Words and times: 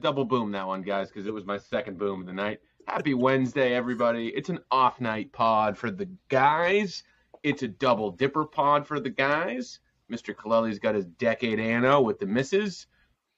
double 0.00 0.24
boom 0.24 0.50
that 0.52 0.66
one, 0.66 0.82
guys, 0.82 1.08
because 1.08 1.26
it 1.26 1.34
was 1.34 1.44
my 1.44 1.58
second 1.58 1.98
boom 1.98 2.20
of 2.20 2.26
the 2.26 2.32
night. 2.32 2.60
Happy 2.86 3.14
Wednesday, 3.14 3.74
everybody. 3.74 4.28
It's 4.28 4.48
an 4.48 4.58
off 4.70 5.00
night 5.00 5.32
pod 5.32 5.76
for 5.76 5.90
the 5.90 6.08
guys. 6.28 7.02
It's 7.42 7.62
a 7.62 7.68
double 7.68 8.10
dipper 8.10 8.44
pod 8.44 8.86
for 8.86 8.98
the 8.98 9.10
guys. 9.10 9.80
Mr. 10.10 10.34
Kaleli's 10.34 10.78
got 10.78 10.94
his 10.94 11.06
decade 11.06 11.60
anno 11.60 12.00
with 12.00 12.18
the 12.18 12.26
misses, 12.26 12.86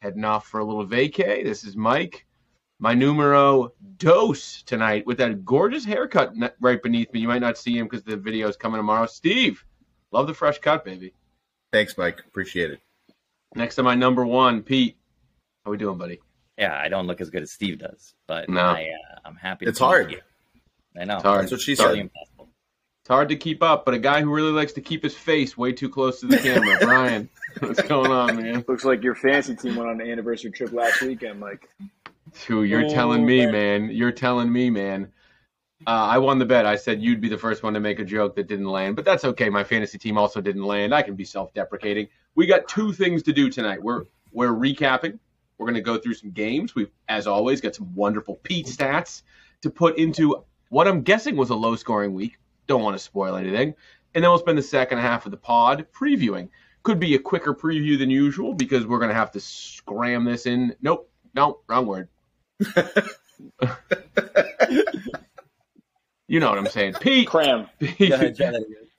heading 0.00 0.24
off 0.24 0.46
for 0.46 0.60
a 0.60 0.64
little 0.64 0.86
vacay. 0.86 1.44
This 1.44 1.64
is 1.64 1.76
Mike. 1.76 2.26
My 2.78 2.94
numero 2.94 3.72
dos 3.98 4.62
tonight 4.64 5.06
with 5.06 5.18
that 5.18 5.44
gorgeous 5.44 5.84
haircut 5.84 6.32
right 6.60 6.82
beneath 6.82 7.12
me. 7.12 7.20
You 7.20 7.28
might 7.28 7.42
not 7.42 7.58
see 7.58 7.78
him 7.78 7.86
because 7.86 8.02
the 8.02 8.16
video 8.16 8.48
is 8.48 8.56
coming 8.56 8.78
tomorrow. 8.78 9.06
Steve, 9.06 9.64
love 10.10 10.26
the 10.26 10.34
fresh 10.34 10.58
cut, 10.58 10.84
baby. 10.84 11.12
Thanks, 11.72 11.96
Mike. 11.96 12.20
Appreciate 12.26 12.70
it. 12.72 12.80
Next 13.54 13.76
to 13.76 13.82
my 13.82 13.94
number 13.94 14.26
one, 14.26 14.62
Pete. 14.62 14.96
How 15.64 15.70
we 15.70 15.76
doing, 15.76 15.98
buddy? 15.98 16.20
Yeah, 16.58 16.78
I 16.78 16.88
don't 16.88 17.06
look 17.06 17.20
as 17.20 17.30
good 17.30 17.42
as 17.42 17.50
Steve 17.50 17.78
does, 17.78 18.14
but 18.26 18.48
no. 18.48 18.60
I, 18.60 18.90
uh, 18.90 19.18
I'm 19.24 19.36
happy. 19.36 19.66
it's 19.66 19.78
hard. 19.78 20.12
You. 20.12 20.20
I 20.98 21.04
know. 21.04 21.16
It's 21.16 21.22
hard. 21.22 21.42
That's 21.42 21.52
what 21.52 21.60
she 21.60 21.74
said. 21.74 21.96
Impossible. 21.96 22.48
It's 23.02 23.08
hard 23.08 23.30
to 23.30 23.36
keep 23.36 23.64
up, 23.64 23.84
but 23.84 23.94
a 23.94 23.98
guy 23.98 24.20
who 24.20 24.32
really 24.32 24.52
likes 24.52 24.74
to 24.74 24.80
keep 24.80 25.02
his 25.02 25.14
face 25.14 25.58
way 25.58 25.72
too 25.72 25.88
close 25.88 26.20
to 26.20 26.26
the 26.26 26.38
camera, 26.38 26.76
Brian. 26.80 27.28
What's 27.58 27.82
going 27.82 28.12
on, 28.12 28.36
man? 28.36 28.64
Looks 28.68 28.84
like 28.84 29.02
your 29.02 29.16
fantasy 29.16 29.56
team 29.56 29.74
went 29.74 29.90
on 29.90 30.00
an 30.00 30.08
anniversary 30.08 30.52
trip 30.52 30.72
last 30.72 31.02
weekend, 31.02 31.40
Mike. 31.40 31.68
Who 32.46 32.62
you're 32.62 32.84
oh, 32.84 32.88
telling 32.88 33.26
me, 33.26 33.44
man. 33.46 33.86
man. 33.86 33.90
You're 33.90 34.12
telling 34.12 34.52
me, 34.52 34.70
man. 34.70 35.10
Uh, 35.84 35.90
I 35.90 36.18
won 36.18 36.38
the 36.38 36.44
bet. 36.44 36.64
I 36.64 36.76
said 36.76 37.02
you'd 37.02 37.20
be 37.20 37.28
the 37.28 37.38
first 37.38 37.64
one 37.64 37.74
to 37.74 37.80
make 37.80 37.98
a 37.98 38.04
joke 38.04 38.36
that 38.36 38.46
didn't 38.46 38.68
land, 38.68 38.94
but 38.94 39.04
that's 39.04 39.24
okay. 39.24 39.50
My 39.50 39.64
fantasy 39.64 39.98
team 39.98 40.16
also 40.16 40.40
didn't 40.40 40.62
land. 40.62 40.94
I 40.94 41.02
can 41.02 41.16
be 41.16 41.24
self-deprecating. 41.24 42.06
We 42.36 42.46
got 42.46 42.68
two 42.68 42.92
things 42.92 43.24
to 43.24 43.32
do 43.32 43.50
tonight. 43.50 43.82
We're 43.82 44.04
we're 44.30 44.52
recapping. 44.52 45.18
We're 45.62 45.66
going 45.66 45.74
to 45.74 45.80
go 45.80 45.96
through 45.96 46.14
some 46.14 46.32
games. 46.32 46.74
We've, 46.74 46.90
as 47.08 47.28
always, 47.28 47.60
got 47.60 47.76
some 47.76 47.94
wonderful 47.94 48.34
Pete 48.42 48.66
stats 48.66 49.22
to 49.60 49.70
put 49.70 49.96
into 49.96 50.44
what 50.70 50.88
I'm 50.88 51.02
guessing 51.02 51.36
was 51.36 51.50
a 51.50 51.54
low-scoring 51.54 52.14
week. 52.14 52.36
Don't 52.66 52.82
want 52.82 52.96
to 52.96 52.98
spoil 52.98 53.36
anything. 53.36 53.74
And 54.12 54.24
then 54.24 54.30
we'll 54.30 54.40
spend 54.40 54.58
the 54.58 54.62
second 54.62 54.98
half 54.98 55.24
of 55.24 55.30
the 55.30 55.36
pod 55.36 55.86
previewing. 55.92 56.48
Could 56.82 56.98
be 56.98 57.14
a 57.14 57.18
quicker 57.20 57.54
preview 57.54 57.96
than 57.96 58.10
usual 58.10 58.54
because 58.54 58.84
we're 58.84 58.98
going 58.98 59.10
to 59.10 59.14
have 59.14 59.30
to 59.32 59.40
scram 59.40 60.24
this 60.24 60.46
in. 60.46 60.74
Nope, 60.82 61.08
no, 61.32 61.60
wrong 61.68 61.86
word. 61.86 62.08
you 66.26 66.40
know 66.40 66.50
what 66.50 66.58
I'm 66.58 66.66
saying, 66.66 66.94
Pete. 66.94 67.28
Cram. 67.28 67.68
Pete. 67.78 68.12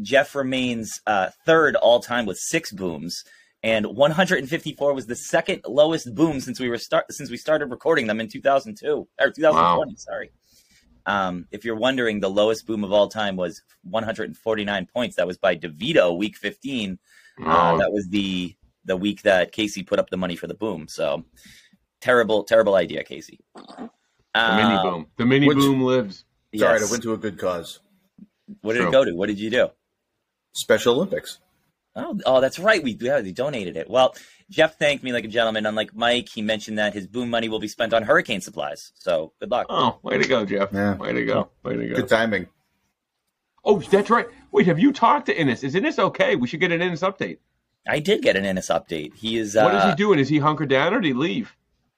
Jeff 0.00 0.34
remains 0.34 1.00
uh, 1.06 1.30
third 1.44 1.76
all 1.76 2.00
time 2.00 2.26
with 2.26 2.38
six 2.38 2.72
booms, 2.72 3.22
and 3.62 3.86
154 3.86 4.92
was 4.92 5.06
the 5.06 5.16
second 5.16 5.62
lowest 5.66 6.14
boom 6.14 6.40
since 6.40 6.60
we 6.60 6.68
were 6.68 6.76
start 6.78 7.06
since 7.10 7.30
we 7.30 7.38
started 7.38 7.66
recording 7.66 8.06
them 8.06 8.20
in 8.20 8.28
2002 8.28 9.08
or 9.18 9.30
2020. 9.30 9.54
Wow. 9.54 9.84
Sorry. 9.96 10.30
Um, 11.06 11.46
if 11.52 11.64
you're 11.64 11.76
wondering, 11.76 12.20
the 12.20 12.28
lowest 12.28 12.66
boom 12.66 12.84
of 12.84 12.92
all 12.92 13.08
time 13.08 13.36
was 13.36 13.62
149 13.84 14.86
points. 14.92 15.16
That 15.16 15.26
was 15.26 15.38
by 15.38 15.56
DeVito, 15.56 16.14
week 16.16 16.36
15. 16.36 16.98
Wow. 17.38 17.74
Uh, 17.74 17.78
that 17.78 17.92
was 17.92 18.08
the 18.08 18.54
the 18.86 18.96
week 18.96 19.22
that 19.22 19.52
Casey 19.52 19.82
put 19.82 19.98
up 19.98 20.10
the 20.10 20.16
money 20.16 20.36
for 20.36 20.46
the 20.46 20.54
boom. 20.54 20.88
So 20.88 21.24
terrible, 22.00 22.44
terrible 22.44 22.74
idea, 22.74 23.04
Casey. 23.04 23.40
The 23.54 23.90
mini 24.34 24.74
um, 24.74 24.82
boom. 24.82 25.06
The 25.18 25.26
mini 25.26 25.48
which, 25.48 25.58
boom 25.58 25.82
lives. 25.82 26.24
Sorry, 26.54 26.80
yes. 26.80 26.88
it 26.88 26.90
went 26.90 27.02
to 27.02 27.12
a 27.12 27.18
good 27.18 27.38
cause. 27.38 27.80
What 28.62 28.74
did 28.74 28.80
True. 28.80 28.88
it 28.88 28.92
go 28.92 29.04
to? 29.04 29.12
What 29.12 29.26
did 29.26 29.38
you 29.38 29.50
do? 29.50 29.68
Special 30.52 30.94
Olympics. 30.94 31.40
Oh, 31.94 32.18
oh, 32.26 32.40
that's 32.40 32.58
right. 32.58 32.82
We 32.82 32.96
yeah, 33.00 33.20
we 33.20 33.32
donated 33.32 33.76
it. 33.76 33.88
Well, 33.88 34.14
Jeff 34.50 34.78
thanked 34.78 35.02
me 35.02 35.12
like 35.12 35.24
a 35.24 35.28
gentleman. 35.28 35.64
Unlike 35.64 35.94
Mike, 35.94 36.28
he 36.28 36.42
mentioned 36.42 36.78
that 36.78 36.92
his 36.92 37.06
boom 37.06 37.30
money 37.30 37.48
will 37.48 37.58
be 37.58 37.68
spent 37.68 37.94
on 37.94 38.02
hurricane 38.02 38.42
supplies. 38.42 38.92
So 38.94 39.32
good 39.40 39.50
luck. 39.50 39.66
Oh, 39.70 39.98
way 40.02 40.18
to 40.18 40.28
go, 40.28 40.44
Jeff. 40.44 40.68
Yeah. 40.72 40.94
Way 40.96 41.12
to 41.14 41.24
go. 41.24 41.48
Way 41.64 41.76
to 41.76 41.88
go. 41.88 41.96
Good 41.96 42.08
timing. 42.08 42.48
Oh, 43.64 43.80
that's 43.80 44.10
right. 44.10 44.26
Wait, 44.52 44.66
have 44.66 44.78
you 44.78 44.92
talked 44.92 45.26
to 45.26 45.36
Ennis? 45.36 45.64
Is 45.64 45.74
Ennis 45.74 45.98
okay? 45.98 46.36
We 46.36 46.46
should 46.46 46.60
get 46.60 46.70
an 46.70 46.82
Ennis 46.82 47.00
update. 47.00 47.38
I 47.88 48.00
did 48.00 48.22
get 48.22 48.36
an 48.36 48.44
Ennis 48.44 48.68
update. 48.68 49.14
He 49.14 49.38
is. 49.38 49.54
What 49.54 49.74
is 49.74 49.82
he 49.84 49.90
uh, 49.90 49.94
doing? 49.94 50.18
Is 50.18 50.28
he 50.28 50.38
hunkered 50.38 50.68
down 50.68 50.92
or 50.94 51.00
did 51.00 51.08
he 51.08 51.14
leave? 51.14 51.54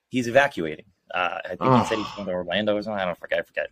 He's 0.09 0.27
evacuating. 0.27 0.85
Uh, 1.13 1.39
I 1.45 1.49
think 1.49 1.63
oh. 1.63 1.79
he 1.79 1.85
said 1.87 1.99
he's 1.99 2.15
going 2.15 2.27
to 2.27 2.33
Orlando 2.33 2.77
or 2.77 2.83
something. 2.83 3.01
I 3.01 3.05
don't 3.05 3.19
forget. 3.19 3.39
I 3.39 3.43
forget. 3.43 3.69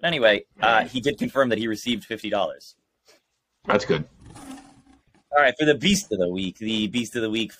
But 0.00 0.06
anyway, 0.06 0.44
uh, 0.60 0.84
he 0.84 1.00
did 1.00 1.18
confirm 1.18 1.48
that 1.50 1.58
he 1.58 1.66
received 1.66 2.04
fifty 2.04 2.30
dollars. 2.30 2.76
That's 3.64 3.84
good. 3.84 4.04
All 5.30 5.42
right, 5.42 5.54
for 5.58 5.66
the 5.66 5.74
beast 5.74 6.10
of 6.12 6.18
the 6.18 6.28
week, 6.28 6.58
the 6.58 6.86
beast 6.86 7.14
of 7.16 7.22
the 7.22 7.30
week 7.30 7.52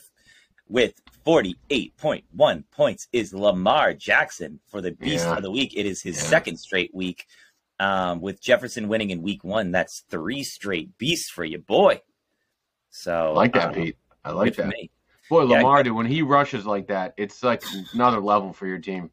with 0.69 0.95
forty-eight 1.25 1.97
point 1.97 2.25
one 2.33 2.65
points 2.71 3.09
is 3.13 3.35
Lamar 3.35 3.93
Jackson. 3.93 4.61
For 4.69 4.81
the 4.81 4.93
beast 4.93 5.27
yeah. 5.27 5.37
of 5.37 5.43
the 5.43 5.51
week, 5.51 5.75
it 5.77 5.85
is 5.85 6.01
his 6.01 6.17
yeah. 6.17 6.23
second 6.23 6.57
straight 6.59 6.95
week. 6.95 7.27
Um, 7.81 8.21
with 8.21 8.41
Jefferson 8.41 8.89
winning 8.89 9.11
in 9.11 9.23
week 9.23 9.45
one, 9.45 9.71
that's 9.71 10.05
three 10.09 10.43
straight 10.43 10.97
beasts 10.99 11.31
for 11.31 11.45
you, 11.45 11.59
boy. 11.59 12.01
So 12.91 13.13
I 13.13 13.31
like 13.31 13.53
that, 13.55 13.75
Pete. 13.75 13.97
I 14.25 14.33
like 14.33 14.57
that. 14.57 14.73
Boy, 15.29 15.43
yeah, 15.43 15.57
Lamar, 15.59 15.83
dude, 15.83 15.95
when 15.95 16.07
he 16.07 16.23
rushes 16.23 16.65
like 16.65 16.89
that, 16.89 17.15
it's 17.17 17.43
like 17.43 17.63
another 17.93 18.21
level 18.21 18.53
for 18.53 18.67
your 18.67 18.79
team. 18.79 19.11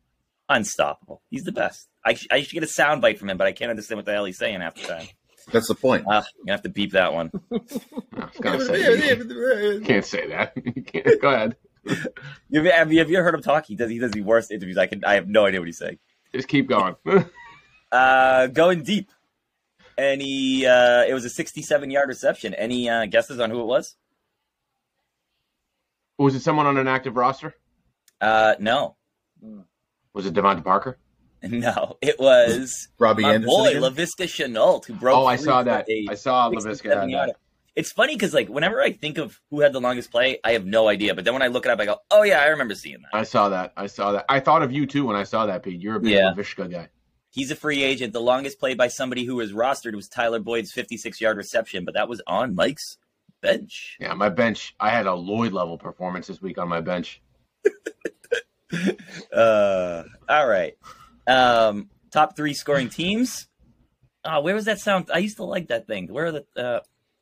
Unstoppable. 0.48 1.22
He's 1.30 1.44
the 1.44 1.52
best. 1.52 1.90
I, 2.06 2.18
I 2.32 2.42
should 2.42 2.54
get 2.54 2.64
a 2.64 2.68
sound 2.68 3.02
bite 3.02 3.20
from 3.20 3.30
him, 3.30 3.38
but 3.38 3.48
I 3.48 3.52
can't 3.52 3.70
understand 3.70 3.98
what 3.98 4.06
the 4.06 4.14
hell 4.14 4.26
he's 4.26 4.38
saying 4.38 4.62
half 4.62 4.76
the 4.76 4.88
time. 4.88 5.08
That's 5.52 5.68
the 5.68 5.76
point. 5.76 6.06
Uh, 6.08 6.24
you 6.46 6.52
have 6.52 6.62
to 6.64 6.70
beep 6.70 6.94
that 6.94 7.14
one. 7.14 7.32
say, 8.42 9.80
can't 9.84 10.06
say 10.06 10.28
that. 10.30 10.54
can't. 10.86 11.22
Go 11.22 11.30
ahead. 11.30 11.56
Have 12.52 12.92
you, 12.92 12.98
have 12.98 13.12
you 13.12 13.18
heard 13.22 13.36
him 13.36 13.44
talk? 13.44 13.68
He 13.68 13.76
does. 13.76 13.92
He 13.92 14.00
does 14.00 14.10
the 14.10 14.22
worst 14.22 14.50
interviews. 14.50 14.76
I 14.76 14.88
can. 14.88 15.06
I 15.06 15.14
have 15.14 15.28
no 15.28 15.46
idea 15.46 15.60
what 15.60 15.68
he's 15.68 15.78
saying. 15.78 16.00
Just 16.34 16.48
keep 16.48 16.68
going. 16.68 16.96
uh, 17.92 18.48
going 18.48 18.82
deep. 18.82 19.12
Any? 19.98 20.66
Uh, 20.66 21.04
it 21.04 21.14
was 21.14 21.26
a 21.26 21.30
67 21.30 21.92
yard 21.92 22.10
reception. 22.10 22.54
Any 22.54 22.90
uh, 22.90 23.06
guesses 23.06 23.40
on 23.40 23.50
who 23.50 23.62
it 23.62 23.66
was? 23.66 23.96
Was 26.18 26.36
it 26.36 26.42
someone 26.42 26.66
on 26.66 26.78
an 26.78 26.88
active 26.88 27.16
roster? 27.16 27.56
Uh, 28.22 28.56
no. 28.60 28.96
Was 30.14 30.26
it 30.26 30.34
DeVante 30.34 30.64
Parker? 30.64 30.98
No, 31.48 31.98
it 32.02 32.20
was 32.20 32.88
Robbie 32.98 33.22
my 33.22 33.36
Anderson 33.36 33.56
boy 33.56 33.70
again? 33.70 33.82
Laviska 33.84 34.26
Shenault 34.26 34.86
who 34.86 34.96
broke. 34.96 35.16
Oh, 35.16 35.26
I 35.28 35.36
saw 35.36 35.62
that. 35.62 35.86
I 36.10 36.16
saw 36.16 36.50
Laviska. 36.50 37.34
It's 37.76 37.92
funny 37.92 38.16
because 38.16 38.34
like 38.34 38.48
whenever 38.48 38.82
I 38.82 38.94
think 38.94 39.20
of 39.20 39.40
who 39.52 39.60
had 39.60 39.72
the 39.72 39.82
longest 39.82 40.10
play, 40.10 40.40
I 40.44 40.54
have 40.54 40.66
no 40.66 40.88
idea. 40.88 41.14
But 41.14 41.26
then 41.26 41.34
when 41.34 41.44
I 41.44 41.48
look 41.48 41.66
it 41.66 41.72
up, 41.72 41.80
I 41.80 41.86
go, 41.86 41.98
"Oh 42.10 42.24
yeah, 42.24 42.40
I 42.40 42.48
remember 42.48 42.74
seeing 42.74 42.98
that." 43.02 43.16
I 43.16 43.24
saw 43.24 43.50
that. 43.50 43.74
I 43.78 43.88
saw 43.88 44.14
that. 44.14 44.26
I 44.28 44.40
thought 44.40 44.64
of 44.64 44.72
you 44.72 44.88
too 44.88 45.06
when 45.06 45.16
I 45.16 45.24
saw 45.24 45.46
that, 45.46 45.62
Pete. 45.62 45.82
You're 45.82 45.98
a 45.98 46.00
big 46.00 46.14
yeah. 46.14 46.34
Laviska 46.36 46.72
guy. 46.72 46.90
He's 47.36 47.52
a 47.52 47.56
free 47.56 47.84
agent. 47.84 48.14
The 48.14 48.22
longest 48.22 48.60
play 48.60 48.76
by 48.76 48.88
somebody 48.88 49.26
who 49.26 49.36
was 49.36 49.52
rostered 49.52 49.94
was 49.94 50.08
Tyler 50.08 50.40
Boyd's 50.40 50.72
56 50.72 51.20
yard 51.20 51.36
reception, 51.36 51.84
but 51.84 51.94
that 51.96 52.08
was 52.08 52.22
on 52.26 52.56
Mike's 52.56 52.98
bench. 53.42 53.98
Yeah, 54.00 54.14
my 54.14 54.30
bench. 54.30 54.74
I 54.80 54.90
had 54.90 55.06
a 55.06 55.14
Lloyd 55.14 55.52
level 55.52 55.78
performance 55.78 56.28
this 56.28 56.42
week 56.42 56.58
on 56.58 56.70
my 56.70 56.80
bench. 56.80 57.22
uh, 59.36 60.04
all 60.30 60.48
right. 60.48 60.78
Um, 61.28 61.90
top 62.12 62.36
three 62.36 62.54
scoring 62.54 62.90
teams. 62.90 63.48
Oh, 64.24 64.42
where 64.42 64.56
was 64.56 64.66
that 64.66 64.80
sound? 64.80 65.10
I 65.14 65.18
used 65.20 65.38
to 65.38 65.44
like 65.44 65.68
that 65.68 65.88
thing. 65.88 66.08
Where 66.08 66.28
are 66.28 66.32
the? 66.32 66.46
Uh, 66.56 66.80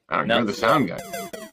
I 0.10 0.18
don't 0.18 0.28
No. 0.28 0.40
know 0.40 0.46
the 0.46 0.54
sound 0.54 0.88
guy. 0.88 1.00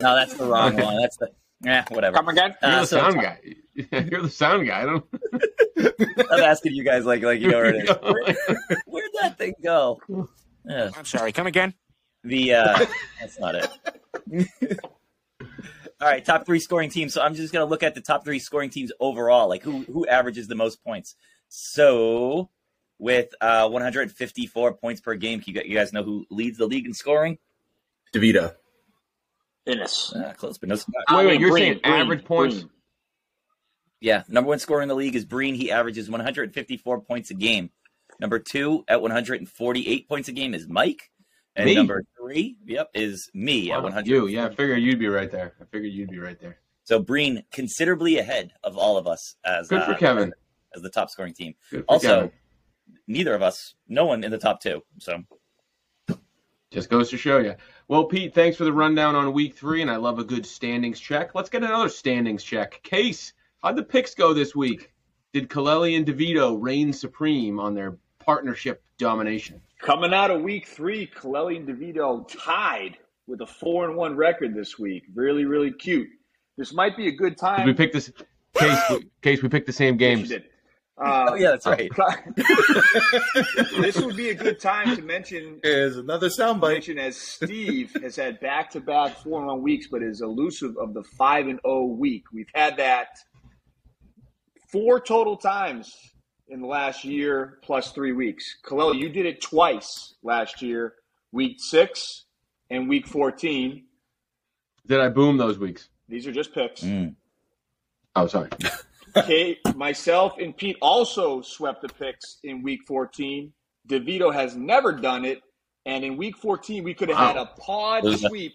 no, 0.03 0.15
that's 0.15 0.35
the 0.35 0.45
wrong 0.45 0.77
one. 0.77 1.01
That's 1.01 1.17
the. 1.17 1.31
Yeah, 1.63 1.85
whatever. 1.91 2.17
Come 2.17 2.29
again? 2.29 2.55
You're 2.63 2.71
Uh, 2.71 2.81
the 2.81 2.87
so 2.87 2.97
sound 2.99 3.17
guy. 3.17 3.39
You're 3.93 4.23
the 4.23 4.31
sound 4.31 4.67
guy. 4.67 4.83
I 4.83 4.87
don't. 4.87 5.05
I'm 6.31 6.41
asking 6.41 6.75
you 6.75 6.85
guys 6.85 7.05
like 7.05 7.23
like 7.23 7.41
you 7.41 7.49
know 7.49 7.59
where 7.59 7.75
it 7.75 7.85
is. 7.85 7.91
Where, 8.03 8.83
where'd 8.87 9.11
that 9.21 9.39
thing 9.39 9.55
go? 9.63 10.01
Yeah, 10.67 10.91
I'm 10.97 11.05
sorry, 11.05 11.33
come 11.33 11.47
again? 11.47 11.75
the 12.25 12.55
uh, 12.55 12.87
that's 13.21 13.39
not 13.39 13.55
it. 13.55 14.79
All 16.01 16.09
right, 16.09 16.25
top 16.25 16.47
three 16.47 16.61
scoring 16.61 16.91
teams. 16.91 17.15
So 17.15 17.23
I'm 17.23 17.35
just 17.35 17.53
gonna 17.53 17.67
look 17.67 17.83
at 17.83 17.95
the 17.95 18.01
top 18.01 18.25
three 18.25 18.39
scoring 18.39 18.71
teams 18.71 18.93
overall, 19.01 19.49
like 19.49 19.63
who 19.63 19.81
who 19.83 20.07
averages 20.07 20.49
the 20.49 20.55
most 20.55 20.83
points. 20.83 21.15
So 21.49 22.51
with 22.99 23.35
uh 23.41 23.69
154 23.69 24.75
points 24.75 25.01
per 25.01 25.15
game, 25.15 25.43
you, 25.45 25.75
guys 25.75 25.93
know 25.93 26.03
who 26.03 26.27
leads 26.31 26.59
the 26.59 26.67
league 26.67 26.87
in 26.87 26.95
scoring? 26.95 27.39
DeVito. 28.15 28.55
Innis. 29.67 30.13
Uh, 30.13 30.33
close, 30.37 30.59
but 30.59 30.69
no. 30.69 30.77
Wait, 31.11 31.27
wait, 31.27 31.41
you're 31.41 31.51
Breen, 31.51 31.63
saying 31.63 31.81
Breen, 31.83 31.95
average 31.95 32.25
points? 32.25 32.57
Breen. 32.57 32.71
Yeah, 34.01 34.23
number 34.29 34.49
one 34.49 34.59
scorer 34.59 34.83
in 34.83 34.89
the 34.89 34.95
league 34.95 35.15
is 35.17 35.25
Breen. 35.25 35.55
He 35.55 35.71
averages 35.71 36.09
154 36.11 37.01
points 37.03 37.31
a 37.31 37.35
game. 37.35 37.71
Number 38.19 38.39
two 38.39 38.85
at 38.89 39.01
148 39.03 40.09
points 40.09 40.29
a 40.29 40.33
game 40.33 40.55
is 40.55 40.67
Mike. 40.69 41.11
And 41.57 41.67
Me? 41.67 41.75
number 41.75 42.05
three, 42.19 42.57
yep, 42.65 42.91
is 42.95 43.29
me 43.35 43.73
at 43.73 43.83
100. 43.83 44.07
You, 44.09 44.27
yeah. 44.29 44.47
I 44.47 44.49
figured 44.51 44.81
you'd 44.81 44.99
be 44.99 45.09
right 45.09 45.31
there. 45.31 45.55
I 45.61 45.65
figured 45.65 45.93
you'd 45.93 46.11
be 46.11 46.19
right 46.19 46.39
there. 46.41 46.59
So 46.85 46.99
Breen 47.01 47.43
considerably 47.53 48.19
ahead 48.19 48.53
of 48.63 48.79
all 48.79 48.97
of 48.97 49.07
us 49.07 49.37
as 49.45 49.69
Good 49.69 49.83
for 49.85 49.93
uh, 49.93 49.97
Kevin. 49.99 50.33
as 50.75 50.83
the 50.83 50.91
top 50.91 51.11
scoring 51.11 51.35
team. 51.35 51.55
Also, 51.89 52.09
Kevin. 52.09 52.31
neither 53.07 53.35
of 53.35 53.43
us, 53.43 53.75
no 53.89 54.07
one 54.07 54.23
in 54.25 54.31
the 54.31 54.39
top 54.39 54.63
two. 54.63 54.83
So 54.99 55.23
Just 56.71 56.89
goes 56.89 57.11
to 57.11 57.19
show 57.19 57.39
you. 57.39 57.57
Well, 57.89 58.05
Pete, 58.05 58.33
thanks 58.35 58.57
for 58.57 58.65
the 58.65 58.73
rundown 58.73 59.17
on 59.17 59.33
week 59.33 59.57
three, 59.57 59.83
and 59.83 59.91
I 59.91 59.97
love 59.97 60.19
a 60.21 60.25
good 60.25 60.47
standings 60.47 61.01
check. 61.01 61.35
Let's 61.35 61.51
get 61.51 61.65
another 61.65 61.89
standings 61.89 62.45
check. 62.45 62.81
Case, 62.85 63.33
how'd 63.63 63.77
the 63.77 63.83
picks 63.83 64.15
go 64.15 64.33
this 64.33 64.55
week? 64.55 64.93
Did 65.33 65.49
Kaleli 65.49 65.97
and 65.97 66.07
DeVito 66.07 66.57
reign 66.61 66.93
supreme 66.93 67.61
on 67.61 67.75
their 67.75 67.97
partnership 68.19 68.83
domination? 68.99 69.61
Coming 69.81 70.13
out 70.13 70.31
of 70.31 70.43
week 70.43 70.67
three, 70.67 71.07
Kaleli 71.07 71.57
and 71.57 71.69
DeVito 71.69 72.29
tied 72.45 72.99
with 73.27 73.41
a 73.41 73.47
four 73.47 73.87
and 73.89 73.97
one 73.97 74.17
record 74.17 74.55
this 74.55 74.79
week. 74.79 75.05
Really, 75.15 75.45
really 75.45 75.73
cute. 75.73 76.09
This 76.59 76.73
might 76.75 76.97
be 76.97 77.07
a 77.09 77.13
good 77.13 77.31
Did 77.37 77.39
time. 77.39 77.67
we 77.67 77.73
pick 77.73 77.93
this 77.93 78.11
case? 78.55 78.79
Case, 79.23 79.43
we 79.43 79.49
picked 79.49 79.67
the 79.67 79.73
same 79.73 79.95
Yes, 79.99 79.99
games. 80.17 80.29
did. 80.31 80.45
Uh, 81.03 81.29
oh 81.31 81.35
yeah, 81.35 81.49
that's 81.53 81.65
right. 81.65 81.91
this 83.81 83.97
would 83.99 84.17
be 84.17 84.29
a 84.29 84.35
good 84.35 84.61
time 84.61 84.95
to 84.95 85.01
mention 85.01 85.59
Is 85.65 85.97
another 85.97 86.29
soundbite. 86.29 86.73
mention 86.75 86.99
as 86.99 87.17
Steve 87.17 87.97
has 88.03 88.17
had 88.17 88.39
back 88.41 88.69
to 88.73 88.81
back 88.81 89.17
four 89.17 89.39
and 89.39 89.47
one 89.49 89.63
weeks, 89.63 89.87
but 89.91 90.03
is 90.03 90.21
elusive 90.21 90.77
of 90.77 90.93
the 90.93 91.03
five 91.03 91.49
and 91.49 91.59
oh 91.65 91.87
week. 91.87 92.25
We've 92.35 92.51
had 92.55 92.77
that 92.77 93.09
four 94.71 95.01
total 95.01 95.37
times 95.37 95.95
in 96.49 96.61
the 96.61 96.67
last 96.67 97.05
year 97.05 97.59
plus 97.63 97.93
three 97.93 98.13
weeks. 98.13 98.57
Kalel, 98.65 98.99
you 98.99 99.09
did 99.09 99.27
it 99.27 99.41
twice 99.41 100.15
last 100.23 100.63
year, 100.63 100.95
week 101.33 101.57
six 101.59 102.25
and 102.71 102.89
week 102.89 103.07
fourteen. 103.07 103.85
Did 104.87 105.01
I 105.01 105.09
boom 105.09 105.37
those 105.37 105.59
weeks? 105.59 105.89
These 106.09 106.27
are 106.27 106.33
just 106.33 106.53
picks. 106.53 106.83
Mm. 106.83 107.15
Oh, 108.17 108.27
sorry. 108.27 108.51
Kate, 109.25 109.59
myself, 109.77 110.35
and 110.39 110.57
Pete 110.57 110.77
also 110.81 111.43
swept 111.43 111.83
the 111.83 111.89
picks 111.89 112.39
in 112.45 112.63
week 112.63 112.81
14. 112.87 113.53
DeVito 113.89 114.33
has 114.33 114.57
never 114.57 114.93
done 114.93 115.25
it. 115.25 115.41
And 115.87 116.05
in 116.05 116.17
week 116.17 116.37
14, 116.37 116.85
we 116.85 116.95
could 116.95 117.09
have 117.09 117.19
had 117.19 117.37
a 117.37 117.47
pod 117.59 118.05
sweep. 118.19 118.55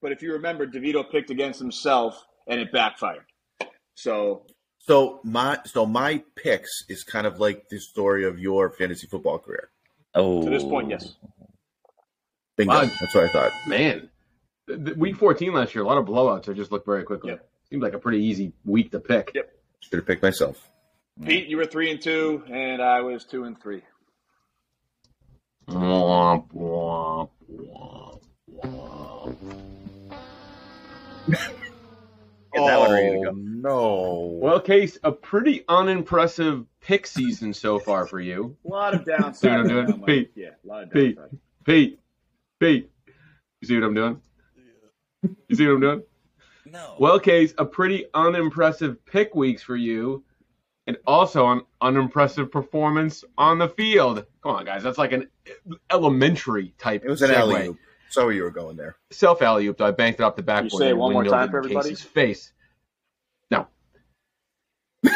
But 0.00 0.12
if 0.12 0.22
you 0.22 0.32
remember, 0.32 0.66
DeVito 0.66 1.10
picked 1.10 1.30
against 1.30 1.58
himself 1.58 2.24
and 2.46 2.60
it 2.60 2.72
backfired. 2.72 3.24
So, 3.94 4.46
So 4.80 5.20
my 5.22 5.58
so 5.66 5.86
my 5.86 6.22
picks 6.36 6.84
is 6.88 7.04
kind 7.04 7.26
of 7.26 7.38
like 7.38 7.68
the 7.68 7.78
story 7.78 8.24
of 8.24 8.38
your 8.38 8.70
fantasy 8.70 9.06
football 9.06 9.38
career. 9.38 9.70
Oh, 10.14 10.42
to 10.42 10.50
this 10.50 10.64
point, 10.64 10.90
yes. 10.90 11.14
Bingo. 12.56 12.74
Wow. 12.74 12.90
That's 13.00 13.14
what 13.14 13.24
I 13.24 13.28
thought. 13.28 13.52
Man, 13.66 14.10
the, 14.66 14.76
the 14.76 14.94
week 14.94 15.16
14 15.16 15.52
last 15.52 15.74
year, 15.74 15.84
a 15.84 15.86
lot 15.86 15.98
of 15.98 16.06
blowouts. 16.06 16.48
I 16.48 16.52
just 16.52 16.72
looked 16.72 16.86
very 16.86 17.04
quickly. 17.04 17.30
Yep. 17.30 17.48
Seemed 17.68 17.82
like 17.82 17.92
a 17.92 17.98
pretty 17.98 18.24
easy 18.24 18.52
week 18.64 18.90
to 18.92 19.00
pick. 19.00 19.30
Yep. 19.34 19.50
Should 19.80 19.98
have 19.98 20.06
picked 20.06 20.22
myself. 20.22 20.70
Pete, 21.24 21.48
you 21.48 21.56
were 21.56 21.66
three 21.66 21.90
and 21.90 22.00
two, 22.00 22.42
and 22.50 22.82
I 22.82 23.00
was 23.02 23.24
two 23.24 23.44
and 23.44 23.60
three. 23.60 23.82
Womp, 25.68 26.50
womp, 26.52 27.30
womp, 27.50 28.22
womp. 28.52 29.36
Get 32.60 32.66
that 32.66 32.78
one 32.80 32.92
ready 32.92 33.10
to 33.18 33.22
go. 33.24 33.30
Oh, 33.30 33.32
No. 33.32 34.38
Well, 34.42 34.60
Case, 34.60 34.98
a 35.04 35.12
pretty 35.12 35.64
unimpressive 35.68 36.64
pick 36.80 37.06
season 37.06 37.52
so 37.54 37.78
far 37.78 38.06
for 38.06 38.20
you. 38.20 38.56
A 38.64 38.68
lot 38.68 38.94
of 38.94 39.04
See 39.04 39.10
what 39.12 39.20
downside. 39.20 39.50
I'm 39.52 39.68
doing? 39.68 39.76
right 39.86 39.88
now, 39.88 39.96
Mike. 39.96 40.06
Pete. 40.06 40.32
Yeah, 40.34 40.48
a 40.64 40.66
lot 40.66 40.82
of 40.84 40.90
Pete. 40.92 41.16
downside. 41.16 41.38
Pete, 41.64 42.00
Pete, 42.58 42.90
you 43.60 43.68
see 43.68 43.74
what 43.76 43.84
I'm 43.84 43.94
doing? 43.94 44.20
Yeah. 44.56 45.30
You 45.48 45.56
see 45.56 45.66
what 45.66 45.74
I'm 45.74 45.80
doing? 45.80 46.02
no. 46.66 46.94
Well, 46.98 47.18
Case, 47.20 47.52
a 47.58 47.64
pretty 47.64 48.06
unimpressive 48.14 49.04
pick 49.04 49.34
weeks 49.34 49.62
for 49.62 49.76
you, 49.76 50.24
and 50.86 50.96
also 51.06 51.48
an 51.48 51.60
unimpressive 51.82 52.50
performance 52.50 53.24
on 53.36 53.58
the 53.58 53.68
field. 53.68 54.24
Come 54.42 54.52
on, 54.56 54.64
guys, 54.64 54.82
that's 54.82 54.98
like 54.98 55.12
an 55.12 55.28
elementary 55.90 56.72
type. 56.78 57.02
It 57.04 57.10
was 57.10 57.22
an 57.22 57.30
segue. 57.30 57.36
alley 57.36 57.76
oop. 58.10 58.14
Saw 58.14 58.24
where 58.24 58.34
you 58.34 58.42
were 58.42 58.50
going 58.50 58.76
there. 58.76 58.96
Self 59.10 59.42
alley 59.42 59.66
oop. 59.66 59.80
I 59.80 59.90
banked 59.90 60.20
it 60.20 60.24
off 60.24 60.36
the 60.36 60.42
backboard. 60.42 60.72
You 60.72 60.78
say 60.78 60.88
it 60.88 60.90
and 60.90 60.98
one 60.98 61.12
more 61.12 61.24
time 61.24 61.48
it 61.48 61.50
for 61.50 61.58
in 61.58 61.64
everybody? 61.64 61.90
Case's 61.90 62.04
face. 62.04 62.52
No. 63.50 63.66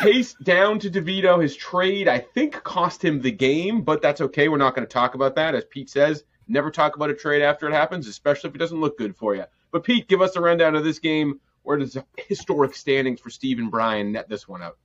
Case 0.02 0.35
down 0.43 0.79
to 0.81 0.91
DeVito. 0.91 1.43
His 1.43 1.56
trade, 1.56 2.08
I 2.08 2.19
think, 2.19 2.62
cost 2.62 3.05
him 3.05 3.20
the 3.20 3.32
game, 3.32 3.82
but 3.82 4.00
that's 4.00 4.20
okay. 4.20 4.48
We're 4.48 4.58
not 4.58 4.74
going 4.74 4.86
to 4.86 4.93
talk 4.93 5.15
about 5.15 5.34
that. 5.36 5.55
As 5.55 5.65
Pete 5.65 5.91
says, 5.91 6.24
never 6.48 6.70
talk 6.70 6.96
about 6.96 7.10
a 7.10 7.15
trade 7.15 7.43
after 7.43 7.69
it 7.69 7.72
happens, 7.72 8.08
especially 8.08 8.51
if 8.51 8.56
it 8.56 8.58
doesn't 8.58 8.81
look 8.81 8.96
good 8.96 9.17
for 9.17 9.34
you. 9.34 9.44
But 9.72 9.84
Pete, 9.84 10.08
give 10.08 10.22
us 10.22 10.36
a 10.36 10.41
rundown 10.41 10.77
of 10.77 10.84
this 10.84 10.98
game. 10.98 11.41
Where 11.63 11.77
does 11.79 11.94
the 11.94 12.05
historic 12.17 12.74
standings 12.74 13.20
for 13.20 13.31
Steve 13.31 13.58
and 13.58 13.70
Brian 13.70 14.13
net 14.13 14.29
this 14.29 14.46
one 14.46 14.63
out? 14.63 14.77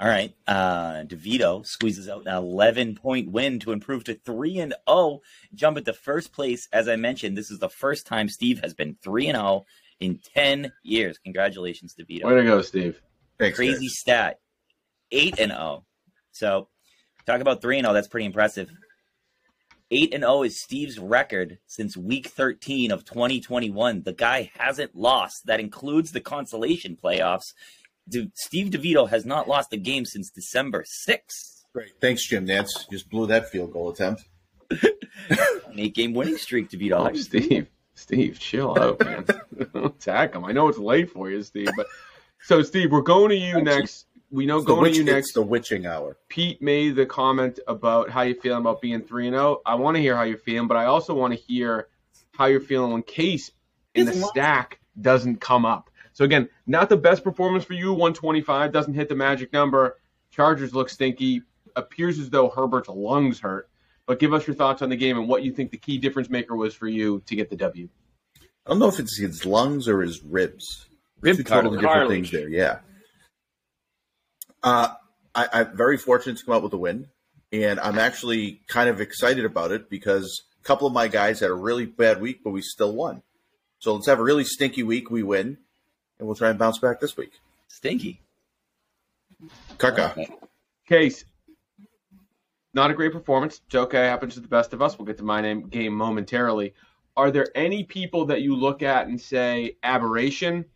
All 0.00 0.08
right. 0.08 0.34
Uh, 0.46 1.04
DeVito 1.04 1.66
squeezes 1.66 2.08
out 2.08 2.26
an 2.26 2.34
11 2.34 2.94
point 2.94 3.30
win 3.30 3.60
to 3.60 3.72
improve 3.72 4.02
to 4.04 4.14
3 4.14 4.58
and 4.58 4.74
0, 4.88 5.20
jump 5.54 5.76
into 5.76 5.92
first 5.92 6.32
place. 6.32 6.68
As 6.72 6.88
I 6.88 6.96
mentioned, 6.96 7.36
this 7.36 7.50
is 7.50 7.58
the 7.58 7.68
first 7.68 8.06
time 8.06 8.30
Steve 8.30 8.60
has 8.62 8.72
been 8.72 8.96
3 9.02 9.28
and 9.28 9.36
0 9.36 9.66
in 10.00 10.18
10 10.34 10.72
years. 10.82 11.18
Congratulations, 11.18 11.94
DeVito. 11.94 12.24
Way 12.24 12.36
to 12.36 12.44
go, 12.44 12.62
Steve. 12.62 13.02
Thanks. 13.38 13.56
Crazy 13.56 13.86
guys. 13.86 13.98
stat. 13.98 14.40
8 15.12 15.38
and 15.38 15.52
0. 15.52 15.84
So, 16.32 16.68
talk 17.26 17.42
about 17.42 17.60
3 17.60 17.80
and 17.80 17.84
0, 17.84 17.92
that's 17.92 18.08
pretty 18.08 18.26
impressive. 18.26 18.70
8 19.90 20.14
and 20.14 20.22
0 20.22 20.44
is 20.44 20.62
Steve's 20.62 20.98
record 20.98 21.58
since 21.66 21.94
week 21.94 22.28
13 22.28 22.90
of 22.90 23.04
2021. 23.04 24.02
The 24.04 24.12
guy 24.14 24.50
hasn't 24.56 24.96
lost. 24.96 25.44
That 25.44 25.60
includes 25.60 26.12
the 26.12 26.20
consolation 26.20 26.96
playoffs. 26.96 27.52
Dude, 28.08 28.32
Steve 28.34 28.68
DeVito 28.72 29.08
has 29.08 29.24
not 29.24 29.48
lost 29.48 29.72
a 29.72 29.76
game 29.76 30.04
since 30.04 30.30
December 30.30 30.84
6th. 31.08 31.64
Great. 31.72 31.92
Thanks, 32.00 32.26
Jim 32.26 32.46
Nantz. 32.46 32.70
Just 32.90 33.08
blew 33.10 33.26
that 33.28 33.48
field 33.50 33.72
goal 33.72 33.90
attempt. 33.90 34.24
An 34.70 35.78
eight 35.78 35.94
game 35.94 36.12
winning 36.14 36.36
streak, 36.36 36.70
DeVito. 36.70 37.10
Oh, 37.10 37.14
Steve, 37.14 37.68
Steve, 37.94 38.38
chill 38.40 38.76
out, 38.78 38.98
man. 39.04 39.24
Don't 39.72 39.86
attack 39.86 40.34
him. 40.34 40.44
I 40.44 40.52
know 40.52 40.68
it's 40.68 40.78
late 40.78 41.10
for 41.10 41.30
you, 41.30 41.42
Steve, 41.42 41.68
but 41.76 41.86
so 42.42 42.62
Steve, 42.62 42.90
we're 42.90 43.02
going 43.02 43.28
to 43.30 43.36
you 43.36 43.60
next. 43.62 44.06
We 44.32 44.46
know 44.46 44.58
It's 44.58 44.66
going 44.66 44.82
witch, 44.82 44.92
to 44.94 44.98
you 45.00 45.04
next. 45.04 45.32
the 45.34 45.42
witching 45.42 45.86
hour. 45.86 46.16
Pete 46.28 46.62
made 46.62 46.94
the 46.96 47.04
comment 47.06 47.58
about 47.66 48.10
how 48.10 48.22
you 48.22 48.34
feeling 48.40 48.60
about 48.60 48.80
being 48.80 49.02
three 49.02 49.26
and 49.26 49.34
zero. 49.34 49.60
I 49.66 49.74
want 49.74 49.96
to 49.96 50.00
hear 50.00 50.16
how 50.16 50.22
you're 50.22 50.38
feeling, 50.38 50.68
but 50.68 50.76
I 50.76 50.84
also 50.86 51.14
want 51.14 51.32
to 51.34 51.38
hear 51.38 51.88
how 52.32 52.46
you're 52.46 52.60
feeling 52.60 52.92
in 52.92 53.02
case 53.02 53.50
in 53.94 54.06
the 54.06 54.12
stack 54.12 54.78
doesn't 55.00 55.40
come 55.40 55.64
up. 55.66 55.89
So 56.20 56.24
again, 56.24 56.50
not 56.66 56.90
the 56.90 56.98
best 56.98 57.24
performance 57.24 57.64
for 57.64 57.72
you. 57.72 57.92
125 57.92 58.72
doesn't 58.72 58.92
hit 58.92 59.08
the 59.08 59.14
magic 59.14 59.54
number. 59.54 59.96
Chargers 60.30 60.74
look 60.74 60.90
stinky. 60.90 61.40
Appears 61.76 62.18
as 62.18 62.28
though 62.28 62.50
Herbert's 62.50 62.90
lungs 62.90 63.40
hurt. 63.40 63.70
But 64.04 64.18
give 64.18 64.34
us 64.34 64.46
your 64.46 64.54
thoughts 64.54 64.82
on 64.82 64.90
the 64.90 64.96
game 64.96 65.16
and 65.16 65.26
what 65.26 65.44
you 65.44 65.50
think 65.50 65.70
the 65.70 65.78
key 65.78 65.96
difference 65.96 66.28
maker 66.28 66.54
was 66.54 66.74
for 66.74 66.88
you 66.88 67.22
to 67.24 67.34
get 67.34 67.48
the 67.48 67.56
W. 67.56 67.88
I 68.36 68.40
don't 68.66 68.80
know 68.80 68.88
if 68.88 68.98
it's 68.98 69.16
his 69.16 69.46
lungs 69.46 69.88
or 69.88 70.02
his 70.02 70.22
ribs. 70.22 70.90
Rib 71.22 71.38
Two 71.38 71.42
totally 71.42 71.78
different 71.78 71.94
Cartilage. 71.94 72.30
things 72.30 72.30
there. 72.32 72.50
Yeah. 72.50 72.80
Uh, 74.62 74.88
I, 75.34 75.48
I'm 75.54 75.74
very 75.74 75.96
fortunate 75.96 76.36
to 76.36 76.44
come 76.44 76.54
out 76.54 76.62
with 76.62 76.74
a 76.74 76.76
win, 76.76 77.06
and 77.50 77.80
I'm 77.80 77.98
actually 77.98 78.60
kind 78.68 78.90
of 78.90 79.00
excited 79.00 79.46
about 79.46 79.72
it 79.72 79.88
because 79.88 80.42
a 80.60 80.64
couple 80.64 80.86
of 80.86 80.92
my 80.92 81.08
guys 81.08 81.40
had 81.40 81.48
a 81.48 81.54
really 81.54 81.86
bad 81.86 82.20
week, 82.20 82.40
but 82.44 82.50
we 82.50 82.60
still 82.60 82.94
won. 82.94 83.22
So 83.78 83.94
let's 83.94 84.06
have 84.06 84.18
a 84.18 84.22
really 84.22 84.44
stinky 84.44 84.82
week. 84.82 85.10
We 85.10 85.22
win, 85.22 85.56
and 86.20 86.28
we'll 86.28 86.36
try 86.36 86.50
and 86.50 86.58
bounce 86.58 86.78
back 86.78 87.00
this 87.00 87.16
week. 87.16 87.32
Stinky. 87.68 88.20
Kaka. 89.78 90.12
Okay. 90.12 90.28
Case. 90.86 91.24
Not 92.72 92.90
a 92.90 92.94
great 92.94 93.12
performance. 93.12 93.60
It's 93.66 93.74
okay. 93.74 94.06
Happens 94.06 94.34
to 94.34 94.40
the 94.40 94.48
best 94.48 94.72
of 94.72 94.82
us. 94.82 94.98
We'll 94.98 95.06
get 95.06 95.18
to 95.18 95.24
my 95.24 95.40
name 95.40 95.68
game 95.68 95.94
momentarily. 95.94 96.74
Are 97.16 97.30
there 97.30 97.48
any 97.54 97.84
people 97.84 98.26
that 98.26 98.42
you 98.42 98.54
look 98.54 98.82
at 98.82 99.08
and 99.08 99.20
say 99.20 99.76
aberration, 99.82 100.66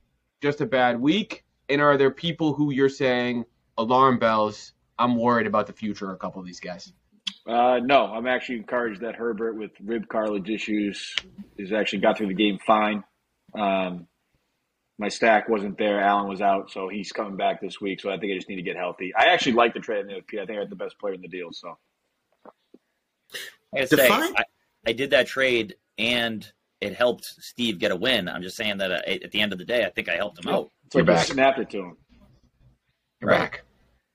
just 0.42 0.60
a 0.60 0.66
bad 0.66 1.00
week? 1.00 1.44
And 1.68 1.80
are 1.80 1.96
there 1.96 2.10
people 2.10 2.52
who 2.52 2.72
you're 2.72 2.88
saying 2.88 3.44
alarm 3.78 4.18
bells? 4.18 4.72
I'm 4.98 5.16
worried 5.16 5.46
about 5.46 5.66
the 5.66 5.72
future 5.72 6.06
of 6.06 6.14
a 6.14 6.18
couple 6.18 6.40
of 6.40 6.46
these 6.46 6.60
guys. 6.60 6.92
Uh, 7.46 7.78
no, 7.82 8.06
I'm 8.06 8.26
actually 8.26 8.56
encouraged 8.56 9.02
that 9.02 9.14
Herbert 9.14 9.56
with 9.56 9.70
rib 9.82 10.08
cartilage 10.08 10.48
issues 10.48 11.14
is 11.56 11.72
actually 11.72 12.00
got 12.00 12.16
through 12.16 12.28
the 12.28 12.34
game 12.34 12.58
fine. 12.66 13.04
Um, 13.54 14.06
my 14.98 15.08
stack 15.08 15.48
wasn't 15.48 15.76
there. 15.78 16.00
Allen 16.00 16.28
was 16.28 16.40
out, 16.40 16.70
so 16.70 16.88
he's 16.88 17.10
coming 17.12 17.36
back 17.36 17.60
this 17.60 17.80
week. 17.80 18.00
So 18.00 18.10
I 18.10 18.18
think 18.18 18.32
I 18.32 18.36
just 18.36 18.48
need 18.48 18.56
to 18.56 18.62
get 18.62 18.76
healthy. 18.76 19.12
I 19.16 19.26
actually 19.26 19.52
like 19.52 19.74
the 19.74 19.80
trade. 19.80 20.06
I 20.08 20.20
think 20.30 20.50
I 20.50 20.52
had 20.54 20.70
the 20.70 20.76
best 20.76 20.98
player 20.98 21.14
in 21.14 21.20
the 21.20 21.28
deal. 21.28 21.48
So 21.52 21.76
I 23.74 23.80
gotta 23.80 23.88
say, 23.96 24.08
I, 24.10 24.44
I 24.86 24.92
did 24.92 25.10
that 25.10 25.26
trade 25.26 25.74
and 25.98 26.46
it 26.80 26.94
helped 26.94 27.24
Steve 27.24 27.78
get 27.78 27.90
a 27.90 27.96
win. 27.96 28.28
I'm 28.28 28.42
just 28.42 28.56
saying 28.56 28.78
that 28.78 28.90
uh, 28.92 29.00
at 29.24 29.30
the 29.32 29.40
end 29.40 29.52
of 29.52 29.58
the 29.58 29.64
day, 29.64 29.84
I 29.84 29.90
think 29.90 30.08
I 30.08 30.16
helped 30.16 30.44
him 30.44 30.52
out. 30.52 30.70
it's 30.86 30.94
like 30.94 31.06
You're 31.06 31.14
you 31.14 31.18
back. 31.18 31.26
snapped 31.26 31.58
it 31.58 31.70
to 31.70 31.78
him, 31.78 31.96
You're 33.20 33.30
Right. 33.30 33.40
back. 33.40 33.62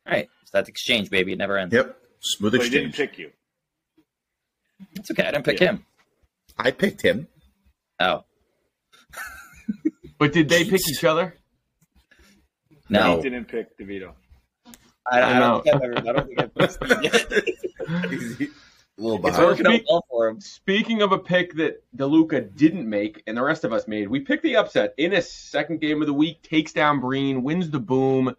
All 0.07 0.13
right, 0.13 0.29
so 0.45 0.51
that's 0.53 0.69
exchange, 0.69 1.09
baby. 1.09 1.33
It 1.33 1.37
never 1.37 1.57
ends. 1.57 1.73
Yep. 1.73 1.97
Smooth 2.21 2.53
but 2.53 2.61
he 2.63 2.69
didn't 2.69 2.89
exchange. 2.89 3.09
pick 3.11 3.19
you. 3.19 3.31
It's 4.95 5.11
okay. 5.11 5.23
I 5.23 5.31
didn't 5.31 5.45
pick 5.45 5.59
Yeah. 5.59 5.67
him. 5.71 5.85
I 6.57 6.71
picked 6.71 7.01
him. 7.01 7.27
Oh 7.99 8.23
But 10.19 10.33
did 10.33 10.49
they 10.49 10.63
pick 10.65 10.87
each 10.87 11.03
other? 11.03 11.33
no, 12.89 13.15
He 13.17 13.23
didn't 13.23 13.45
pick 13.45 13.75
DeVito. 13.79 14.13
I, 15.11 15.21
I 15.21 15.35
I 15.37 15.39
don't 15.39 15.63
think 15.63 15.75
I've 15.75 15.81
ever. 15.81 15.97
I 15.97 16.11
don't 16.13 16.27
think 16.27 16.39
I've 16.41 16.53
picked 16.55 16.73
Steve 16.73 17.03
yet. 17.03 18.11
He's 18.11 18.41
a 18.41 18.47
little 19.01 19.15
It's 19.25 19.37
behind. 19.37 19.45
working 19.47 19.67
out 19.67 19.81
well 19.89 20.05
for 20.09 20.27
him. 20.27 20.39
Speaking 20.41 21.01
of 21.01 21.11
a 21.13 21.17
pick 21.17 21.55
that 21.55 21.81
DeLuca 21.95 22.53
didn't 22.55 22.87
make 22.87 23.23
and 23.25 23.35
the 23.37 23.41
rest 23.41 23.63
of 23.63 23.71
us 23.73 23.87
made, 23.87 24.09
we 24.09 24.19
picked 24.19 24.43
the 24.43 24.57
upset 24.57 24.93
in 24.97 25.13
his 25.13 25.31
second 25.31 25.79
game 25.81 26.01
of 26.01 26.07
the 26.07 26.13
week, 26.13 26.43
takes 26.43 26.73
down 26.73 26.99
Breen, 26.99 27.41
wins 27.43 27.69
the 27.71 27.79
boom, 27.79 28.35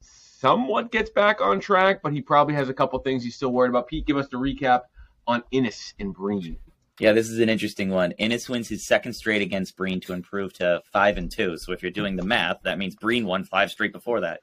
somewhat 0.00 0.92
gets 0.92 1.10
back 1.10 1.40
on 1.40 1.58
track, 1.60 2.00
but 2.02 2.12
he 2.12 2.22
probably 2.22 2.54
has 2.54 2.68
a 2.68 2.74
couple 2.74 2.98
things 3.00 3.24
he's 3.24 3.34
still 3.34 3.50
worried 3.52 3.70
about. 3.70 3.88
Pete, 3.88 4.06
give 4.06 4.16
us 4.16 4.28
the 4.28 4.36
recap 4.38 4.82
on 5.26 5.42
Innis 5.50 5.92
and 5.98 6.14
Breen. 6.14 6.56
Yeah, 6.98 7.12
this 7.12 7.28
is 7.28 7.40
an 7.40 7.50
interesting 7.50 7.90
one. 7.90 8.12
Innis 8.12 8.48
wins 8.48 8.68
his 8.68 8.86
second 8.86 9.12
straight 9.12 9.42
against 9.42 9.76
Breen 9.76 10.00
to 10.00 10.14
improve 10.14 10.54
to 10.54 10.82
five 10.92 11.18
and 11.18 11.30
two. 11.30 11.58
So 11.58 11.72
if 11.72 11.82
you're 11.82 11.90
doing 11.90 12.16
the 12.16 12.24
math, 12.24 12.62
that 12.62 12.78
means 12.78 12.94
Breen 12.94 13.26
won 13.26 13.44
five 13.44 13.70
straight 13.70 13.92
before 13.92 14.20
that. 14.20 14.40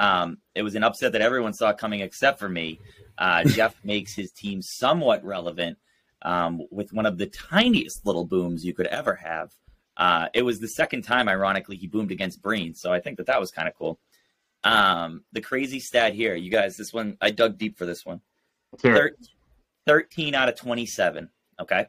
Um, 0.00 0.38
it 0.56 0.62
was 0.62 0.74
an 0.74 0.82
upset 0.82 1.12
that 1.12 1.22
everyone 1.22 1.52
saw 1.52 1.72
coming 1.72 2.00
except 2.00 2.40
for 2.40 2.48
me. 2.48 2.80
Uh, 3.16 3.44
Jeff 3.46 3.76
makes 3.84 4.14
his 4.14 4.32
team 4.32 4.60
somewhat 4.60 5.24
relevant 5.24 5.78
um, 6.22 6.62
with 6.72 6.92
one 6.92 7.06
of 7.06 7.16
the 7.16 7.26
tiniest 7.26 8.04
little 8.04 8.24
booms 8.24 8.64
you 8.64 8.74
could 8.74 8.88
ever 8.88 9.14
have. 9.14 9.52
Uh, 9.96 10.26
it 10.34 10.42
was 10.42 10.58
the 10.58 10.68
second 10.68 11.02
time, 11.02 11.28
ironically, 11.28 11.76
he 11.76 11.86
boomed 11.86 12.10
against 12.10 12.42
Breen. 12.42 12.74
So 12.74 12.92
I 12.92 12.98
think 12.98 13.18
that 13.18 13.26
that 13.26 13.38
was 13.38 13.52
kind 13.52 13.68
of 13.68 13.74
cool. 13.74 14.00
Um, 14.64 15.24
the 15.32 15.40
crazy 15.40 15.78
stat 15.78 16.14
here, 16.14 16.34
you 16.34 16.50
guys, 16.50 16.76
this 16.76 16.92
one, 16.92 17.16
I 17.20 17.30
dug 17.30 17.58
deep 17.58 17.78
for 17.78 17.86
this 17.86 18.04
one. 18.04 18.20
Thir- 18.94 19.16
13 19.86 20.34
out 20.34 20.48
of 20.48 20.56
27. 20.56 21.28
Okay. 21.60 21.86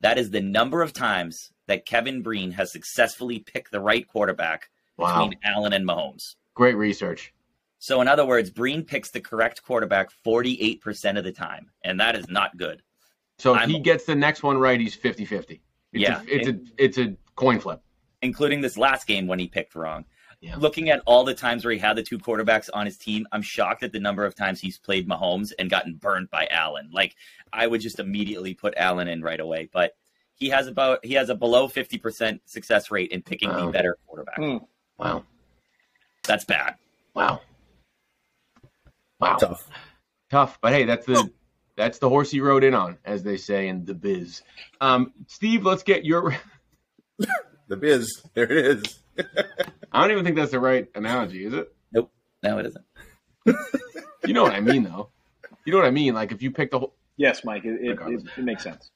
That 0.00 0.18
is 0.18 0.30
the 0.30 0.40
number 0.40 0.82
of 0.82 0.92
times 0.92 1.52
that 1.66 1.86
Kevin 1.86 2.22
Breen 2.22 2.52
has 2.52 2.72
successfully 2.72 3.38
picked 3.38 3.70
the 3.70 3.80
right 3.80 4.06
quarterback 4.06 4.70
Wow. 4.96 5.24
between 5.26 5.38
Allen 5.44 5.72
and 5.72 5.86
Mahomes. 5.86 6.36
Great 6.54 6.74
research. 6.76 7.32
So, 7.78 8.00
in 8.02 8.08
other 8.08 8.26
words, 8.26 8.50
Breen 8.50 8.84
picks 8.84 9.10
the 9.10 9.20
correct 9.20 9.62
quarterback 9.62 10.10
48% 10.26 11.16
of 11.16 11.24
the 11.24 11.32
time, 11.32 11.70
and 11.84 11.98
that 12.00 12.14
is 12.16 12.28
not 12.28 12.56
good. 12.58 12.82
So 13.38 13.54
if 13.54 13.60
I'm- 13.60 13.70
he 13.70 13.78
gets 13.80 14.04
the 14.04 14.14
next 14.14 14.42
one 14.42 14.58
right, 14.58 14.78
he's 14.78 14.94
50 14.94 15.24
50. 15.24 15.62
Yeah. 15.92 16.20
A, 16.20 16.24
it's, 16.26 16.48
a, 16.48 16.58
it's 16.76 16.98
a 16.98 17.16
coin 17.36 17.58
flip. 17.60 17.80
including 18.22 18.60
this 18.60 18.76
last 18.76 19.06
game 19.06 19.26
when 19.26 19.38
he 19.38 19.48
picked 19.48 19.74
wrong. 19.74 20.04
Yeah. 20.40 20.56
Looking 20.56 20.88
at 20.88 21.02
all 21.04 21.24
the 21.24 21.34
times 21.34 21.64
where 21.66 21.74
he 21.74 21.78
had 21.78 21.96
the 21.96 22.02
two 22.02 22.18
quarterbacks 22.18 22.70
on 22.72 22.86
his 22.86 22.96
team, 22.96 23.26
I'm 23.30 23.42
shocked 23.42 23.82
at 23.82 23.92
the 23.92 24.00
number 24.00 24.24
of 24.24 24.34
times 24.34 24.58
he's 24.58 24.78
played 24.78 25.06
Mahomes 25.06 25.52
and 25.58 25.68
gotten 25.68 25.96
burned 25.96 26.30
by 26.30 26.46
Allen. 26.50 26.88
Like 26.92 27.14
I 27.52 27.66
would 27.66 27.82
just 27.82 27.98
immediately 27.98 28.54
put 28.54 28.72
Allen 28.78 29.06
in 29.06 29.20
right 29.22 29.38
away, 29.40 29.68
but 29.70 29.96
he 30.34 30.48
has 30.48 30.66
about 30.66 31.04
he 31.04 31.12
has 31.14 31.28
a 31.28 31.34
below 31.34 31.68
50% 31.68 32.40
success 32.46 32.90
rate 32.90 33.10
in 33.12 33.20
picking 33.20 33.50
Wow. 33.50 33.66
the 33.66 33.72
better 33.72 33.98
quarterback. 34.06 34.36
Hmm. 34.38 34.56
Wow. 34.96 35.24
That's 36.26 36.46
bad. 36.46 36.76
Wow. 37.14 37.42
Wow. 39.20 39.36
Tough. 39.36 39.68
Tough, 40.30 40.58
but 40.62 40.72
hey, 40.72 40.84
that's 40.84 41.04
the 41.04 41.30
that's 41.76 41.98
the 41.98 42.08
horse 42.08 42.30
he 42.30 42.40
rode 42.40 42.64
in 42.64 42.72
on, 42.74 42.96
as 43.04 43.22
they 43.22 43.36
say 43.36 43.68
in 43.68 43.84
the 43.84 43.94
biz. 43.94 44.42
Um, 44.80 45.12
Steve, 45.26 45.64
let's 45.66 45.82
get 45.82 46.04
your. 46.04 46.34
The 47.68 47.76
biz. 47.76 48.22
There 48.34 48.50
it 48.50 48.66
is. 48.66 48.98
I 49.92 50.00
don't 50.02 50.10
even 50.12 50.24
think 50.24 50.36
that's 50.36 50.52
the 50.52 50.60
right 50.60 50.88
analogy, 50.94 51.44
is 51.44 51.52
it? 51.52 51.72
Nope. 51.92 52.12
No, 52.42 52.58
it 52.58 52.66
isn't. 52.66 52.84
You 54.26 54.34
know 54.34 54.42
what 54.42 54.52
I 54.52 54.60
mean, 54.60 54.84
though. 54.84 55.10
You 55.64 55.72
know 55.72 55.78
what 55.78 55.86
I 55.86 55.90
mean. 55.90 56.14
Like 56.14 56.32
if 56.32 56.42
you 56.42 56.50
pick 56.50 56.70
the 56.70 56.78
whole. 56.78 56.94
Yes, 57.16 57.44
Mike. 57.44 57.64
It, 57.64 57.80
it, 57.80 57.98
it, 58.00 58.22
it 58.36 58.44
makes 58.44 58.62
sense. 58.62 58.90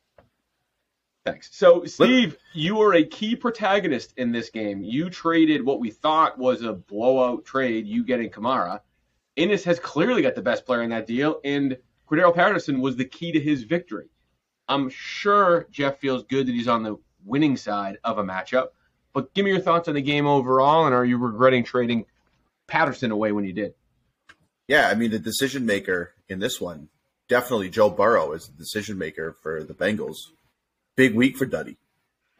Thanks. 1.24 1.48
So, 1.52 1.86
Steve, 1.86 2.36
you 2.52 2.76
were 2.76 2.94
a 2.94 3.04
key 3.04 3.34
protagonist 3.34 4.12
in 4.18 4.30
this 4.30 4.50
game. 4.50 4.82
You 4.82 5.08
traded 5.08 5.64
what 5.64 5.80
we 5.80 5.90
thought 5.90 6.38
was 6.38 6.62
a 6.62 6.74
blowout 6.74 7.44
trade. 7.46 7.86
You 7.86 8.04
getting 8.04 8.30
Kamara. 8.30 8.80
Innis 9.36 9.64
has 9.64 9.80
clearly 9.80 10.22
got 10.22 10.34
the 10.34 10.42
best 10.42 10.66
player 10.66 10.82
in 10.82 10.90
that 10.90 11.06
deal, 11.06 11.40
and 11.44 11.78
Cordarrelle 12.08 12.34
Patterson 12.34 12.80
was 12.80 12.96
the 12.96 13.06
key 13.06 13.32
to 13.32 13.40
his 13.40 13.64
victory. 13.64 14.08
I'm 14.68 14.90
sure 14.90 15.66
Jeff 15.70 15.98
feels 15.98 16.24
good 16.24 16.46
that 16.46 16.52
he's 16.52 16.68
on 16.68 16.82
the 16.82 16.96
winning 17.24 17.56
side 17.56 17.98
of 18.04 18.18
a 18.18 18.22
matchup. 18.22 18.68
But 19.14 19.33
give 19.33 19.44
me 19.44 19.52
your 19.52 19.61
thoughts 19.61 19.88
on 19.88 19.94
the 19.94 20.02
game 20.02 20.26
overall, 20.26 20.85
and 20.85 20.94
are 20.94 21.04
you 21.04 21.16
regretting 21.16 21.64
trading 21.64 22.04
Patterson 22.66 23.12
away 23.12 23.33
when 23.33 23.44
you 23.44 23.52
did? 23.52 23.75
Yeah, 24.66 24.88
I 24.88 24.94
mean 24.94 25.11
the 25.11 25.18
decision 25.18 25.64
maker 25.64 26.12
in 26.28 26.40
this 26.40 26.61
one, 26.61 26.88
definitely 27.28 27.71
Joe 27.71 27.90
Burrow 27.90 28.33
is 28.33 28.49
the 28.49 28.56
decision 28.56 28.99
maker 28.99 29.37
for 29.42 29.62
the 29.62 29.75
Bengals. 29.75 30.16
Big 30.97 31.14
week 31.14 31.37
for 31.37 31.47
Duddy. 31.47 31.76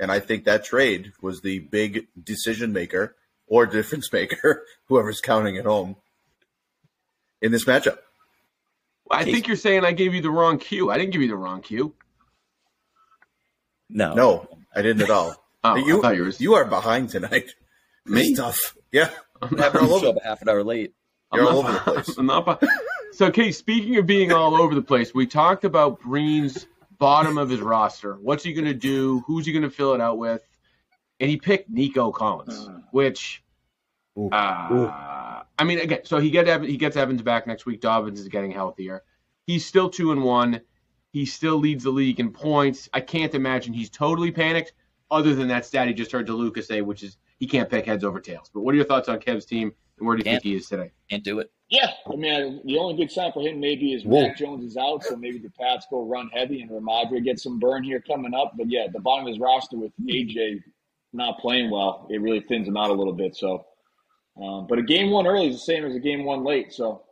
And 0.00 0.11
I 0.11 0.21
think 0.21 0.45
that 0.45 0.64
trade 0.64 1.12
was 1.23 1.40
the 1.40 1.61
big 1.61 2.09
decision 2.23 2.73
maker 2.73 3.14
or 3.47 3.66
difference 3.66 4.12
maker, 4.12 4.64
whoever's 4.87 5.21
counting 5.21 5.57
at 5.57 5.64
home, 5.64 5.97
in 7.40 7.52
this 7.52 7.64
matchup. 7.66 7.99
I 9.11 9.25
think 9.25 9.47
you're 9.47 9.57
saying 9.57 9.85
I 9.85 9.93
gave 9.93 10.14
you 10.14 10.23
the 10.23 10.31
wrong 10.31 10.59
cue. 10.59 10.90
I 10.90 10.99
didn't 10.99 11.12
give 11.12 11.23
you 11.23 11.28
the 11.28 11.37
wrong 11.37 11.61
cue. 11.61 11.95
No. 13.90 14.14
No, 14.14 14.49
I 14.75 14.83
didn't 14.83 15.02
at 15.02 15.11
all. 15.11 15.43
Oh, 15.64 15.76
you, 15.76 15.99
I 15.99 16.02
thought 16.02 16.16
you 16.16 16.25
were 16.25 16.33
you 16.38 16.54
are 16.54 16.64
behind 16.64 17.09
tonight. 17.11 17.54
Me? 18.06 18.23
It's 18.28 18.38
tough. 18.38 18.76
Yeah. 18.92 19.11
I'm 19.40 19.56
Happened 19.56 19.88
all 19.90 20.00
Show 20.00 20.09
over. 20.09 20.21
half 20.23 20.42
an 20.42 20.49
hour 20.49 20.62
late. 20.62 20.92
You're 21.33 21.49
I'm 21.49 21.54
all 21.56 21.62
not- 21.62 21.88
over 21.88 21.97
the 21.97 22.02
place. 22.04 22.18
I'm 22.18 22.26
not 22.26 22.61
bu- 22.61 22.66
so, 23.12 23.26
okay, 23.26 23.52
speaking 23.52 23.97
of 23.97 24.06
being 24.06 24.33
all 24.33 24.54
over 24.56 24.75
the 24.75 24.83
place, 24.83 25.14
we 25.14 25.26
talked 25.26 25.64
about 25.64 26.00
Breen's 26.00 26.66
bottom 26.99 27.38
of 27.38 27.49
his 27.49 27.61
roster. 27.61 28.14
What's 28.21 28.42
he 28.42 28.52
going 28.52 28.64
to 28.66 28.75
do? 28.75 29.23
Who's 29.26 29.47
he 29.47 29.52
going 29.52 29.62
to 29.62 29.71
fill 29.71 29.94
it 29.94 30.00
out 30.00 30.18
with? 30.18 30.42
And 31.21 31.30
he 31.30 31.37
picked 31.37 31.71
Nico 31.71 32.11
Collins, 32.11 32.66
Uh. 32.68 32.80
which, 32.90 33.42
Ooh. 34.18 34.28
uh, 34.30 34.68
Ooh. 34.73 34.87
I 35.56 35.62
mean, 35.64 35.78
again, 35.78 36.00
so 36.04 36.18
he 36.18 36.30
get 36.30 36.49
Evan, 36.49 36.68
he 36.68 36.76
gets 36.76 36.97
Evans 36.97 37.23
back 37.23 37.47
next 37.47 37.64
week. 37.66 37.80
Dobbins 37.80 38.18
is 38.21 38.28
getting 38.28 38.50
healthier. 38.50 39.02
He's 39.47 39.64
still 39.64 39.88
two 39.88 40.11
and 40.12 40.23
one. 40.25 40.61
He 41.12 41.25
still 41.26 41.56
leads 41.59 41.85
the 41.85 41.90
league 41.90 42.18
in 42.18 42.33
points. 42.33 42.88
I 42.92 43.00
can't 43.00 43.35
imagine 43.35 43.73
he's 43.73 43.90
totally 43.90 44.33
panicked. 44.33 44.73
Other 45.11 45.34
than 45.34 45.49
that 45.49 45.66
stat 45.66 45.87
he 45.88 45.94
just 45.94 46.11
heard 46.11 46.26
DeLuca 46.26 46.64
say, 46.64 46.80
which 46.80 47.02
is 47.02 47.18
he 47.38 47.46
can't 47.46 47.68
pick 47.68 47.87
heads 47.87 48.04
over 48.04 48.20
tails. 48.20 48.50
But 48.52 48.61
what 48.61 48.73
are 48.73 48.76
your 48.76 48.87
thoughts 48.87 49.08
on 49.08 49.18
Kev's 49.18 49.44
team, 49.44 49.73
and 49.99 50.06
where 50.06 50.16
do 50.16 50.20
you 50.20 50.25
Can't. 50.25 50.42
think 50.42 50.52
he 50.52 50.58
is 50.58 50.68
today? 50.68 50.90
Can't 51.11 51.23
do 51.23 51.38
it. 51.38 51.50
Yeah, 51.68 51.90
I 52.11 52.16
mean, 52.16 52.61
the 52.64 52.78
only 52.78 52.96
good 52.96 53.11
sign 53.11 53.32
for 53.32 53.42
him 53.42 53.61
maybe 53.61 53.92
is 53.92 54.04
Whoa. 54.04 54.23
Mac 54.28 54.37
Jones 54.37 54.64
is 54.64 54.76
out, 54.76 55.02
so 55.04 55.16
maybe 55.16 55.38
the 55.38 55.50
Pats 55.50 55.87
go 55.90 56.04
run 56.06 56.28
heavy 56.28 56.62
and 56.62 56.70
Rhamondre 56.70 57.23
gets 57.25 57.42
some 57.42 57.58
burn 57.58 57.82
here 57.82 58.00
coming 58.00 58.34
up. 58.34 58.52
But 58.56 58.70
yeah, 58.70 58.87
the 58.92 59.00
bottom 59.00 59.26
of 59.26 59.30
his 59.30 59.40
roster 59.40 59.76
with 59.76 59.92
AJ 60.06 60.62
not 61.12 61.38
playing 61.38 61.70
well, 61.70 62.06
it 62.11 62.20
really 62.20 62.40
thins 62.40 62.66
him 62.68 62.76
out 62.76 62.90
a 62.90 62.92
little 62.92 63.12
bit. 63.12 63.37
So, 63.37 63.64
um, 64.42 64.66
but 64.68 64.78
a 64.78 64.82
game 64.82 65.11
one 65.11 65.26
early 65.26 65.49
is 65.49 65.54
the 65.54 65.61
same 65.61 65.84
as 65.84 65.94
a 65.94 66.00
game 66.00 66.25
one 66.25 66.44
late. 66.44 66.73
So 66.73 67.02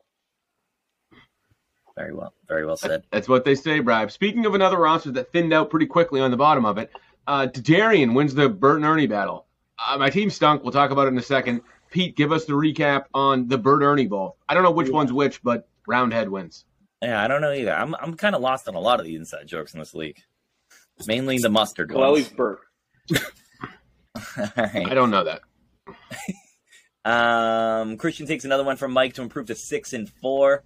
Very 1.97 2.13
well. 2.15 2.35
Very 2.49 2.67
well 2.67 2.77
said. 2.77 3.05
That's 3.11 3.29
what 3.29 3.45
they 3.45 3.55
say, 3.55 3.81
Bribe. 3.81 4.11
Speaking 4.11 4.45
of 4.47 4.55
another 4.55 4.79
roster 4.79 5.13
that 5.13 5.33
thinned 5.33 5.53
out 5.53 5.71
pretty 5.71 5.87
quickly 5.87 6.21
on 6.21 6.31
the 6.31 6.37
bottom 6.37 6.65
of 6.67 6.79
it, 6.79 6.91
uh, 7.27 7.47
Darian 7.47 8.15
wins 8.15 8.35
the 8.35 8.49
Bert 8.49 8.77
and 8.77 8.85
Ernie 8.85 9.07
battle. 9.07 9.47
Uh, 9.79 9.99
my 9.99 10.11
team 10.11 10.31
stunk. 10.31 10.63
We'll 10.63 10.73
talk 10.73 10.91
about 10.91 11.07
it 11.07 11.13
in 11.13 11.19
a 11.19 11.23
second. 11.23 11.63
Pete, 11.91 12.17
give 12.17 12.33
us 12.33 12.45
the 12.47 12.55
recap 12.55 13.05
on 13.13 13.49
the 13.49 13.59
Bert 13.59 13.83
Ernie 13.83 14.07
Bowl. 14.07 14.37
I 14.49 14.55
don't 14.55 14.63
know 14.63 14.71
which 14.71 14.91
one's 14.91 15.13
which, 15.13 15.43
but 15.43 15.69
Roundhead 15.87 16.29
wins. 16.29 16.65
Yeah, 17.03 17.23
I 17.23 17.29
don't 17.29 17.41
know 17.41 17.53
either. 17.53 17.75
I'm 17.75 17.95
I'm 17.97 18.15
kind 18.15 18.35
of 18.35 18.41
lost 18.41 18.69
on 18.69 18.75
a 18.75 18.81
lot 18.81 19.01
of 19.01 19.07
the 19.07 19.17
inside 19.17 19.47
jokes 19.47 19.75
in 19.75 19.81
this 19.81 19.95
league. 19.95 20.23
Mainly 21.07 21.39
the 21.39 21.49
mustard 21.49 21.91
well, 21.93 22.05
at 22.05 22.11
ones. 22.11 22.25
least 22.25 22.37
Burt. 22.37 22.61
All 23.17 24.47
right. 24.57 24.87
I 24.87 24.95
don't 24.95 25.11
know 25.11 25.25
that. 25.25 25.43
Um, 27.05 27.97
Christian 27.97 28.29
takes 28.29 28.45
another 28.45 28.63
one 28.63 28.77
from 28.77 28.93
Mike 28.93 29.15
to 29.15 29.23
improve 29.23 29.47
to 29.47 29.57
six 29.57 29.93
and 29.93 30.09
four. 30.09 30.63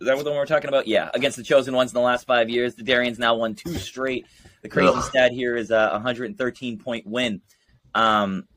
Is 0.00 0.06
that 0.06 0.16
what 0.16 0.24
the 0.24 0.30
one 0.30 0.38
we're 0.38 0.46
talking 0.46 0.68
about? 0.68 0.86
Yeah, 0.86 1.10
against 1.14 1.36
the 1.36 1.42
chosen 1.42 1.74
ones 1.74 1.92
in 1.92 1.94
the 1.94 2.00
last 2.00 2.26
five 2.26 2.50
years, 2.50 2.74
the 2.74 2.82
Darians 2.82 3.18
now 3.18 3.36
won 3.36 3.54
two 3.54 3.74
straight. 3.74 4.26
The 4.62 4.68
crazy 4.68 4.92
Ugh. 4.94 5.04
stat 5.04 5.32
here 5.32 5.56
is 5.56 5.70
a 5.70 5.90
113 5.92 6.78
point 6.78 7.06
win. 7.06 7.40
Um, 7.94 8.48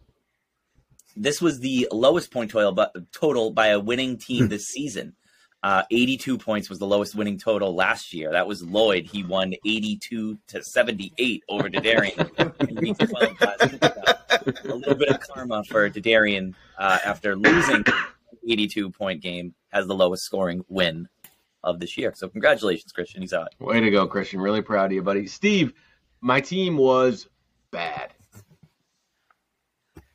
this 1.15 1.41
was 1.41 1.59
the 1.59 1.87
lowest 1.91 2.31
point 2.31 2.51
total, 2.51 3.51
by 3.51 3.67
a 3.67 3.79
winning 3.79 4.17
team 4.17 4.47
this 4.47 4.65
season. 4.67 5.13
Uh, 5.63 5.83
82 5.89 6.37
points 6.37 6.69
was 6.69 6.79
the 6.79 6.85
lowest 6.85 7.15
winning 7.15 7.37
total 7.37 7.75
last 7.75 8.13
year. 8.13 8.31
That 8.31 8.47
was 8.47 8.63
Lloyd. 8.63 9.05
He 9.05 9.23
won 9.23 9.53
82 9.65 10.37
to 10.47 10.63
78 10.63 11.43
over 11.49 11.67
Darian. 11.67 12.19
a 12.37 12.51
little 14.63 14.95
bit 14.95 15.09
of 15.09 15.19
karma 15.19 15.63
for 15.65 15.89
Darian 15.89 16.55
uh, 16.77 16.99
after 17.03 17.35
losing 17.35 17.83
82 18.47 18.91
point 18.91 19.21
game 19.21 19.55
has 19.69 19.87
the 19.87 19.95
lowest 19.95 20.23
scoring 20.23 20.63
win 20.69 21.07
of 21.63 21.79
this 21.79 21.97
year. 21.97 22.13
So 22.15 22.29
congratulations, 22.29 22.91
Christian. 22.91 23.21
He's 23.21 23.33
out. 23.33 23.49
Way 23.59 23.79
to 23.81 23.91
go, 23.91 24.07
Christian. 24.07 24.39
Really 24.41 24.61
proud 24.61 24.85
of 24.85 24.91
you, 24.93 25.01
buddy. 25.03 25.27
Steve, 25.27 25.73
my 26.21 26.41
team 26.41 26.77
was 26.77 27.27
bad. 27.71 28.13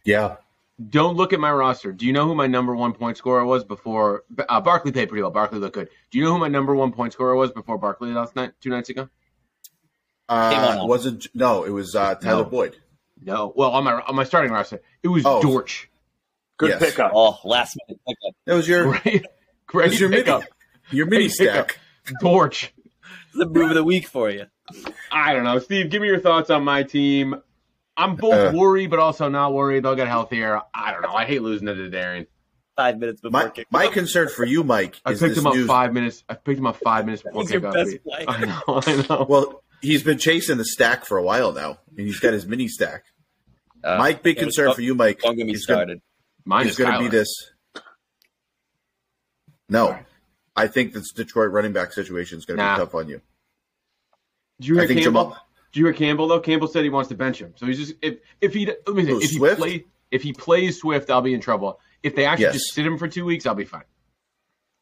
Yeah. 0.04 0.36
Don't 0.88 1.16
look 1.16 1.32
at 1.32 1.38
my 1.40 1.52
roster. 1.52 1.92
Do 1.92 2.06
you 2.06 2.12
know 2.12 2.26
who 2.26 2.34
my 2.34 2.46
number 2.46 2.74
one 2.74 2.92
point 2.92 3.16
scorer 3.16 3.44
was 3.44 3.62
before? 3.62 4.24
Uh, 4.48 4.60
Barkley 4.60 4.90
played 4.90 5.08
pretty 5.08 5.22
well. 5.22 5.30
Barkley 5.30 5.58
looked 5.58 5.74
good. 5.74 5.88
Do 6.10 6.18
you 6.18 6.24
know 6.24 6.32
who 6.32 6.38
my 6.38 6.48
number 6.48 6.74
one 6.74 6.92
point 6.92 7.12
scorer 7.12 7.36
was 7.36 7.52
before 7.52 7.78
Barkley 7.78 8.10
last 8.12 8.34
night, 8.34 8.52
two 8.60 8.70
nights 8.70 8.88
ago? 8.88 9.08
Uh, 10.28 10.78
wasn't 10.82 11.26
no, 11.34 11.64
it 11.64 11.70
was 11.70 11.94
uh, 11.94 12.14
Tyler 12.14 12.44
No. 12.44 12.48
Boyd. 12.50 12.76
No. 13.20 13.52
Well, 13.54 13.70
on 13.70 13.84
my 13.84 13.92
on 14.00 14.16
my 14.16 14.24
starting 14.24 14.50
roster, 14.50 14.80
it 15.02 15.08
was 15.08 15.24
Oh. 15.26 15.42
Dortch. 15.42 15.88
Good 16.56 16.70
Yes. 16.70 16.82
pickup. 16.82 17.12
Oh, 17.14 17.38
last 17.44 17.76
minute 17.86 18.00
pickup. 18.08 18.34
That 18.46 18.54
was 18.54 18.66
your 18.66 18.84
Great, 19.02 19.26
great 19.66 19.90
was 19.90 20.00
your 20.00 20.08
mini, 20.08 20.22
pickup. 20.22 20.44
Your 20.90 21.06
mini 21.06 21.28
Great 21.28 21.38
pickup. 21.38 21.70
stack. 21.70 21.80
Dortch. 22.20 22.72
The 23.34 23.46
move 23.46 23.70
of 23.70 23.74
the 23.76 23.84
week 23.84 24.06
for 24.08 24.28
you. 24.30 24.46
I 25.10 25.32
don't 25.32 25.44
know, 25.44 25.58
Steve. 25.58 25.90
Give 25.90 26.02
me 26.02 26.08
your 26.08 26.20
thoughts 26.20 26.50
on 26.50 26.64
my 26.64 26.82
team. 26.82 27.34
I'm 27.96 28.16
both 28.16 28.54
Uh. 28.54 28.56
worried, 28.56 28.90
but 28.90 28.98
also 28.98 29.28
not 29.28 29.52
worried. 29.54 29.84
They'll 29.84 29.94
get 29.94 30.08
healthier. 30.08 30.60
I 30.74 30.92
don't 30.92 31.02
know. 31.02 31.12
I 31.14 31.24
hate 31.24 31.42
losing 31.42 31.66
to 31.66 31.88
Darian. 31.90 32.26
Five 32.76 32.98
minutes 32.98 33.20
before 33.20 33.42
My 33.42 33.48
kick. 33.50 33.66
my 33.70 33.86
concern 33.88 34.28
for 34.30 34.44
you, 34.46 34.64
Mike, 34.64 34.98
I 35.04 35.12
is 35.12 35.20
picked 35.20 35.30
this 35.34 35.38
him 35.38 35.46
up 35.46 35.54
news. 35.54 35.66
five 35.66 35.92
minutes. 35.92 36.24
I 36.28 36.34
picked 36.34 36.58
him 36.58 36.66
up 36.66 36.76
five 36.78 37.04
minutes 37.04 37.22
before 37.22 37.42
He's 37.42 37.50
your 37.50 37.60
kickoff. 37.60 37.74
best 37.74 38.02
player. 38.04 38.24
I 38.28 38.44
know. 38.46 38.62
I 38.86 39.06
know. 39.08 39.26
Well, 39.28 39.62
he's 39.82 40.02
been 40.02 40.16
chasing 40.18 40.56
the 40.56 40.64
stack 40.64 41.04
for 41.04 41.18
a 41.18 41.22
while 41.22 41.52
now, 41.52 41.78
and 41.98 42.06
he's 42.06 42.18
got 42.18 42.32
his 42.32 42.46
mini 42.46 42.68
stack. 42.68 43.04
Uh, 43.84 43.98
My 43.98 44.14
big 44.14 44.36
don't- 44.36 44.44
concern 44.44 44.72
for 44.74 44.80
you, 44.80 44.94
Mike, 44.94 45.20
Don't 45.20 45.36
get 45.36 45.46
me 45.46 45.52
is 45.52 45.66
gonna- 45.66 45.78
started. 45.80 46.02
Mine 46.46 46.64
is 46.66 46.72
is 46.72 46.78
going 46.78 46.92
to 46.94 46.98
be 46.98 47.08
this. 47.08 47.28
No, 49.68 49.98
I 50.54 50.66
think 50.66 50.92
this 50.92 51.12
Detroit 51.12 51.50
running 51.50 51.72
back 51.72 51.92
situation 51.92 52.38
is 52.38 52.44
going 52.44 52.58
to 52.58 52.64
Nah. 52.64 52.76
be 52.76 52.80
tough 52.84 52.94
on 52.94 53.08
you. 53.08 53.20
Did 54.60 54.68
you 54.68 54.80
I 54.80 54.86
think 54.86 55.00
Campbell? 55.02 55.30
Jamaal. 55.32 55.36
Did 55.72 55.80
you 55.80 55.84
hear 55.86 55.94
Campbell 55.94 56.28
though? 56.28 56.40
Campbell 56.40 56.68
said 56.68 56.84
he 56.84 56.90
wants 56.90 57.08
to 57.08 57.14
bench 57.14 57.38
him. 57.40 57.54
So 57.56 57.66
he's 57.66 57.78
just 57.78 57.94
if 58.02 58.18
if 58.40 58.52
he 58.52 58.66
let 58.66 58.88
me 58.94 59.04
say, 59.04 59.10
Who, 59.10 59.16
if 59.20 59.30
he 59.30 59.36
Swift? 59.38 59.58
play 59.58 59.84
if 60.10 60.22
he 60.22 60.32
plays 60.32 60.78
Swift, 60.78 61.10
I'll 61.10 61.22
be 61.22 61.32
in 61.34 61.40
trouble. 61.40 61.80
If 62.02 62.14
they 62.14 62.26
actually 62.26 62.44
Yes. 62.46 62.54
just 62.54 62.74
sit 62.74 62.86
him 62.86 62.98
for 62.98 63.08
two 63.08 63.24
weeks, 63.24 63.46
I'll 63.46 63.54
be 63.54 63.64
fine. 63.64 63.84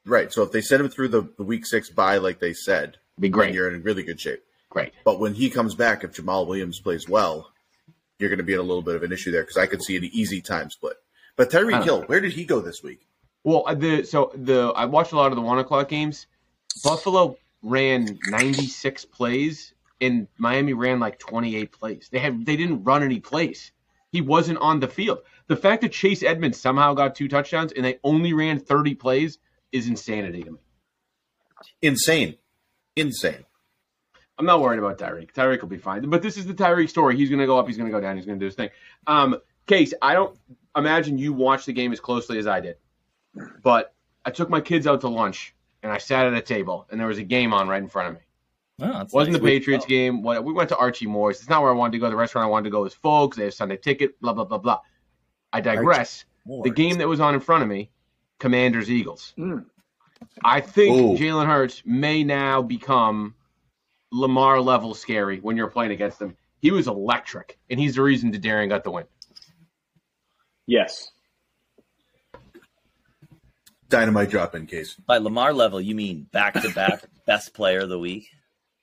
Right. 0.06 0.32
So 0.32 0.42
if 0.42 0.50
they 0.50 0.60
send 0.60 0.82
him 0.82 0.88
through 0.88 1.08
the, 1.08 1.28
the 1.36 1.44
week 1.44 1.66
six 1.66 1.90
bye 1.90 2.16
like 2.18 2.40
they 2.40 2.52
said, 2.54 2.96
Be 3.18 3.28
then 3.28 3.32
great. 3.32 3.54
you're 3.54 3.72
in 3.72 3.82
really 3.82 4.02
good 4.02 4.20
shape. 4.20 4.42
Great. 4.70 4.92
But 5.04 5.20
when 5.20 5.35
he 5.35 5.50
comes 5.50 5.74
back, 5.74 6.02
if 6.04 6.12
Jamaal 6.12 6.46
Williams 6.46 6.80
plays 6.80 7.09
well, 7.09 7.52
you're 8.18 8.30
going 8.30 8.38
to 8.38 8.44
be 8.44 8.54
in 8.54 8.59
a 8.59 8.62
little 8.62 8.83
bit 8.83 8.96
of 8.96 9.02
an 9.02 9.12
issue 9.12 9.30
there 9.30 9.42
because 9.42 9.56
I 9.59 9.66
could 9.66 9.83
see 9.83 9.96
an 9.96 10.04
easy 10.04 10.40
time 10.40 10.70
split. 10.70 10.96
But 11.37 11.54
I 11.54 11.59
Tyreek 11.59 11.85
Hill, 11.85 12.00
know. 12.00 12.06
where 12.06 12.20
did 12.20 12.33
he 12.33 12.44
go 12.44 12.61
this 12.61 12.83
week? 12.83 13.06
Well, 13.44 13.64
uh, 13.66 13.74
the 13.74 14.05
so 14.05 14.33
the 14.35 14.72
I 14.76 14.85
watched 14.85 15.12
a 15.12 15.16
lot 15.16 15.33
of 15.33 15.37
the 15.37 15.42
one 15.42 15.59
o'clock 15.59 15.88
games. 15.88 16.26
Buffalo 16.85 17.37
ran 17.62 18.18
96 18.29 19.05
plays, 19.07 19.74
and 20.00 20.29
Miami 20.38 20.72
ran 20.72 21.00
like 21.00 21.18
28 21.18 21.72
plays. 21.72 22.09
They 22.11 22.18
had 22.18 22.44
they 22.44 22.57
didn't 22.57 22.85
run 22.85 23.03
any 23.03 23.20
plays. 23.20 23.72
He 24.12 24.20
wasn't 24.20 24.59
on 24.59 24.81
the 24.81 24.88
field. 24.88 25.20
The 25.46 25.57
fact 25.57 25.83
that 25.83 25.92
Chase 25.92 26.22
Edmonds 26.22 26.61
somehow 26.61 26.94
got 26.94 27.14
two 27.14 27.29
touchdowns 27.29 27.72
and 27.72 27.85
they 27.85 27.98
only 28.03 28.33
ran 28.33 28.59
30 28.59 28.96
plays 28.96 29.38
is 29.72 29.88
insanity 29.88 30.42
to 30.42 30.53
me. 30.53 30.59
Insane. 31.83 32.37
Insane. 32.96 33.44
I'm 34.38 34.46
not 34.46 34.61
worried 34.61 34.79
about 34.79 34.98
Tyreek. 34.98 35.33
Tyreek 35.33 35.61
will 35.61 35.68
be 35.68 35.76
fine. 35.76 36.09
But 36.09 36.22
this 36.22 36.37
is 36.37 36.46
the 36.46 36.55
Tyreek 36.55 36.88
story. 36.88 37.16
He's 37.16 37.29
going 37.29 37.40
to 37.40 37.46
go 37.46 37.59
up. 37.59 37.68
He's 37.68 37.76
going 37.76 37.88
to 37.88 37.96
go 37.96 38.00
down. 38.00 38.16
He's 38.16 38.26
going 38.26 38.38
to 38.38 38.42
do 38.42 38.46
his 38.46 38.55
thing. 38.55 38.70
Um, 39.07 39.37
Case, 39.66 39.94
I 40.03 40.14
don't 40.14 40.37
imagine 40.74 41.18
you 41.18 41.33
watched 41.33 41.66
the 41.66 41.72
game 41.72 41.92
as 41.92 42.00
closely 42.00 42.38
as 42.38 42.46
I 42.46 42.61
did. 42.61 42.76
But 43.62 43.95
I 44.25 44.31
took 44.31 44.51
my 44.51 44.61
kids 44.61 44.87
out 44.87 45.01
to 45.03 45.09
lunch 45.09 45.55
and 45.83 45.93
I 45.93 45.99
sat 45.99 46.27
at 46.27 46.35
a 46.35 46.43
table 46.43 46.87
and 46.90 47.01
there 47.01 47.07
was 47.07 47.19
a 47.19 47.25
game 47.25 47.53
on 47.53 47.69
right 47.69 47.83
in 47.83 47.88
front 47.88 48.09
of 48.09 48.14
me. 48.14 48.21
Oh, 48.83 49.07
wasn't 49.12 49.33
nice. 49.33 49.43
the 49.43 49.47
Patriots 49.47 49.87
game. 49.87 50.23
What 50.23 50.43
we 50.43 50.53
went 50.53 50.69
to 50.71 50.77
Archie 50.77 51.07
Moore's. 51.07 51.38
It's 51.40 51.49
not 51.49 51.62
where 51.62 51.71
I 51.71 51.75
wanted 51.75 51.93
to 51.93 51.99
go. 51.99 52.09
The 52.09 52.16
restaurant 52.16 52.47
I 52.47 52.49
wanted 52.49 52.64
to 52.64 52.71
go 52.71 52.83
was 52.83 52.95
full 52.95 53.29
because 53.29 53.38
they 53.38 53.45
have 53.45 53.55
Sunday 53.55 53.77
ticket. 53.77 54.19
Blah 54.21 54.33
blah 54.33 54.45
blah 54.45 54.59
blah. 54.59 54.81
I 55.53 55.61
digress. 55.61 56.25
The 56.47 56.71
game 56.71 56.99
that 56.99 57.09
was 57.09 57.21
on 57.21 57.35
in 57.35 57.40
front 57.40 57.62
of 57.62 57.69
me, 57.69 57.90
Commanders 58.38 58.90
Eagles. 58.90 59.35
Mm. 59.38 59.66
I 60.45 60.61
think 60.61 60.97
Ooh. 60.97 61.23
Jalen 61.23 61.47
Hurts 61.47 61.83
may 61.85 62.25
now 62.25 62.62
become 62.62 63.35
Lamar 64.12 64.61
level 64.61 64.95
scary 64.95 65.38
when 65.40 65.57
you're 65.57 65.69
playing 65.69 65.93
against 65.93 66.21
him. 66.21 66.37
He 66.61 66.71
was 66.71 66.88
electric, 66.88 67.59
and 67.71 67.79
he's 67.81 67.95
the 67.95 68.03
reason 68.03 68.31
Darian 68.31 68.69
got 68.69 68.85
the 68.85 68.90
win. 68.90 69.05
Yes. 70.66 71.11
Dynamite 73.90 74.31
drop 74.31 74.55
in 74.55 74.66
case. 74.66 74.94
By 74.94 75.18
Lamar 75.18 75.53
level, 75.53 75.81
you 75.81 75.94
mean 75.94 76.26
back 76.33 76.55
to 76.55 76.70
back 76.70 77.05
best 77.26 77.53
player 77.53 77.81
of 77.81 77.88
the 77.88 77.98
week? 77.98 78.31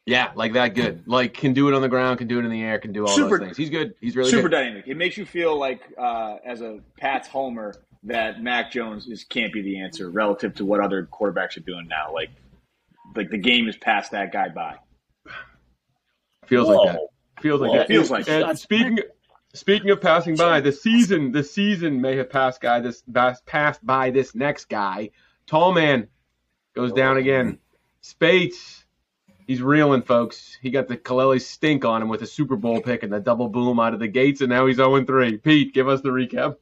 Yeah, 0.05 0.31
like 0.35 0.53
that 0.53 0.75
good. 0.75 1.07
Like 1.07 1.33
can 1.33 1.53
do 1.53 1.67
it 1.67 1.73
on 1.73 1.81
the 1.81 1.89
ground, 1.89 2.19
can 2.19 2.27
do 2.27 2.39
it 2.39 2.45
in 2.45 2.51
the 2.51 2.61
air, 2.63 2.77
can 2.79 2.93
do 2.93 3.01
all 3.05 3.15
Super- 3.15 3.39
those 3.39 3.47
things. 3.47 3.57
He's 3.57 3.69
good. 3.69 3.93
He's 3.99 4.15
really 4.15 4.29
Super 4.29 4.43
good. 4.43 4.51
dynamic. 4.55 4.87
It 4.87 4.95
makes 4.95 5.17
you 5.17 5.25
feel 5.25 5.57
like, 5.59 5.81
uh, 5.97 6.35
as 6.45 6.61
a 6.61 6.79
Pats 6.97 7.27
homer, 7.27 7.73
that 8.03 8.41
Mac 8.41 8.71
Jones 8.71 9.07
is 9.07 9.23
can't 9.23 9.51
be 9.51 9.61
the 9.61 9.81
answer 9.81 10.09
relative 10.09 10.53
to 10.55 10.65
what 10.65 10.79
other 10.79 11.09
quarterbacks 11.11 11.57
are 11.57 11.61
doing 11.61 11.87
now. 11.89 12.13
Like, 12.13 12.29
like 13.15 13.29
the 13.31 13.37
game 13.37 13.65
has 13.65 13.75
passed 13.75 14.11
that 14.11 14.31
guy 14.31 14.49
by. 14.49 14.77
Feels 16.45 16.67
Whoa. 16.67 16.75
like 16.75 16.93
that. 16.93 17.01
Feels 17.41 17.59
like 17.61 17.71
Whoa. 17.71 17.77
that. 17.79 17.87
Feels 17.87 18.09
like 18.09 18.29
and 18.29 18.43
that. 18.43 18.59
speaking 18.59 18.99
speaking 19.57 19.89
of 19.89 20.01
passing 20.01 20.35
by, 20.35 20.61
the 20.61 20.71
season 20.71 21.31
the 21.31 21.43
season 21.43 21.99
may 22.01 22.15
have 22.17 22.29
passed 22.29 22.61
guy 22.61 22.79
this 22.79 23.03
passed 23.45 23.85
by 23.85 24.09
this 24.09 24.35
next 24.35 24.65
guy. 24.69 25.09
Tall 25.45 25.73
man 25.73 26.07
goes 26.73 26.93
down 26.93 27.17
again. 27.17 27.59
Spates. 28.01 28.85
He's 29.45 29.61
reeling, 29.61 30.01
folks. 30.01 30.57
He 30.61 30.69
got 30.69 30.89
the 30.89 30.97
Kaleli 30.97 31.41
stink 31.41 31.85
on 31.85 32.01
him 32.01 32.09
with 32.09 32.21
a 32.21 32.27
Super 32.27 32.57
Bowl 32.57 32.81
pick 32.81 33.03
and 33.03 33.13
the 33.13 33.19
double 33.19 33.47
boom 33.47 33.79
out 33.79 33.93
of 33.93 33.99
the 34.01 34.07
gates, 34.09 34.41
and 34.41 34.49
now 34.49 34.65
he's 34.65 34.75
0 34.75 35.05
3. 35.05 35.37
Pete, 35.37 35.73
give 35.73 35.87
us 35.87 36.01
the 36.01 36.09
recap. 36.09 36.57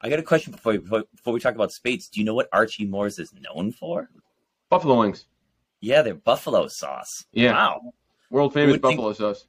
I 0.00 0.08
got 0.08 0.18
a 0.18 0.22
question 0.22 0.52
before, 0.52 0.78
before 0.78 1.04
before 1.14 1.32
we 1.34 1.40
talk 1.40 1.54
about 1.54 1.72
Spates. 1.72 2.08
Do 2.08 2.20
you 2.20 2.26
know 2.26 2.34
what 2.34 2.48
Archie 2.52 2.86
Moore's 2.86 3.18
is 3.18 3.32
known 3.34 3.70
for? 3.70 4.08
Buffalo 4.70 4.98
wings. 4.98 5.26
Yeah, 5.80 6.02
they're 6.02 6.14
buffalo 6.14 6.68
sauce. 6.68 7.26
Yeah. 7.32 7.52
Wow. 7.52 7.92
World 8.30 8.54
famous 8.54 8.72
would 8.72 8.82
think- 8.82 8.96
buffalo 8.96 9.12
sauce. 9.12 9.46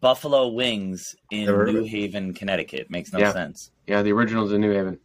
Buffalo 0.00 0.48
wings 0.48 1.14
in 1.30 1.46
Never 1.46 1.66
New. 1.66 1.84
Haven, 1.84 2.34
Connecticut. 2.34 2.90
Makes 2.90 3.12
no 3.12 3.20
Yeah. 3.20 3.32
sense. 3.32 3.70
Yeah, 3.86 4.02
the 4.02 4.12
original's 4.12 4.52
in 4.52 4.60
New 4.60 4.72
Haven. 4.72 4.98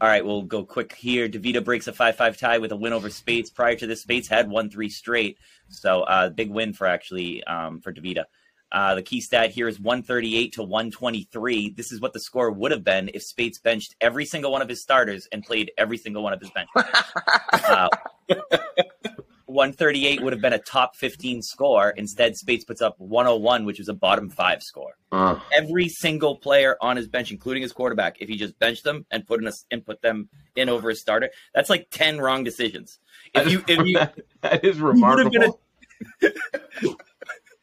All 0.00 0.08
right, 0.08 0.24
we'll 0.24 0.42
go 0.42 0.64
quick 0.64 0.94
here. 0.94 1.28
DeVito 1.28 1.64
breaks 1.64 1.86
a 1.86 1.92
5 1.92 2.16
5 2.16 2.36
tie 2.36 2.58
with 2.58 2.70
a 2.72 2.76
win 2.76 2.92
over 2.92 3.08
Spates. 3.08 3.48
Prior 3.50 3.74
to 3.76 3.86
this, 3.86 4.02
Spates 4.02 4.28
had 4.28 4.50
won 4.50 4.68
three 4.68 4.90
straight. 4.90 5.38
So, 5.68 6.02
uh, 6.02 6.28
big 6.28 6.50
win 6.50 6.72
for 6.74 6.86
actually 6.86 7.42
um, 7.44 7.80
for 7.80 7.92
DeVito. 7.92 8.24
Uh, 8.72 8.96
the 8.96 9.02
key 9.02 9.20
stat 9.20 9.50
here 9.52 9.68
is 9.68 9.80
138 9.80 10.52
to 10.54 10.62
123. 10.62 11.70
This 11.70 11.92
is 11.92 12.00
what 12.00 12.12
the 12.12 12.20
score 12.20 12.50
would 12.50 12.72
have 12.72 12.82
been 12.84 13.08
if 13.14 13.22
Spates 13.22 13.58
benched 13.58 13.94
every 14.00 14.26
single 14.26 14.50
one 14.52 14.60
of 14.60 14.68
his 14.68 14.82
starters 14.82 15.28
and 15.32 15.42
played 15.42 15.70
every 15.78 15.96
single 15.96 16.22
one 16.22 16.32
of 16.32 16.40
his 16.40 16.50
bench. 16.50 16.68
uh, 17.52 17.88
138 19.46 20.22
would 20.22 20.32
have 20.32 20.42
been 20.42 20.52
a 20.52 20.58
top 20.58 20.96
15 20.96 21.40
score. 21.42 21.90
Instead, 21.90 22.36
Spates 22.36 22.64
puts 22.64 22.82
up 22.82 22.94
101, 22.98 23.64
which 23.64 23.78
was 23.78 23.88
a 23.88 23.94
bottom 23.94 24.28
five 24.28 24.62
score. 24.62 24.94
Uh, 25.12 25.36
Every 25.52 25.88
single 25.88 26.36
player 26.36 26.76
on 26.80 26.96
his 26.96 27.06
bench, 27.08 27.30
including 27.30 27.62
his 27.62 27.72
quarterback, 27.72 28.16
if 28.20 28.28
he 28.28 28.36
just 28.36 28.58
benched 28.58 28.84
them 28.84 29.06
and 29.10 29.26
put 29.26 29.40
in 29.40 29.46
a, 29.46 29.52
and 29.70 29.84
put 29.86 30.02
them 30.02 30.28
in 30.56 30.68
over 30.68 30.90
his 30.90 31.00
starter, 31.00 31.30
that's 31.54 31.70
like 31.70 31.88
10 31.90 32.18
wrong 32.20 32.44
decisions. 32.44 32.98
If 33.34 33.50
you 33.50 33.64
if 33.68 33.86
you 33.86 33.98
that 34.42 34.64
is 34.64 34.80
would 34.80 34.98
have 34.98 35.30
been 35.30 35.42
remarkable. 35.42 35.60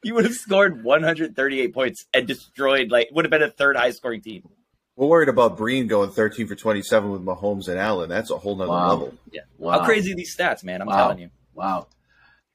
you 0.03 0.13
would 0.15 0.25
have 0.25 0.33
scored 0.33 0.83
138 0.83 1.73
points 1.73 2.05
and 2.13 2.27
destroyed 2.27 2.91
like 2.91 3.09
would 3.11 3.25
have 3.25 3.31
been 3.31 3.43
a 3.43 3.49
third 3.51 3.75
high 3.75 3.91
scoring 3.91 4.21
team. 4.21 4.47
We're 4.95 5.07
worried 5.07 5.29
about 5.29 5.57
Breen 5.57 5.87
going 5.87 6.11
13 6.11 6.47
for 6.47 6.55
27 6.55 7.09
with 7.11 7.21
Mahomes 7.21 7.67
and 7.67 7.79
Allen. 7.79 8.09
That's 8.09 8.29
a 8.29 8.37
whole 8.37 8.55
nother 8.55 8.69
Wow. 8.71 8.89
level. 8.89 9.13
Wow. 9.57 9.79
How 9.79 9.85
crazy 9.85 10.11
are 10.13 10.15
these 10.15 10.35
stats, 10.35 10.63
man! 10.63 10.81
I'm 10.81 10.87
Wow. 10.87 10.97
telling 10.97 11.19
you. 11.19 11.29
Wow. 11.55 11.87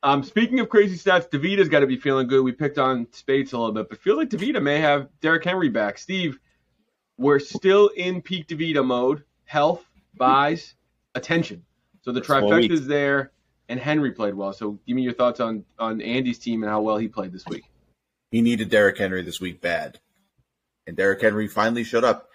Um, 0.02 0.22
speaking 0.22 0.60
of 0.60 0.68
crazy 0.68 0.96
stats, 0.96 1.28
DeVita's 1.28 1.68
got 1.68 1.80
to 1.80 1.86
be 1.86 1.96
feeling 1.96 2.28
good. 2.28 2.42
We 2.42 2.52
picked 2.52 2.78
on 2.78 3.08
Spates 3.12 3.52
a 3.52 3.58
little 3.58 3.72
bit, 3.74 3.88
but 3.88 3.98
feel 3.98 4.16
like 4.16 4.30
DeVita 4.30 4.62
may 4.62 4.78
have 4.80 5.08
Derrick 5.20 5.44
Henry 5.44 5.68
back. 5.68 5.98
Steve, 5.98 6.38
we're 7.16 7.40
still 7.40 7.88
in 7.88 8.22
peak 8.22 8.46
DeVita 8.46 8.84
mode. 8.84 9.24
health, 9.44 9.84
buys, 10.16 10.74
attention. 11.14 11.64
So 12.02 12.12
the 12.12 12.20
trifecta 12.20 12.70
is 12.70 12.86
there, 12.86 13.32
and 13.68 13.80
Henry 13.80 14.12
played 14.12 14.34
well. 14.34 14.52
So 14.52 14.78
give 14.86 14.94
me 14.94 15.02
your 15.02 15.14
thoughts 15.14 15.40
on 15.40 15.64
on 15.78 16.00
Andy's 16.00 16.38
team 16.38 16.62
and 16.62 16.70
how 16.70 16.80
well 16.80 16.96
he 16.96 17.08
played 17.08 17.32
this 17.32 17.44
week. 17.46 17.64
He 18.30 18.40
needed 18.40 18.70
Derrick 18.70 18.98
Henry 18.98 19.22
this 19.22 19.40
week 19.40 19.60
bad, 19.60 19.98
and 20.86 20.96
Derrick 20.96 21.20
Henry 21.20 21.48
finally 21.48 21.82
showed 21.84 22.04
up. 22.04 22.28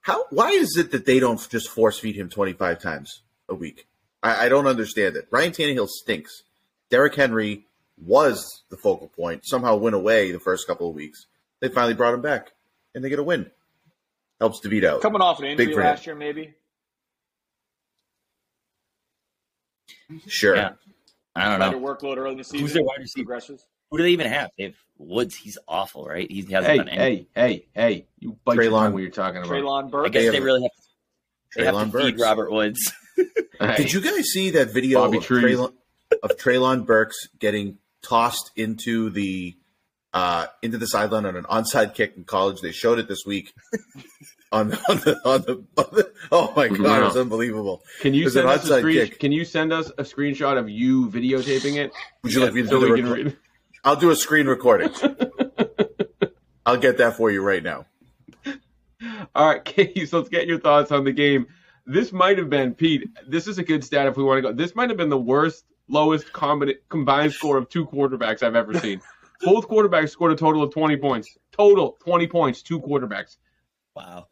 How? 0.00 0.26
Why 0.30 0.50
is 0.50 0.76
it 0.76 0.92
that 0.92 1.06
they 1.06 1.18
don't 1.18 1.48
just 1.50 1.68
force 1.68 1.98
feed 1.98 2.14
him 2.14 2.28
twenty 2.28 2.52
five 2.52 2.80
times 2.80 3.22
a 3.48 3.54
week? 3.54 3.88
I, 4.24 4.46
I 4.46 4.48
don't 4.48 4.66
understand 4.66 5.14
it. 5.16 5.28
Ryan 5.30 5.52
Tannehill 5.52 5.88
stinks. 5.88 6.42
Derrick 6.90 7.14
Henry 7.14 7.66
was 8.04 8.62
the 8.70 8.76
focal 8.76 9.08
point. 9.08 9.42
Somehow 9.46 9.76
went 9.76 9.94
away 9.94 10.32
the 10.32 10.40
first 10.40 10.66
couple 10.66 10.88
of 10.88 10.94
weeks. 10.96 11.26
They 11.60 11.68
finally 11.68 11.94
brought 11.94 12.14
him 12.14 12.22
back, 12.22 12.52
and 12.94 13.04
they 13.04 13.08
get 13.08 13.18
a 13.20 13.22
win. 13.22 13.50
Helps 14.40 14.58
David 14.60 14.84
out. 14.84 15.00
Coming 15.02 15.20
off 15.22 15.38
an 15.38 15.44
injury 15.44 15.66
Big 15.66 15.74
for 15.74 15.80
him. 15.82 15.86
last 15.86 16.06
year, 16.06 16.16
maybe. 16.16 16.54
Sure. 20.26 20.56
Yeah. 20.56 20.70
I 21.36 21.48
don't 21.50 21.58
Better 21.58 21.80
know. 21.80 21.86
workload 21.86 22.16
early 22.16 22.32
in 22.32 22.38
the 22.38 22.44
season. 22.44 22.60
Who's 22.60 22.72
their 22.74 22.82
wide 22.82 22.98
receiver? 22.98 23.24
Progresses. 23.26 23.66
Who 23.90 23.98
do 23.98 24.04
they 24.04 24.10
even 24.10 24.26
have? 24.28 24.50
They 24.56 24.64
have 24.64 24.74
Woods. 24.98 25.34
He's 25.34 25.58
awful, 25.66 26.04
right? 26.04 26.30
He 26.30 26.42
hasn't 26.42 26.66
Hey, 26.66 26.76
done 26.78 26.88
anything. 26.88 27.26
hey, 27.34 27.40
hey, 27.48 27.66
hey! 27.74 28.06
You 28.20 28.36
bite 28.44 28.54
your 28.56 28.64
Treylon. 28.64 28.70
tongue 28.70 28.92
when 28.94 29.02
you're 29.02 29.12
talking 29.12 29.38
about. 29.38 29.50
Treylon 29.50 29.90
Burks. 29.90 30.06
I 30.06 30.08
guess 30.10 30.22
They 30.22 30.28
they 30.30 30.34
have- 30.36 30.44
really 30.44 30.62
have 30.62 30.70
to, 30.70 31.58
they 31.58 31.64
have 31.64 31.74
Treylon 31.74 31.92
to 31.92 31.98
feed 32.12 32.20
Robert 32.20 32.52
Woods. 32.52 32.92
Hey, 33.16 33.76
Did 33.76 33.92
you 33.92 34.00
guys 34.00 34.26
see 34.30 34.50
that 34.50 34.72
video 34.72 35.00
Bobby 35.00 35.18
of 35.18 35.24
Trees. 35.24 35.56
Treylon, 35.56 35.72
of 36.22 36.36
Treylon 36.36 36.86
Burks 36.86 37.28
getting 37.38 37.78
tossed 38.02 38.50
into 38.56 39.10
the 39.10 39.56
uh, 40.12 40.46
into 40.62 40.78
the 40.78 40.86
sideline 40.86 41.24
on 41.26 41.36
an 41.36 41.44
onside 41.44 41.94
kick 41.94 42.14
in 42.16 42.24
college? 42.24 42.60
They 42.60 42.72
showed 42.72 42.98
it 42.98 43.08
this 43.08 43.24
week 43.24 43.52
on, 44.52 44.72
on, 44.72 44.96
the, 44.98 45.20
on, 45.24 45.42
the, 45.42 45.64
on 45.76 45.86
the. 45.92 46.12
Oh 46.32 46.52
my 46.56 46.68
god, 46.68 46.78
No. 46.80 47.00
it 47.02 47.04
was 47.04 47.16
unbelievable! 47.16 47.82
Can 48.00 48.14
you 48.14 48.28
send 48.28 48.46
us 48.48 48.68
a 48.68 48.78
screen, 48.80 49.06
kick. 49.06 49.20
Can 49.20 49.32
you 49.32 49.44
send 49.44 49.72
us 49.72 49.90
a 49.98 50.02
screenshot 50.02 50.58
of 50.58 50.68
you 50.68 51.08
videotaping 51.10 51.76
it? 51.76 51.92
Would 52.22 52.32
you 52.34 52.40
like 52.44 52.54
me 52.54 52.62
to 52.62 52.68
so 52.68 52.80
do 52.80 52.96
the 53.02 53.02
can? 53.02 53.36
I'll 53.84 53.96
do 53.96 54.10
a 54.10 54.16
screen 54.16 54.46
recording. 54.46 54.90
I'll 56.66 56.78
get 56.78 56.98
that 56.98 57.16
for 57.16 57.30
you 57.30 57.42
right 57.42 57.62
now. 57.62 57.86
All 59.34 59.46
right, 59.48 59.64
Case, 59.64 60.12
let's 60.12 60.28
get 60.28 60.46
your 60.46 60.58
thoughts 60.58 60.90
on 60.92 61.04
the 61.04 61.12
game. 61.12 61.46
This 61.86 62.12
might 62.12 62.38
have 62.38 62.48
been 62.48 62.74
Pete. 62.74 63.08
This 63.26 63.46
is 63.46 63.58
a 63.58 63.62
good 63.62 63.84
stat 63.84 64.06
if 64.06 64.16
we 64.16 64.24
want 64.24 64.38
to 64.38 64.42
go. 64.42 64.52
This 64.52 64.74
might 64.74 64.88
have 64.88 64.96
been 64.96 65.10
the 65.10 65.18
worst, 65.18 65.66
lowest 65.88 66.32
combined 66.32 67.32
score 67.32 67.58
of 67.58 67.68
two 67.68 67.86
quarterbacks 67.86 68.42
I've 68.42 68.56
ever 68.56 68.78
seen. 68.78 69.00
Both 69.42 69.68
quarterbacks 69.68 70.10
scored 70.10 70.32
a 70.32 70.36
total 70.36 70.62
of 70.62 70.72
twenty 70.72 70.96
points. 70.96 71.36
Total 71.52 71.96
twenty 72.02 72.26
points. 72.26 72.62
Two 72.62 72.80
quarterbacks. 72.80 73.36
Wow. 73.94 74.28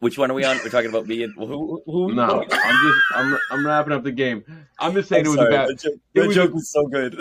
Which 0.00 0.18
one 0.18 0.30
are 0.30 0.34
we 0.34 0.44
on? 0.44 0.58
We're 0.62 0.68
talking 0.68 0.90
about 0.90 1.06
me 1.06 1.22
and 1.22 1.32
who? 1.34 1.46
who, 1.46 1.82
who 1.86 2.14
No, 2.14 2.44
I'm 2.52 2.84
just 2.84 3.00
I'm 3.14 3.38
I'm 3.50 3.66
wrapping 3.66 3.92
up 3.92 4.04
the 4.04 4.12
game. 4.12 4.44
I'm 4.78 4.92
just 4.92 5.08
saying 5.08 5.22
I'm 5.22 5.26
it 5.26 5.30
was 5.30 5.36
sorry, 5.38 5.54
a 5.54 5.58
bad, 5.58 5.68
that 5.70 5.78
joke, 5.80 5.94
that 6.14 6.26
was 6.26 6.34
joke 6.36 6.52
was 6.52 6.70
so 6.70 6.86
good. 6.86 7.18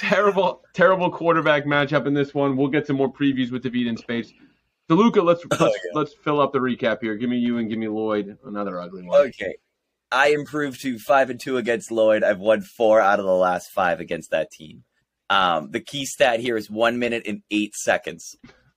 terrible, 0.00 0.62
terrible 0.74 1.10
quarterback 1.10 1.64
matchup 1.64 2.06
in 2.06 2.14
this 2.14 2.34
one. 2.34 2.56
We'll 2.56 2.68
get 2.68 2.86
some 2.86 2.96
more 2.96 3.10
previews 3.12 3.50
with 3.50 3.62
David 3.62 3.86
in 3.86 3.96
space. 3.96 4.32
DeLuca, 4.88 5.24
let's 5.24 5.44
let's, 5.50 5.62
Oh, 5.62 5.66
yeah. 5.66 5.90
let's 5.94 6.14
fill 6.24 6.40
up 6.40 6.52
the 6.52 6.58
recap 6.58 6.98
here. 7.00 7.16
Give 7.16 7.28
me 7.30 7.38
you 7.38 7.58
and 7.58 7.68
give 7.68 7.78
me 7.78 7.88
Lloyd. 7.88 8.36
Another 8.44 8.80
ugly 8.80 9.02
one. 9.02 9.20
okay. 9.28 9.56
I 10.12 10.28
improved 10.28 10.80
to 10.82 10.98
five 11.00 11.30
and 11.30 11.40
two 11.40 11.56
against 11.56 11.90
Lloyd. 11.90 12.22
I've 12.22 12.38
won 12.38 12.60
four 12.62 13.00
out 13.00 13.18
of 13.18 13.24
the 13.24 13.34
last 13.34 13.70
five 13.70 13.98
against 13.98 14.30
that 14.30 14.52
team. 14.52 14.84
Um, 15.28 15.72
the 15.72 15.80
key 15.80 16.06
stat 16.06 16.38
here 16.38 16.56
is 16.56 16.70
one 16.70 17.00
minute 17.00 17.24
and 17.26 17.42
eight 17.50 17.74
seconds. 17.74 18.36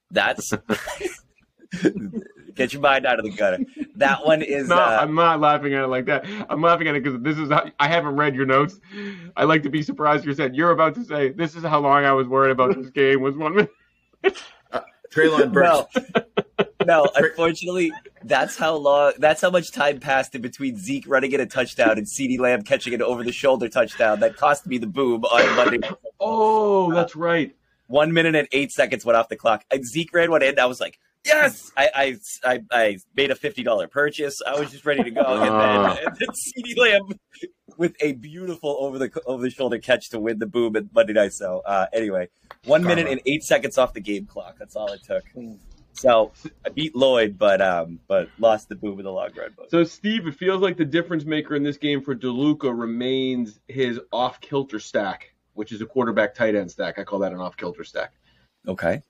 That's 0.09 0.51
get 2.55 2.73
your 2.73 2.81
mind 2.81 3.05
out 3.05 3.19
of 3.19 3.25
the 3.25 3.31
gutter. 3.31 3.59
That 3.95 4.25
one 4.25 4.41
is 4.41 4.69
No, 4.69 4.77
uh, 4.77 4.97
I'm 5.01 5.13
not 5.13 5.39
laughing 5.39 5.75
at 5.75 5.83
it 5.83 5.87
like 5.87 6.05
that. 6.07 6.25
I'm 6.49 6.61
laughing 6.61 6.87
at 6.87 6.95
it 6.95 7.03
because 7.03 7.21
this 7.21 7.37
is 7.37 7.51
how, 7.51 7.69
I 7.79 7.87
haven't 7.87 8.15
read 8.15 8.33
your 8.33 8.47
notes. 8.47 8.79
I 9.37 9.43
like 9.43 9.61
to 9.63 9.69
be 9.69 9.83
surprised. 9.83 10.25
You 10.25 10.33
said 10.33 10.55
you're 10.55 10.71
about 10.71 10.95
to 10.95 11.03
say 11.03 11.29
this 11.29 11.55
is 11.55 11.63
how 11.63 11.79
long 11.79 12.05
I 12.05 12.13
was 12.13 12.27
worried 12.27 12.51
about 12.51 12.75
this 12.75 12.89
game 12.89 13.21
was 13.21 13.35
one 13.35 13.55
minute. 13.55 13.71
Treylon 15.11 15.51
Burks. 15.51 15.87
no, 16.05 16.65
no. 16.85 17.09
Unfortunately, 17.15 17.91
that's 18.23 18.57
how 18.57 18.75
long. 18.75 19.13
That's 19.17 19.41
how 19.41 19.49
much 19.49 19.71
time 19.71 19.99
passed 19.99 20.35
in 20.35 20.41
between 20.41 20.77
Zeke 20.77 21.05
running 21.07 21.31
in 21.31 21.39
a 21.41 21.45
touchdown 21.45 21.97
and 21.97 22.05
Ceedee 22.07 22.39
Lamb 22.39 22.63
catching 22.63 22.93
an 22.93 23.01
over-the-shoulder 23.01 23.69
touchdown 23.69 24.19
that 24.21 24.37
cost 24.37 24.67
me 24.67 24.77
the 24.77 24.87
boom 24.87 25.23
on 25.25 25.55
Monday. 25.55 25.87
Oh, 26.19 26.91
that's 26.93 27.15
right. 27.15 27.55
One 27.87 28.13
minute 28.13 28.35
and 28.35 28.47
eight 28.51 28.71
seconds 28.71 29.03
went 29.05 29.17
off 29.17 29.29
the 29.29 29.35
clock. 29.35 29.65
And 29.71 29.85
Zeke 29.85 30.13
ran 30.13 30.29
one 30.29 30.43
in. 30.43 30.59
I 30.59 30.65
was 30.65 30.79
like, 30.79 30.99
yes! 31.25 31.71
I 31.75 31.89
I, 31.95 32.51
I, 32.51 32.61
I 32.71 32.97
made 33.15 33.31
a 33.31 33.35
fifty 33.35 33.63
dollar 33.63 33.87
purchase. 33.87 34.41
I 34.45 34.59
was 34.59 34.69
just 34.71 34.85
ready 34.85 35.03
to 35.03 35.09
go, 35.11 35.21
and 35.21 35.49
Ah. 35.49 35.93
then, 35.95 36.05
and 36.07 36.15
then 36.17 36.27
Ceedee 36.29 36.77
Lamb 36.77 37.01
with 37.77 37.95
a 38.01 38.11
beautiful 38.13 38.75
over 38.79 38.99
the 38.99 39.09
over 39.25 39.41
the 39.41 39.49
shoulder 39.49 39.79
catch 39.79 40.09
to 40.09 40.19
win 40.19 40.37
the 40.37 40.45
boom 40.45 40.75
at 40.75 40.93
Monday 40.93 41.13
night. 41.13 41.33
So 41.33 41.61
uh, 41.65 41.87
anyway, 41.93 42.27
one 42.65 42.83
minute 42.83 43.07
and 43.07 43.21
eight 43.25 43.43
seconds 43.43 43.77
off 43.77 43.93
the 43.93 44.01
game 44.01 44.25
clock. 44.25 44.57
That's 44.57 44.75
all 44.75 44.91
it 44.91 45.03
took. 45.03 45.23
So 45.93 46.31
I 46.65 46.69
beat 46.69 46.95
Lloyd, 46.95 47.37
but 47.37 47.61
um, 47.61 47.99
but 48.07 48.29
lost 48.37 48.69
the 48.69 48.75
boom 48.75 48.99
in 48.99 49.05
the 49.05 49.11
long 49.11 49.29
run. 49.37 49.53
But 49.57 49.69
So, 49.69 49.83
Steve, 49.83 50.27
it 50.27 50.35
feels 50.35 50.61
like 50.61 50.77
the 50.77 50.85
difference 50.85 51.25
maker 51.25 51.55
in 51.55 51.63
this 51.63 51.77
game 51.77 52.01
for 52.01 52.15
DeLuca 52.15 52.77
remains 52.77 53.59
his 53.67 53.99
off 54.11 54.39
kilter 54.39 54.79
stack, 54.79 55.33
which 55.53 55.71
is 55.71 55.81
a 55.81 55.85
quarterback 55.85 56.35
tight 56.35 56.55
end 56.55 56.71
stack. 56.71 56.99
I 56.99 57.03
call 57.03 57.19
that 57.19 57.33
an 57.33 57.39
off 57.39 57.57
kilter 57.57 57.83
stack. 57.83 58.13
okay, 58.67 59.01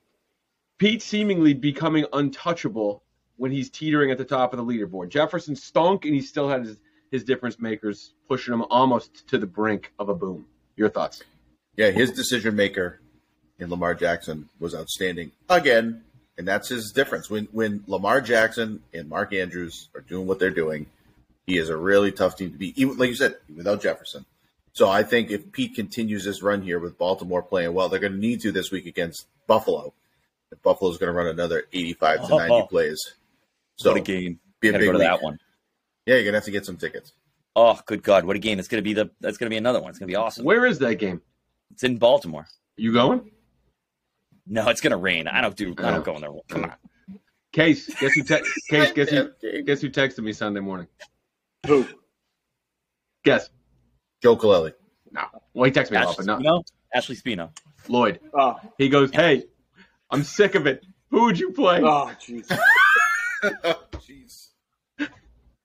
Pete 0.79 1.01
seemingly 1.01 1.53
becoming 1.53 2.05
untouchable 2.13 3.03
when 3.37 3.51
he's 3.51 3.69
teetering 3.69 4.11
at 4.11 4.17
the 4.17 4.25
top 4.25 4.53
of 4.53 4.57
the 4.57 4.65
leaderboard. 4.65 5.09
Jefferson 5.09 5.55
stunk, 5.55 6.05
and 6.05 6.15
he 6.15 6.21
still 6.21 6.49
had 6.49 6.65
his, 6.65 6.77
his 7.11 7.23
difference 7.23 7.59
makers 7.59 8.13
pushing 8.27 8.53
him 8.53 8.63
almost 8.69 9.27
to 9.27 9.37
the 9.37 9.45
brink 9.45 9.93
of 9.99 10.09
a 10.09 10.15
boom. 10.15 10.45
Your 10.75 10.89
thoughts? 10.89 11.23
Yeah, 11.77 11.91
his 11.91 12.11
decision 12.11 12.55
maker 12.55 12.99
in 13.59 13.69
Lamar 13.69 13.93
Jackson 13.95 14.49
was 14.59 14.73
outstanding 14.75 15.31
again, 15.49 16.03
and 16.37 16.47
that's 16.47 16.69
his 16.69 16.91
difference. 16.91 17.29
When 17.29 17.45
when 17.51 17.83
Lamar 17.87 18.21
Jackson 18.21 18.81
and 18.93 19.09
Mark 19.09 19.33
Andrews 19.33 19.89
are 19.95 20.01
doing 20.01 20.27
what 20.27 20.39
they're 20.39 20.49
doing, 20.49 20.85
he 21.45 21.57
is 21.57 21.69
a 21.69 21.77
really 21.77 22.11
tough 22.11 22.35
team 22.37 22.51
to 22.51 22.57
beat. 22.57 22.77
Even 22.77 22.97
like 22.97 23.09
you 23.09 23.15
said, 23.15 23.35
without 23.55 23.81
Jefferson. 23.81 24.25
So 24.73 24.89
I 24.89 25.03
think 25.03 25.31
if 25.31 25.51
Pete 25.51 25.75
continues 25.75 26.23
this 26.23 26.41
run 26.41 26.61
here 26.61 26.79
with 26.79 26.97
Baltimore 26.97 27.41
playing 27.41 27.73
well, 27.73 27.89
they're 27.89 27.99
going 27.99 28.13
to 28.13 28.19
need 28.19 28.39
to 28.41 28.51
this 28.51 28.71
week 28.71 28.85
against 28.85 29.25
Buffalo. 29.47 29.93
If 30.51 30.61
Buffalo's 30.61 30.97
going 30.99 31.11
to 31.11 31.17
run 31.17 31.27
another 31.27 31.63
eighty-five 31.73 32.27
to 32.27 32.35
ninety 32.37 32.53
Oh. 32.55 32.65
plays. 32.67 32.99
So 33.77 33.91
what 33.91 33.99
a 33.99 34.03
game! 34.03 34.39
be 34.61 34.69
a 34.69 34.71
Gotta 34.71 34.81
big 34.83 34.87
go 34.87 34.91
to 34.93 34.97
week. 34.99 35.07
that 35.07 35.21
one. 35.23 35.39
Yeah, 36.05 36.15
you're 36.15 36.25
gonna 36.25 36.37
have 36.37 36.45
to 36.45 36.51
get 36.51 36.65
some 36.65 36.77
tickets. 36.77 37.13
Oh, 37.55 37.79
good 37.85 38.03
God! 38.03 38.25
What 38.25 38.35
a 38.35 38.39
game! 38.39 38.57
It's 38.59 38.67
gonna 38.67 38.81
be 38.81 38.93
the. 38.93 39.09
That's 39.21 39.37
gonna 39.37 39.49
be 39.49 39.57
another 39.57 39.79
one. 39.81 39.89
It's 39.89 39.99
gonna 39.99 40.07
be 40.07 40.15
awesome. 40.15 40.43
Where 40.45 40.65
is 40.65 40.79
that 40.79 40.95
game? 40.95 41.21
It's 41.71 41.83
in 41.83 41.97
Baltimore. 41.97 42.47
You 42.77 42.93
going? 42.93 43.29
No, 44.47 44.67
it's 44.69 44.81
gonna 44.81 44.97
rain. 44.97 45.27
I 45.27 45.41
don't 45.41 45.55
do. 45.55 45.75
I 45.77 45.91
don't 45.91 45.99
oh. 45.99 46.01
go 46.01 46.15
in 46.15 46.21
there. 46.21 46.31
Come 46.47 46.63
on. 46.65 46.73
Case, 47.51 47.87
guess 47.99 48.13
who? 48.13 48.23
Te- 48.23 48.43
Case, 48.69 48.91
guess 48.91 49.09
who? 49.09 49.31
Guess 49.63 49.81
who 49.81 49.89
texted 49.89 50.19
me 50.19 50.33
Sunday 50.33 50.59
morning? 50.59 50.87
Who? 51.65 51.85
Guess. 53.23 53.49
Joe 54.21 54.37
Colelli. 54.37 54.73
No. 55.11 55.23
Well, 55.53 55.65
he 55.65 55.71
texted 55.71 55.91
me 55.91 55.97
a 55.97 56.01
lot, 56.01 56.09
Ashley 56.11 56.25
but 56.25 56.39
not 56.39 56.41
Spino. 56.41 56.63
Ashley 56.93 57.15
Spino. 57.15 57.49
Lloyd. 57.87 58.19
Oh, 58.33 58.57
He 58.77 58.89
goes, 58.89 59.11
"Hey, 59.11 59.45
I'm 60.11 60.23
sick 60.23 60.55
of 60.55 60.67
it. 60.67 60.85
Who 61.09 61.23
would 61.23 61.39
you 61.39 61.51
play?" 61.51 61.81
oh, 61.83 62.11
jeez. 62.21 62.47
Jeez. 63.43 64.49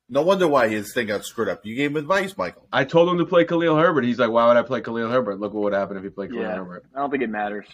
No 0.09 0.23
wonder 0.23 0.47
why 0.47 0.69
his 0.69 0.93
thing 0.93 1.09
got 1.09 1.25
screwed 1.25 1.49
up. 1.49 1.65
You 1.65 1.75
gave 1.75 1.91
him 1.91 1.97
advice, 1.97 2.37
Michael. 2.37 2.69
I 2.73 2.85
told 2.85 3.09
him 3.09 3.19
to 3.19 3.27
play 3.27 3.45
Khalil 3.45 3.77
Herbert. 3.77 4.05
He's 4.05 4.19
like, 4.19 4.31
"Why 4.31 4.47
would 4.47 4.57
I 4.57 4.63
play 4.63 4.81
Khalil 4.81 5.11
Herbert? 5.11 5.41
Look 5.41 5.53
what 5.53 5.65
would 5.65 5.73
happen 5.73 5.97
if 5.97 6.03
he 6.03 6.09
played 6.09 6.31
Khalil 6.31 6.45
Yeah, 6.45 6.57
Herbert. 6.57 6.85
I 6.95 7.01
don't 7.01 7.11
think 7.11 7.23
it 7.23 7.31
matters. 7.31 7.67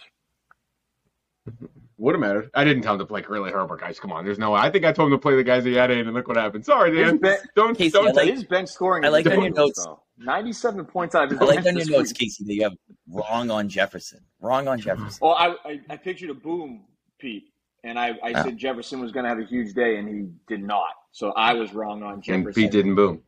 Would 1.97 2.15
have 2.15 2.19
mattered. 2.21 2.49
I 2.55 2.63
didn't 2.63 2.81
tell 2.83 2.93
him 2.93 2.99
to 2.99 3.05
play 3.05 3.21
Khalil 3.21 3.51
Herbert, 3.51 3.79
guys. 3.79 3.99
Come 3.99 4.11
on, 4.11 4.25
there's 4.25 4.39
no 4.39 4.51
way. 4.51 4.59
I 4.59 4.69
think 4.71 4.85
I 4.85 4.91
told 4.91 5.11
him 5.11 5.17
to 5.17 5.21
play 5.21 5.35
the 5.35 5.43
guys 5.43 5.63
he 5.63 5.73
had 5.75 5.91
in, 5.91 5.99
and 5.99 6.13
look 6.13 6.27
what 6.27 6.37
happened. 6.37 6.65
Sorry, 6.65 6.95
Dan. 6.95 7.17
Ben- 7.17 7.37
Don't 7.55 7.77
Casey, 7.77 7.91
don't 7.91 8.07
I 8.09 8.11
like- 8.11 8.29
his 8.33 8.43
bench 8.43 8.69
scoring. 8.69 9.05
I 9.05 9.09
like 9.09 9.25
on 9.27 9.41
your 9.41 9.51
notes- 9.51 9.83
though. 9.85 10.01
Ninety-seven 10.17 10.85
points 10.85 11.15
out 11.15 11.25
of 11.25 11.31
his 11.31 11.39
I 11.39 11.45
like 11.45 11.65
on 11.65 11.75
your 11.77 11.89
notes. 11.89 12.11
Casey, 12.13 12.43
that 12.45 12.53
you 12.53 12.63
have 12.63 12.73
wrong 13.07 13.49
on 13.51 13.67
Jefferson. 13.69 14.19
Wrong 14.39 14.67
on 14.67 14.79
Jefferson. 14.79 15.17
Well, 15.21 15.33
I, 15.33 15.55
I, 15.65 15.79
I 15.89 15.97
pictured 15.97 16.29
a 16.29 16.35
boom, 16.35 16.85
Pete, 17.19 17.45
and 17.83 17.97
I, 17.99 18.17
I 18.23 18.29
Yeah. 18.29 18.43
said 18.43 18.57
Jefferson 18.57 18.99
was 19.01 19.11
going 19.11 19.23
to 19.23 19.29
have 19.29 19.39
a 19.39 19.45
huge 19.45 19.73
day, 19.73 19.97
and 19.97 20.07
he 20.07 20.27
did 20.47 20.63
not. 20.63 20.89
So 21.11 21.31
I 21.31 21.53
was 21.53 21.73
wrong 21.73 22.03
on 22.03 22.13
And 22.15 22.23
Jefferson. 22.23 22.53
Pete 22.63 22.71
didn't 22.71 22.95
boom. 22.95 23.21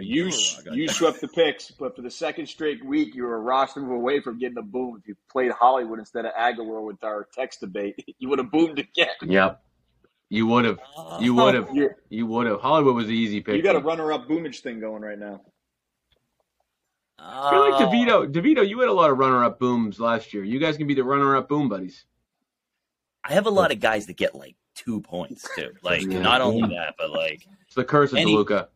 You 0.00 0.24
wrong 0.24 0.76
you 0.76 0.88
swept 0.88 1.20
the 1.20 1.28
picks, 1.28 1.70
but 1.70 1.94
for 1.96 2.02
the 2.02 2.10
second 2.10 2.46
straight 2.46 2.84
week, 2.84 3.14
you 3.14 3.24
were 3.24 3.36
a 3.36 3.40
roster 3.40 3.80
move 3.80 3.92
away 3.92 4.20
from 4.20 4.38
getting 4.38 4.58
a 4.58 4.62
boom. 4.62 4.96
If 5.00 5.08
you 5.08 5.16
played 5.30 5.52
Hollywood 5.52 5.98
instead 5.98 6.24
of 6.26 6.32
Aguilar 6.36 6.82
with 6.82 7.02
our 7.04 7.28
text 7.32 7.60
debate, 7.60 8.02
you 8.18 8.28
would 8.28 8.38
have 8.38 8.50
boomed 8.50 8.78
again. 8.78 9.08
Yep. 9.22 9.62
You 10.28 10.46
would 10.48 10.64
have. 10.64 10.78
You 11.20 11.34
would 11.34 11.54
have. 11.54 11.68
You're, 11.72 11.96
You 12.10 12.26
would 12.26 12.46
have. 12.46 12.60
Hollywood 12.60 12.96
was 12.96 13.06
the 13.06 13.14
easy 13.14 13.40
pick. 13.40 13.54
you 13.56 13.62
got 13.62 13.76
a 13.76 13.80
runner-up 13.80 14.26
boomage 14.26 14.60
thing 14.60 14.80
going 14.80 15.02
right 15.02 15.18
now. 15.18 15.40
I 17.18 17.50
feel 17.50 17.60
like 17.70 17.80
Oh. 17.80 17.86
DeVito. 17.86 18.32
DeVito, 18.32 18.68
you 18.68 18.80
had 18.80 18.88
a 18.88 18.92
lot 18.92 19.10
of 19.10 19.18
runner-up 19.18 19.58
booms 19.58 19.98
last 20.00 20.34
year. 20.34 20.44
You 20.44 20.58
guys 20.58 20.76
can 20.76 20.86
be 20.86 20.94
the 20.94 21.04
runner-up 21.04 21.48
boom 21.48 21.68
buddies. 21.68 22.04
I 23.24 23.32
have 23.32 23.46
a 23.46 23.50
lot 23.50 23.72
of 23.72 23.80
guys 23.80 24.06
that 24.06 24.16
get 24.16 24.34
like 24.34 24.56
two 24.74 25.00
points 25.00 25.48
too. 25.56 25.72
Like 25.82 26.02
Yeah. 26.02 26.20
not 26.20 26.40
only 26.40 26.74
that, 26.74 26.94
but 26.98 27.10
like 27.10 27.46
It's 27.66 27.74
the 27.74 27.84
curse 27.84 28.12
of 28.12 28.18
Any- 28.18 28.34
DeLuca. 28.36 28.68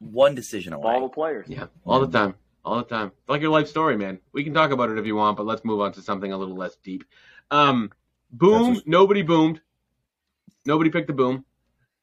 One 0.00 0.34
decision 0.34 0.72
away. 0.72 0.94
All 0.94 1.02
the 1.02 1.08
players. 1.08 1.46
Yeah, 1.48 1.66
all 1.84 2.00
the 2.00 2.18
time, 2.18 2.34
all 2.64 2.76
the 2.76 2.84
time. 2.84 3.08
It's 3.08 3.28
like 3.28 3.40
your 3.40 3.50
life 3.50 3.68
story, 3.68 3.96
man. 3.96 4.20
We 4.32 4.44
can 4.44 4.54
talk 4.54 4.70
about 4.70 4.90
it 4.90 4.98
if 4.98 5.06
you 5.06 5.16
want, 5.16 5.36
but 5.36 5.46
let's 5.46 5.64
move 5.64 5.80
on 5.80 5.92
to 5.92 6.02
something 6.02 6.32
a 6.32 6.36
little 6.36 6.56
less 6.56 6.76
deep. 6.76 7.04
Um, 7.50 7.92
boom. 8.30 8.74
That's 8.74 8.86
Nobody 8.86 9.22
boomed. 9.22 9.60
Nobody 10.64 10.90
picked 10.90 11.06
the 11.06 11.12
boom. 11.12 11.44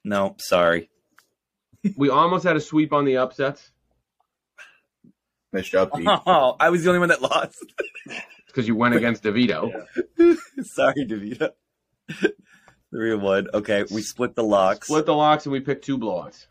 No, 0.03 0.36
sorry. 0.39 0.89
We 1.97 2.10
almost 2.10 2.45
had 2.45 2.56
a 2.56 2.62
sweep 2.62 2.93
on 2.93 3.03
the 3.03 3.17
upsets 3.17 3.73
Nice 5.53 5.69
job, 5.69 5.91
Pete. 5.95 6.08
Oh, 6.08 6.56
I 6.60 6.71
was 6.71 6.84
the 6.84 6.89
only 6.89 6.99
one 6.99 7.10
that 7.10 7.21
lost. 7.21 7.63
because 8.47 8.67
you 8.67 8.75
went 8.75 8.95
against 8.95 9.23
DeVito. 9.23 9.71
Yeah. 10.17 10.34
sorry, 10.63 11.06
DeVito. 11.06 11.51
Three 12.89 13.13
and 13.13 13.21
one. 13.21 13.47
Okay, 13.53 13.86
we 13.91 14.01
split 14.01 14.36
the 14.36 14.43
locks. 14.43 14.88
Split 14.88 15.06
the 15.06 15.13
locks 15.13 15.45
and 15.45 15.53
we 15.53 15.60
picked 15.60 15.86
two 15.86 15.99
blowouts. 15.99 16.47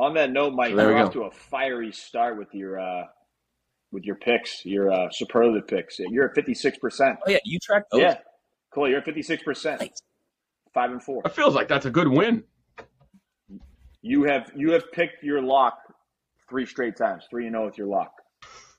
On 0.00 0.14
that 0.14 0.32
note, 0.32 0.54
Mike, 0.54 0.74
there 0.74 0.90
you're 0.92 0.98
off 0.98 1.12
go. 1.12 1.20
to 1.20 1.26
a 1.26 1.30
fiery 1.30 1.92
start 1.92 2.38
with 2.38 2.54
your 2.54 2.80
uh, 2.80 3.04
with 3.92 4.04
your 4.04 4.16
picks, 4.16 4.64
your 4.64 4.90
uh, 4.90 5.10
superlative 5.10 5.68
picks. 5.68 5.98
You're 5.98 6.28
at 6.30 6.34
fifty 6.34 6.54
six 6.54 6.78
percent. 6.78 7.18
Oh 7.26 7.30
yeah, 7.30 7.36
you 7.44 7.58
tracked 7.58 7.90
those. 7.92 8.00
Yeah, 8.00 8.16
cool. 8.72 8.88
You're 8.88 9.00
at 9.00 9.04
fifty 9.04 9.22
six 9.22 9.42
percent. 9.42 9.82
Five 10.72 10.92
and 10.92 11.02
four. 11.02 11.20
It 11.26 11.32
feels 11.32 11.54
like 11.54 11.68
that's 11.68 11.84
a 11.84 11.90
good 11.90 12.08
win. 12.08 12.44
You 14.00 14.22
have 14.24 14.50
you 14.56 14.70
have 14.72 14.90
picked 14.90 15.22
your 15.22 15.42
lock 15.42 15.78
three 16.48 16.64
straight 16.64 16.96
times. 16.96 17.24
Three 17.28 17.46
and 17.46 17.52
zero 17.54 17.66
with 17.66 17.76
your 17.76 17.88
lock. 17.88 18.12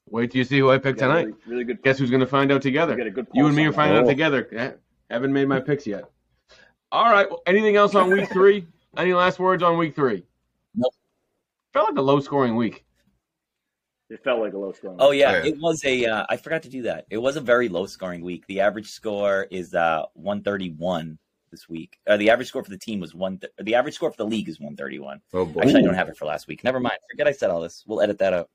Wait 0.10 0.32
till 0.32 0.40
you 0.40 0.44
see 0.44 0.58
who 0.58 0.72
I 0.72 0.80
picked 0.80 1.00
You 1.02 1.08
got 1.08 1.18
a 1.18 1.22
tonight. 1.22 1.36
Really, 1.46 1.54
really 1.54 1.64
good. 1.66 1.84
Guess 1.84 2.00
who's 2.00 2.10
going 2.10 2.22
to 2.22 2.26
find 2.28 2.52
out 2.52 2.64
together? 2.64 2.94
You 2.94 2.98
got 2.98 3.08
a 3.08 3.12
good 3.12 3.28
You 3.34 3.46
and 3.46 3.56
me 3.56 3.66
are 3.66 3.72
finding 3.74 3.98
out 4.00 4.06
Oh. 4.06 4.10
together. 4.10 4.50
Yeah, 4.52 4.72
haven't 5.12 5.34
made 5.34 5.48
my 5.48 5.60
picks 5.60 5.86
yet. 5.86 6.06
All 6.92 7.06
right. 7.06 7.30
Well, 7.30 7.44
anything 7.46 7.76
else 7.76 7.94
on 7.94 8.10
week 8.10 8.30
three? 8.32 8.66
Any 8.98 9.14
last 9.14 9.40
words 9.40 9.62
on 9.64 9.78
week 9.78 9.96
three? 9.96 10.26
Nope. 11.74 11.84
Felt 11.86 11.90
like 11.96 12.00
a 12.00 12.02
low 12.06 12.20
scoring 12.20 12.56
week. 12.56 12.86
It 14.10 14.22
felt 14.24 14.42
like 14.42 14.54
a 14.54 14.58
low 14.58 14.74
scoring. 14.74 14.98
Oh 15.00 15.12
yeah, 15.12 15.32
Yeah. 15.38 15.46
it 15.46 15.58
was 15.60 15.84
a. 15.86 16.06
Uh, 16.06 16.26
I 16.30 16.36
forgot 16.38 16.64
to 16.64 16.70
do 16.70 16.82
that. 16.84 17.06
It 17.10 17.18
was 17.18 17.38
a 17.38 17.42
very 17.42 17.70
low 17.70 17.86
scoring 17.86 18.22
week. 18.24 18.46
The 18.48 18.60
average 18.60 18.90
score 18.90 19.48
is 19.50 19.74
uh 19.74 20.04
131 20.16 21.18
this 21.50 21.70
week. 21.70 21.98
Uh, 22.08 22.18
the 22.18 22.30
average 22.30 22.50
score 22.50 22.64
for 22.64 22.70
the 22.70 22.78
team 22.78 23.00
was 23.00 23.16
one. 23.16 23.38
Th- 23.38 23.54
the 23.62 23.76
average 23.76 23.96
score 23.96 24.12
for 24.12 24.18
the 24.18 24.26
league 24.26 24.50
is 24.50 24.60
131. 24.60 25.22
Oh 25.34 25.46
boy. 25.46 25.62
Actually, 25.62 25.80
I 25.80 25.84
don't 25.84 25.94
have 25.94 26.10
it 26.10 26.18
for 26.18 26.26
last 26.26 26.48
week. 26.48 26.62
Never 26.64 26.80
mind. 26.82 26.98
Forget 27.10 27.28
I 27.28 27.32
said 27.32 27.50
all 27.52 27.62
this. 27.62 27.84
We'll 27.88 28.02
edit 28.02 28.18
that 28.20 28.34
out. 28.34 28.50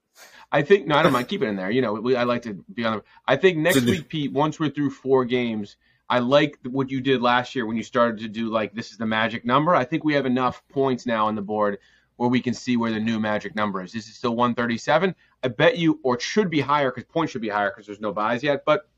I 0.53 0.61
think 0.63 0.87
no, 0.87 0.97
I 0.97 1.03
don't 1.03 1.13
mind. 1.13 1.29
Keep 1.29 1.43
it 1.43 1.47
in 1.49 1.57
there. 1.57 1.71
You 1.71 1.81
know, 1.81 1.95
we, 1.95 2.17
I 2.17 2.25
like 2.25 2.43
to 2.43 2.63
be 2.75 2.85
on. 2.85 2.99
The, 2.99 3.05
I 3.27 3.37
think 3.37 3.57
next 3.59 3.83
week, 3.83 4.09
Pete. 4.09 4.33
Once 4.33 4.61
we're 4.61 4.71
through 4.71 4.91
four 4.91 5.25
games, 5.25 5.77
I 6.11 6.19
like 6.19 6.59
what 6.65 6.91
you 6.91 7.01
did 7.01 7.23
last 7.23 7.55
year 7.55 7.65
when 7.67 7.77
you 7.79 7.83
started 7.83 8.19
to 8.21 8.29
do 8.29 8.51
like 8.51 8.75
this 8.75 8.91
is 8.93 8.99
the 8.99 9.07
magic 9.07 9.45
number. 9.47 9.75
I 9.75 9.85
think 9.85 10.05
we 10.05 10.15
have 10.15 10.27
enough 10.27 10.63
points 10.69 11.07
now 11.07 11.27
on 11.29 11.35
the 11.35 11.43
board 11.43 11.79
where 12.17 12.29
we 12.29 12.41
can 12.41 12.55
see 12.55 12.77
where 12.77 12.91
the 12.91 13.01
new 13.01 13.21
magic 13.21 13.55
number 13.55 13.83
is. 13.83 13.93
This 13.93 14.09
is 14.09 14.17
still 14.17 14.35
137. 14.37 15.15
I 15.43 15.49
bet 15.49 15.77
you, 15.79 16.01
or 16.03 16.15
it 16.17 16.23
should 16.23 16.51
be 16.51 16.61
higher 16.61 16.91
because 16.91 17.05
points 17.05 17.33
should 17.33 17.43
be 17.43 17.49
higher 17.49 17.71
because 17.71 17.87
there's 17.87 18.01
no 18.01 18.13
buys 18.13 18.43
yet. 18.43 18.65
But 18.65 18.89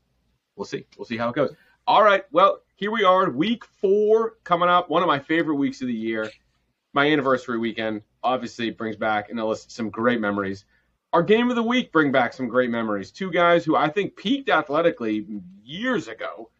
we'll 0.55 0.65
see. 0.65 0.85
We'll 0.97 1.05
see 1.05 1.17
how 1.17 1.29
it 1.29 1.35
goes. 1.35 1.53
All 1.85 2.03
right. 2.03 2.23
Well, 2.31 2.61
here 2.75 2.91
we 2.91 3.03
are, 3.03 3.29
week 3.29 3.65
four 3.65 4.37
coming 4.43 4.69
up. 4.69 4.89
One 4.89 5.01
of 5.03 5.07
my 5.07 5.19
favorite 5.19 5.55
weeks 5.55 5.81
of 5.81 5.87
the 5.87 5.93
year. 5.93 6.29
My 6.93 7.11
anniversary 7.11 7.57
weekend 7.59 8.01
obviously 8.23 8.71
brings 8.71 8.95
back 8.95 9.29
and 9.29 9.39
elicits 9.39 9.75
some 9.75 9.89
great 9.89 10.19
memories. 10.19 10.65
Our 11.13 11.23
game 11.23 11.49
of 11.49 11.55
the 11.55 11.63
week 11.63 11.91
bring 11.91 12.11
back 12.11 12.33
some 12.33 12.47
great 12.47 12.69
memories. 12.69 13.11
Two 13.11 13.31
guys 13.31 13.65
who 13.65 13.75
I 13.75 13.89
think 13.89 14.15
peaked 14.15 14.49
athletically 14.49 15.25
years 15.63 16.07
ago, 16.07 16.51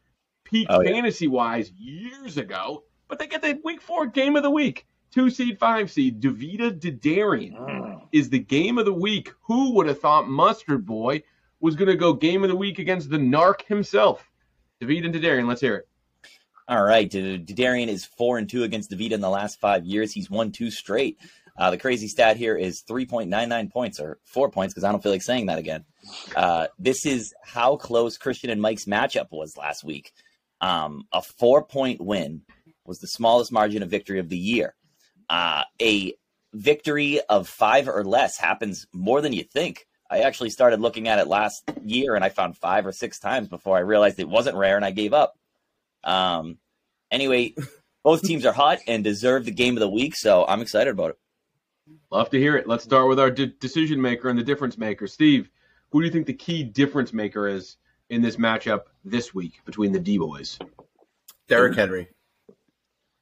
peaked 0.44 0.72
Oh, 0.72 0.82
yeah. 0.82 0.92
fantasy 0.92 1.28
wise 1.28 1.72
years 1.72 2.38
ago, 2.38 2.84
but 3.08 3.18
they 3.20 3.28
get 3.28 3.42
the 3.42 3.60
week 3.64 3.82
four 3.82 4.08
game 4.08 4.36
of 4.36 4.44
the 4.44 4.50
week. 4.50 4.88
Two 5.12 5.30
seed, 5.30 5.58
five 5.60 5.90
seed, 5.92 6.22
Davida 6.22 6.72
Didarian 6.80 7.58
Mm. 7.58 8.02
is 8.12 8.30
the 8.30 8.40
game 8.40 8.78
of 8.78 8.86
the 8.86 8.94
week. 8.94 9.32
Who 9.48 9.72
would 9.76 9.88
have 9.88 10.00
thought 10.00 10.30
Mustard 10.30 10.86
Boy 10.86 11.24
was 11.60 11.76
going 11.76 11.90
to 11.90 11.96
go 11.98 12.14
game 12.14 12.44
of 12.44 12.50
the 12.50 12.56
week 12.56 12.78
against 12.80 13.10
the 13.10 13.18
narc 13.18 13.64
himself? 13.64 14.30
David 14.80 15.06
and 15.06 15.14
Didarian, 15.16 15.48
let's 15.48 15.62
hear 15.62 15.76
it. 15.78 15.88
All 16.68 16.84
right, 16.84 17.10
D- 17.10 17.38
Darian 17.38 17.90
is 17.90 18.06
four 18.06 18.38
and 18.38 18.48
two 18.48 18.64
against 18.64 18.92
Davida 18.92 19.14
in 19.14 19.22
the 19.22 19.30
last 19.30 19.60
five 19.60 19.84
years. 19.86 20.12
He's 20.14 20.30
won 20.30 20.52
two 20.52 20.70
straight. 20.70 21.18
Uh, 21.58 21.72
the 21.72 21.78
crazy 21.78 22.08
stat 22.08 22.38
here 22.38 22.56
is 22.56 22.84
3.99 22.88 23.72
points 23.72 24.00
or 24.00 24.20
four 24.24 24.50
points 24.52 24.74
because 24.74 24.84
I 24.86 24.92
don't 24.92 25.02
feel 25.02 25.12
like 25.12 25.24
saying 25.24 25.48
that 25.48 25.58
again. 25.58 25.84
Uh, 26.36 26.68
this 26.78 27.06
is 27.06 27.34
how 27.44 27.76
close 27.76 28.18
Christian 28.18 28.50
and 28.52 28.62
Mike's 28.62 28.86
matchup 28.86 29.28
was 29.32 29.58
last 29.58 29.84
week. 29.84 30.14
Um, 30.62 31.06
a 31.12 31.22
four 31.22 31.64
point 31.66 32.00
win 32.00 32.44
was 32.86 33.00
the 33.00 33.08
smallest 33.08 33.52
margin 33.52 33.84
of 33.84 33.90
victory 33.90 34.20
of 34.20 34.30
the 34.30 34.38
year. 34.38 34.76
Uh, 35.30 35.64
a 35.82 36.14
victory 36.54 37.22
of 37.30 37.48
five 37.48 37.88
or 37.88 38.04
less 38.04 38.38
happens 38.38 38.88
more 38.94 39.22
than 39.22 39.34
you 39.34 39.44
think. 39.44 39.86
I 40.10 40.20
actually 40.22 40.50
started 40.50 40.80
looking 40.80 41.08
at 41.08 41.20
it 41.20 41.28
last 41.28 41.64
year 41.84 42.16
and 42.16 42.24
I 42.24 42.30
found 42.30 42.58
five 42.58 42.88
or 42.88 42.92
six 42.92 43.20
times 43.20 43.48
before 43.48 43.78
I 43.78 43.82
realized 43.82 44.20
it 44.20 44.28
wasn't 44.28 44.58
rare 44.58 44.76
and 44.76 44.84
I 44.84 44.92
gave 44.92 45.14
up. 45.14 45.38
Um, 46.04 46.58
anyway, 47.12 47.54
both 48.04 48.24
teams 48.24 48.46
are 48.46 48.54
hot 48.54 48.80
and 48.88 49.04
deserve 49.04 49.46
the 49.46 49.52
game 49.52 49.76
of 49.76 49.82
the 49.82 49.90
week, 49.90 50.16
so 50.16 50.46
I'm 50.48 50.62
excited 50.62 50.92
about 50.92 51.12
it. 51.12 51.20
Love 52.12 52.30
to 52.32 52.40
hear 52.40 52.56
it. 52.56 52.68
Let's 52.68 52.84
start 52.84 53.08
with 53.08 53.20
our 53.20 53.30
de- 53.30 53.48
decision 53.48 54.02
maker 54.02 54.30
and 54.30 54.40
the 54.40 54.44
difference 54.44 54.78
maker. 54.78 55.06
Steve, 55.06 55.50
who 55.92 56.02
do 56.02 56.06
you 56.06 56.12
think 56.12 56.26
the 56.26 56.34
key 56.34 56.64
difference 56.64 57.14
maker 57.14 57.48
is 57.48 57.78
in 58.10 58.22
this 58.22 58.38
matchup 58.38 58.84
this 59.04 59.34
week 59.34 59.60
between 59.66 59.92
the 59.92 60.00
D 60.00 60.18
boys? 60.18 60.58
Derrick 61.48 61.76
Henry. 61.76 62.10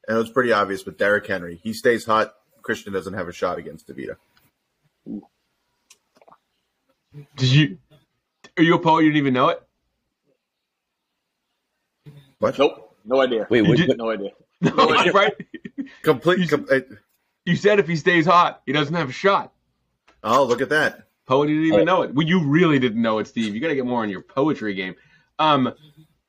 And 0.08 0.18
it's 0.20 0.30
pretty 0.30 0.52
obvious, 0.54 0.84
but 0.84 0.98
Derrick 0.98 1.28
Henry. 1.28 1.60
He 1.62 1.74
stays 1.74 2.06
hot. 2.06 2.34
Christian 2.62 2.94
doesn't 2.94 3.14
have 3.14 3.28
a 3.28 3.34
shot 3.34 3.58
against 3.58 3.88
DeVita. 3.88 4.16
Did 7.36 7.50
you? 7.50 7.78
Are 8.58 8.64
you 8.64 8.76
a 8.76 8.80
poet? 8.80 9.04
You 9.04 9.10
didn't 9.12 9.18
even 9.24 9.34
know 9.34 9.50
it. 9.50 9.62
What? 12.40 12.58
Nope. 12.60 12.96
No 13.06 13.22
idea. 13.22 13.48
Wait, 13.50 13.64
You 13.64 13.70
what, 13.70 13.78
did- 13.78 13.98
No 13.98 14.10
idea. 14.12 14.30
No, 14.62 14.90
idea. 14.98 15.12
right? 15.14 15.34
Complete. 16.02 16.50
Com- 16.50 16.68
uh, 16.72 16.80
You 17.46 17.56
said 17.56 17.80
if 17.80 17.88
he 17.88 17.96
stays 17.96 18.26
hot, 18.26 18.62
he 18.66 18.72
doesn't 18.74 18.94
have 18.96 19.10
a 19.10 19.14
shot. 19.14 19.54
oh, 20.24 20.44
look 20.46 20.62
at 20.62 20.70
that. 20.70 21.08
Poet 21.28 21.48
didn't 21.48 21.66
even 21.66 21.82
Oh. 21.82 21.84
know 21.84 22.02
it. 22.04 22.14
Well, 22.14 22.26
you 22.26 22.44
really 22.44 22.80
didn't 22.80 23.02
know 23.02 23.20
it, 23.20 23.28
Steve. 23.28 23.54
You 23.54 23.62
got 23.62 23.68
to 23.68 23.76
get 23.76 23.86
more 23.86 24.02
on 24.02 24.10
your 24.10 24.22
poetry 24.22 24.74
game. 24.74 24.96
Um, 25.40 25.74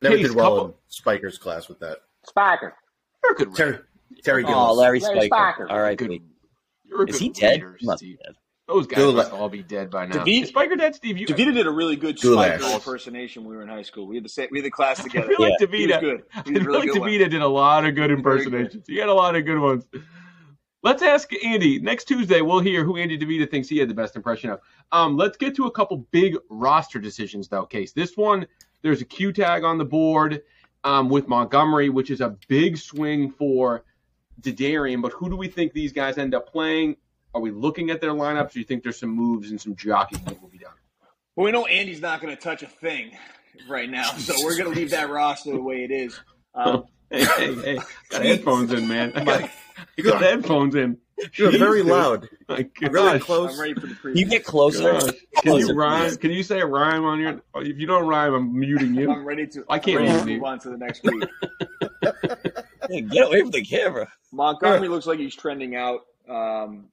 Never 0.02 0.16
Case, 0.16 0.26
did 0.28 0.36
well 0.36 0.50
couple- 0.56 0.66
in 0.68 0.74
Spiker's 0.88 1.38
class 1.38 1.68
with 1.68 1.78
that. 1.80 1.98
Spiker. 2.26 2.74
You're 3.22 3.33
a 3.33 3.35
good 3.35 3.54
Terry, 3.54 3.70
writer. 3.72 3.88
Terry 4.24 4.44
oh, 4.44 4.48
Gillis. 4.48 4.76
Larry 4.78 5.00
Larry 5.00 5.26
Spiker. 5.26 5.26
Spiker. 5.28 5.70
All 5.70 5.81
right, 5.81 5.98
Good. 5.98 6.11
wait. 6.11 6.22
Is 7.09 7.18
he 7.18 7.28
dead? 7.28 7.62
reader, 7.62 7.76
He 7.78 7.87
must 7.87 8.02
be 8.02 8.16
dead. 8.16 8.35
Those 8.66 8.87
guys 8.87 8.98
Gula- 8.98 9.14
must 9.14 9.33
all 9.33 9.48
be 9.48 9.62
dead 9.62 9.90
by 9.90 10.07
now. 10.07 10.24
David- 10.24 10.42
Is 10.42 10.48
Spiker 10.50 10.76
dead, 10.76 10.94
Steve? 10.94 11.16
You 11.16 11.26
Davida 11.26 11.54
did 11.54 11.66
a 11.66 11.70
really 11.70 11.96
good 11.96 12.20
Goulash. 12.20 12.61
Spiker 12.61 12.74
impersonation 12.74 13.42
when 13.44 13.50
we 13.52 13.57
were 13.57 13.62
in 13.62 13.68
high 13.68 13.83
school. 13.83 14.07
We 14.07 14.16
had 14.16 14.24
the 14.24 14.28
same, 14.28 14.48
we 14.50 14.59
had 14.59 14.66
the 14.66 14.70
class 14.70 15.00
I 15.00 15.04
together. 15.04 15.26
feel 15.28 15.37
like 15.40 15.52
Yeah. 15.61 15.66
He 15.70 15.87
was 15.87 15.96
good. 16.00 16.22
I 16.35 16.42
He 16.44 16.52
was 16.52 16.61
a 16.61 16.64
feel 16.64 16.66
really 16.66 16.78
like 16.81 16.92
good 16.92 17.00
one. 17.00 17.11
Davida 17.11 17.31
did 17.31 17.40
a 17.42 17.48
lot 17.48 17.85
of 17.87 17.94
good 17.94 18.00
Very 18.09 18.09
good. 18.09 18.18
impersonations. 18.18 18.85
He 18.87 18.96
had 18.96 19.09
a 19.09 19.14
lot 19.14 19.37
of 19.37 19.44
good 19.46 19.59
ones. 19.59 19.87
Let's 20.83 21.02
ask 21.02 21.31
Andy. 21.44 21.81
Next 21.81 22.04
Tuesday, 22.04 22.40
we'll 22.40 22.61
hear 22.61 22.85
who 22.85 22.96
Andy 22.98 23.18
DeVita 23.18 23.50
thinks 23.50 23.68
he 23.68 23.78
had 23.78 23.88
the 23.88 23.94
best 23.94 24.16
impression 24.16 24.50
of. 24.50 24.61
Um, 24.92 25.16
let's 25.16 25.37
get 25.37 25.57
to 25.57 25.66
a 25.66 25.70
couple 25.70 25.96
big 26.12 26.37
roster 26.50 26.98
decisions, 26.98 27.48
though, 27.48 27.66
Case. 27.66 27.92
This 27.92 28.16
one, 28.16 28.46
there's 28.83 29.00
a 29.00 29.04
Q 29.04 29.33
tag 29.33 29.64
on 29.64 29.76
the 29.78 29.85
board 29.85 30.42
um, 30.84 31.08
with 31.08 31.28
Montgomery, 31.28 31.88
which 31.88 32.10
is 32.10 32.20
a 32.20 32.36
big 32.48 32.76
swing 32.76 33.30
for 33.30 33.84
Didarian. 34.40 35.02
But 35.02 35.12
who 35.12 35.28
do 35.28 35.36
we 35.36 35.48
think 35.48 35.72
these 35.72 35.92
guys 35.92 36.18
end 36.18 36.34
up 36.34 36.50
playing? 36.50 36.96
Are 37.34 37.40
we 37.40 37.50
looking 37.50 37.90
at 37.90 38.00
their 38.00 38.12
lineups? 38.12 38.52
Do 38.52 38.58
you 38.58 38.64
think 38.64 38.82
there's 38.82 38.98
some 38.98 39.10
moves 39.10 39.50
and 39.50 39.60
some 39.60 39.76
jockeying 39.76 40.24
that 40.24 40.40
will 40.40 40.48
be 40.48 40.58
done? 40.58 40.72
Well, 41.36 41.44
we 41.44 41.52
know 41.52 41.66
Andy's 41.66 42.00
not 42.00 42.20
going 42.20 42.34
to 42.34 42.40
touch 42.40 42.62
a 42.62 42.66
thing 42.66 43.16
right 43.68 43.88
now, 43.88 44.10
so 44.12 44.34
we're 44.44 44.56
going 44.56 44.72
to 44.72 44.78
leave 44.78 44.90
that 44.90 45.10
roster 45.10 45.52
the 45.52 45.60
way 45.60 45.84
it 45.84 45.90
is. 45.90 46.18
Um, 46.54 46.84
Hey, 47.10 47.24
hey, 47.24 47.54
hey. 47.54 47.78
Got 48.10 48.22
headphones 48.24 48.72
in, 48.72 48.86
man. 48.88 49.12
I 49.14 49.24
got, 49.24 49.50
You 49.96 50.04
got 50.04 50.20
got, 50.20 50.22
headphones 50.22 50.74
in. 50.74 50.98
you're 51.34 51.50
very 51.58 51.82
Jeez, 51.82 51.86
loud. 51.90 52.28
My 52.48 52.62
gosh. 52.62 52.90
Really 52.92 53.18
close. 53.20 53.54
I'm 53.54 53.60
ready 53.60 53.74
for 53.74 53.86
the 53.86 53.94
Can 53.94 54.16
you 54.16 54.26
get 54.26 54.44
closer? 54.44 54.92
Gosh. 54.92 55.02
Can 55.42 55.52
Closer, 55.52 55.66
you 55.72 55.74
rhyme? 55.78 56.02
please. 56.08 56.16
Can 56.18 56.30
you 56.32 56.42
say 56.42 56.60
a 56.60 56.66
rhyme 56.66 57.04
on 57.04 57.18
your? 57.20 57.40
If 57.56 57.78
you 57.78 57.86
don't 57.86 58.06
rhyme, 58.06 58.34
I'm 58.34 58.58
muting 58.58 58.94
you. 58.94 59.10
I'm 59.10 59.24
ready 59.24 59.46
to. 59.48 59.64
I 59.68 59.78
can't 59.78 60.00
I'm 60.00 60.04
ready 60.06 60.16
move 60.16 60.24
to 60.26 60.30
you. 60.32 60.36
move 60.38 60.44
on 60.44 60.58
to 60.60 60.68
the 60.70 60.76
next 60.78 61.02
week. 61.04 61.24
Hey, 62.90 63.02
get 63.02 63.26
away 63.26 63.40
from 63.42 63.50
the 63.50 63.62
camera. 63.62 64.08
Montgomery 64.32 64.88
looks 64.88 65.04
like 65.06 65.18
he's 65.18 65.34
trending 65.34 65.76
out. 65.76 66.00
Um, 66.26 66.86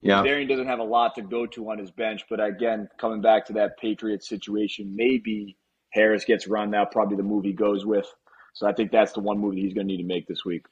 Yeah. 0.00 0.22
Darian 0.22 0.48
doesn't 0.48 0.66
have 0.66 0.78
a 0.78 0.84
lot 0.84 1.14
to 1.16 1.22
go 1.22 1.44
to 1.46 1.70
on 1.70 1.76
his 1.78 1.90
bench, 1.90 2.22
but 2.30 2.42
again, 2.42 2.88
coming 2.98 3.20
back 3.20 3.44
to 3.46 3.52
that 3.54 3.78
Patriots 3.78 4.26
situation, 4.28 4.94
maybe 4.96 5.58
Harris 5.90 6.24
gets 6.24 6.46
run 6.46 6.70
now. 6.70 6.86
Probably 6.86 7.16
the 7.18 7.22
move 7.22 7.44
he 7.44 7.52
goes 7.52 7.84
with. 7.84 8.06
So 8.52 8.66
I 8.66 8.72
think 8.72 8.92
that's 8.92 9.12
the 9.12 9.20
one 9.20 9.38
move 9.38 9.54
that 9.54 9.60
he's 9.60 9.74
going 9.74 9.86
to 9.86 9.92
need 9.92 10.02
to 10.02 10.06
make 10.06 10.26
this 10.26 10.44
week. 10.44 10.66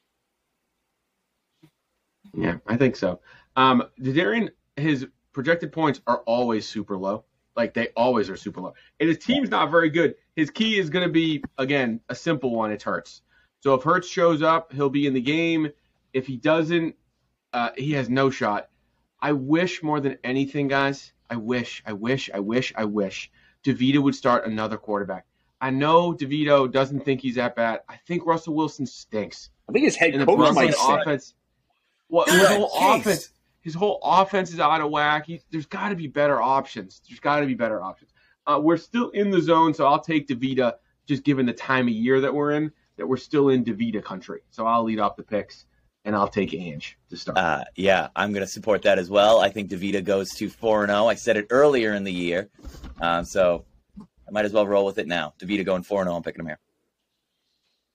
Yeah, 2.35 2.57
I 2.67 2.77
think 2.77 2.97
so. 2.97 3.21
Um, 3.57 3.85
Darian, 4.01 4.51
his 4.77 5.07
projected 5.33 5.73
points 5.73 6.01
are 6.07 6.19
always 6.27 6.69
super 6.69 6.97
low. 6.97 7.25
Like 7.57 7.75
they 7.75 7.89
always 7.97 8.31
are 8.31 8.37
super 8.37 8.61
low. 8.61 8.75
And 9.01 9.09
his 9.09 9.19
team's 9.19 9.51
not 9.51 9.71
very 9.71 9.91
good. 9.91 10.15
His 10.37 10.51
key 10.51 10.79
is 10.79 10.91
going 10.91 11.07
to 11.07 11.13
be 11.13 11.43
again 11.59 12.01
a 12.09 12.15
simple 12.15 12.55
one. 12.55 12.71
It 12.71 12.83
hurts. 12.83 13.23
So 13.61 13.75
if 13.75 13.83
Hurts 13.83 14.09
shows 14.09 14.43
up, 14.43 14.73
he'll 14.73 14.89
be 14.89 15.07
in 15.07 15.13
the 15.13 15.21
game. 15.21 15.69
If 16.13 16.27
he 16.27 16.37
doesn't, 16.37 16.97
uh, 17.53 17.71
he 17.77 17.93
has 17.93 18.09
no 18.09 18.31
shot. 18.31 18.71
I 19.21 19.33
wish 19.33 19.83
more 19.83 20.01
than 20.01 20.17
anything, 20.25 20.69
guys. 20.69 21.13
I 21.29 21.37
wish, 21.37 21.83
I 21.87 21.93
wish, 21.93 22.31
I 22.33 22.41
wish, 22.41 22.73
I 22.75 22.85
wish 22.87 23.31
DeVito 23.65 23.99
would 24.03 24.15
start 24.15 24.47
another 24.47 24.79
quarterback. 24.79 25.27
I 25.61 25.71
know 25.71 26.15
DeVita 26.15 26.71
doesn't 26.73 27.05
think 27.05 27.21
he's 27.21 27.35
that 27.35 27.55
bad. 27.55 27.81
I 27.89 27.97
think 28.07 28.25
Russell 28.25 28.55
Wilson 28.55 28.87
stinks. 28.87 29.51
I 29.69 29.73
think 29.73 29.85
his 29.85 29.97
head 29.97 30.13
And 30.13 30.23
the 30.23 30.27
coach 30.27 30.37
Brooklyn 30.37 30.55
might 30.67 30.75
say. 30.75 30.95
offense, 30.95 31.35
well, 32.09 32.25
his 32.27 32.47
whole 32.49 32.71
case. 32.71 33.01
offense, 33.01 33.33
his 33.61 33.75
whole 33.75 34.01
offense 34.03 34.53
is 34.53 34.61
out 34.61 34.81
of 34.81 34.91
whack. 34.91 35.27
He, 35.27 35.43
there's 35.51 35.67
got 35.67 35.91
to 35.91 35.97
be 35.97 36.07
better 36.07 36.41
options. 36.41 37.03
There's 37.09 37.21
got 37.21 37.41
to 37.41 37.47
be 37.47 37.55
better 37.55 37.83
options. 37.83 38.11
Uh, 38.47 38.59
we're 38.63 38.79
still 38.79 39.11
in 39.11 39.31
the 39.31 39.41
zone, 39.41 39.75
so 39.75 39.87
I'll 39.87 40.01
take 40.01 40.27
DeVita, 40.27 40.75
just 41.07 41.25
given 41.25 41.47
the 41.47 41.53
time 41.53 41.87
of 41.89 41.95
year 41.95 42.21
that 42.23 42.35
we're 42.35 42.53
in, 42.53 42.73
that 42.97 43.07
we're 43.07 43.19
still 43.19 43.51
in 43.51 43.65
DeVita 43.65 44.03
country. 44.03 44.41
So 44.51 44.67
I'll 44.67 44.83
lead 44.83 44.99
off 44.99 45.15
the 45.15 45.23
picks, 45.23 45.67
and 46.05 46.17
I'll 46.17 46.27
take 46.27 46.55
Ange 46.55 46.99
to 47.11 47.17
start. 47.17 47.37
Uh, 47.37 47.65
yeah, 47.77 48.09
I'm 48.17 48.33
going 48.33 48.45
to 48.45 48.51
support 48.51 48.83
that 48.83 48.99
as 48.99 49.11
well. 49.11 49.41
I 49.41 49.51
think 49.51 49.71
DeVita 49.71 50.03
goes 50.03 50.31
to 50.31 50.49
4 50.49 50.87
0. 50.87 51.07
I 51.07 51.15
said 51.15 51.37
it 51.37 51.47
earlier 51.51 51.95
in 51.95 52.03
the 52.03 52.13
year. 52.13 52.49
Um, 53.01 53.25
so 53.25 53.67
I 54.31 54.33
might 54.33 54.45
as 54.45 54.53
well 54.53 54.67
roll 54.67 54.87
with 54.87 54.99
it 54.99 55.09
now. 55.09 55.35
DeVita 55.41 55.65
going 55.65 55.83
4 55.83 56.05
0. 56.05 56.15
I'm 56.15 56.23
picking 56.23 56.41
him 56.41 56.47
here. 56.47 56.59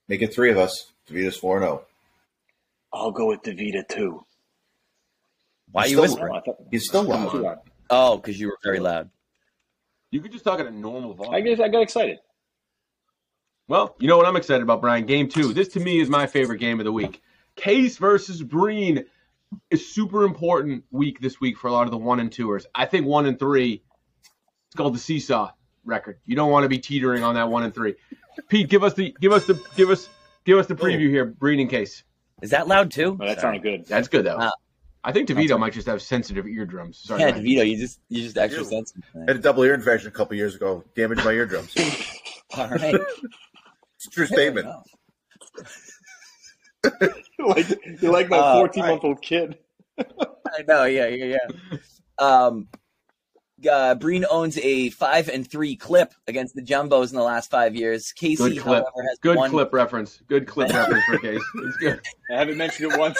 Make 0.09 0.21
it 0.21 0.33
three 0.33 0.51
of 0.51 0.57
us. 0.57 0.91
DeVita's 1.09 1.37
4 1.37 1.59
0. 1.59 1.81
I'll 2.93 3.11
go 3.11 3.27
with 3.27 3.41
DeVita 3.41 3.87
too. 3.87 4.25
Why 5.71 5.83
are 5.83 5.87
you 5.87 5.91
still- 5.91 6.01
whispering? 6.03 6.41
He's 6.71 6.85
still 6.85 7.11
I'm 7.11 7.29
too 7.29 7.37
loud. 7.37 7.43
loud. 7.43 7.59
Oh, 7.89 8.17
because 8.17 8.39
you 8.39 8.47
were 8.47 8.57
very 8.63 8.79
loud. 8.79 9.09
you 10.11 10.19
could 10.21 10.31
just 10.31 10.43
talk 10.43 10.59
at 10.59 10.65
a 10.65 10.71
normal 10.71 11.13
volume. 11.13 11.33
I 11.35 11.41
guess 11.41 11.59
I 11.59 11.69
got 11.69 11.81
excited. 11.81 12.17
Well, 13.67 13.95
you 13.99 14.07
know 14.07 14.17
what 14.17 14.25
I'm 14.25 14.35
excited 14.35 14.61
about, 14.61 14.81
Brian? 14.81 15.05
Game 15.05 15.27
two. 15.27 15.53
This 15.53 15.69
to 15.69 15.79
me 15.79 15.99
is 15.99 16.09
my 16.09 16.27
favorite 16.27 16.59
game 16.59 16.79
of 16.79 16.85
the 16.85 16.91
week. 16.91 17.21
Case 17.55 17.97
versus 17.97 18.43
Breen 18.43 19.05
is 19.71 19.93
super 19.93 20.23
important 20.23 20.83
week 20.91 21.19
this 21.21 21.39
week 21.39 21.57
for 21.57 21.67
a 21.67 21.71
lot 21.71 21.83
of 21.85 21.91
the 21.91 21.97
one 21.97 22.19
and 22.19 22.29
twoers. 22.29 22.65
I 22.75 22.85
think 22.85 23.05
one 23.05 23.25
and 23.25 23.39
three. 23.39 23.81
It's 24.67 24.75
called 24.75 24.93
the 24.95 24.99
seesaw 24.99 25.51
record. 25.85 26.19
You 26.25 26.35
don't 26.35 26.51
want 26.51 26.63
to 26.63 26.69
be 26.69 26.79
teetering 26.79 27.23
on 27.23 27.35
that 27.35 27.49
one 27.49 27.63
and 27.63 27.73
three. 27.73 27.95
Pete, 28.49 28.67
give 28.69 28.83
us 28.83 28.93
the 28.93 29.15
give 29.21 29.31
us 29.31 29.45
the 29.45 29.61
give 29.75 29.89
us 29.89 30.09
give 30.43 30.57
us 30.57 30.67
the 30.67 30.75
preview 30.75 31.09
here. 31.09 31.25
Breen 31.25 31.59
and 31.59 31.69
Case. 31.69 32.03
Is 32.41 32.49
that 32.51 32.67
loud 32.67 32.91
too? 32.91 33.17
Oh, 33.19 33.25
that 33.25 33.39
sounded 33.39 33.63
good. 33.63 33.85
That's 33.85 34.07
good 34.07 34.25
though. 34.25 34.37
Wow. 34.37 34.51
I 35.03 35.11
think 35.11 35.27
That's 35.27 35.39
DeVita 35.39 35.51
right. 35.51 35.59
might 35.59 35.73
just 35.73 35.87
have 35.87 36.01
sensitive 36.01 36.47
eardrums. 36.47 36.97
Sorry. 36.97 37.21
Yeah, 37.21 37.31
Brian. 37.31 37.45
DeVita, 37.45 37.69
you 37.69 37.77
just 37.77 37.99
you 38.09 38.23
just 38.23 38.37
extra 38.37 38.63
Ew. 38.63 38.69
sensitive. 38.69 39.03
I 39.15 39.19
had 39.27 39.35
a 39.35 39.39
double 39.39 39.63
ear 39.63 39.73
infection 39.75 40.07
a 40.07 40.11
couple 40.11 40.35
years 40.35 40.55
ago. 40.55 40.83
Damaged 40.95 41.23
my 41.23 41.31
eardrums. 41.31 41.71
It's 41.75 42.21
All 42.57 42.67
right. 42.67 42.95
a 42.95 44.09
true 44.11 44.25
statement. 44.25 44.67
Like 47.39 47.67
you 48.01 48.11
like 48.11 48.29
my 48.29 48.37
Uh, 48.37 48.53
14 48.59 48.85
month 48.85 49.03
old 49.03 49.21
kid. 49.21 49.57
I 49.99 50.61
know, 50.67 50.85
yeah, 50.85 51.07
yeah, 51.07 51.37
yeah. 51.37 51.77
Um, 52.17 52.67
uh, 53.71 53.95
Breen 53.95 54.25
owns 54.29 54.57
a 54.57 54.89
five 54.91 55.29
and 55.29 55.49
three 55.49 55.75
clip 55.75 56.13
against 56.27 56.55
the 56.55 56.61
Jumbos 56.61 57.09
in 57.11 57.15
the 57.15 57.23
last 57.23 57.49
five 57.49 57.75
years. 57.75 58.11
Casey, 58.11 58.55
Good 58.55 58.59
clip. 58.59 58.83
however, 58.83 59.07
has 59.09 59.17
Good 59.19 59.37
one. 59.37 59.49
clip 59.51 59.73
reference. 59.73 60.21
Good 60.27 60.47
clip 60.47 60.71
reference 60.71 61.03
for 61.05 61.17
Case. 61.19 61.41
It's 61.55 61.77
good. 61.77 62.01
I 62.31 62.35
haven't 62.37 62.57
mentioned 62.57 62.91
it 62.93 62.99
once. 62.99 63.17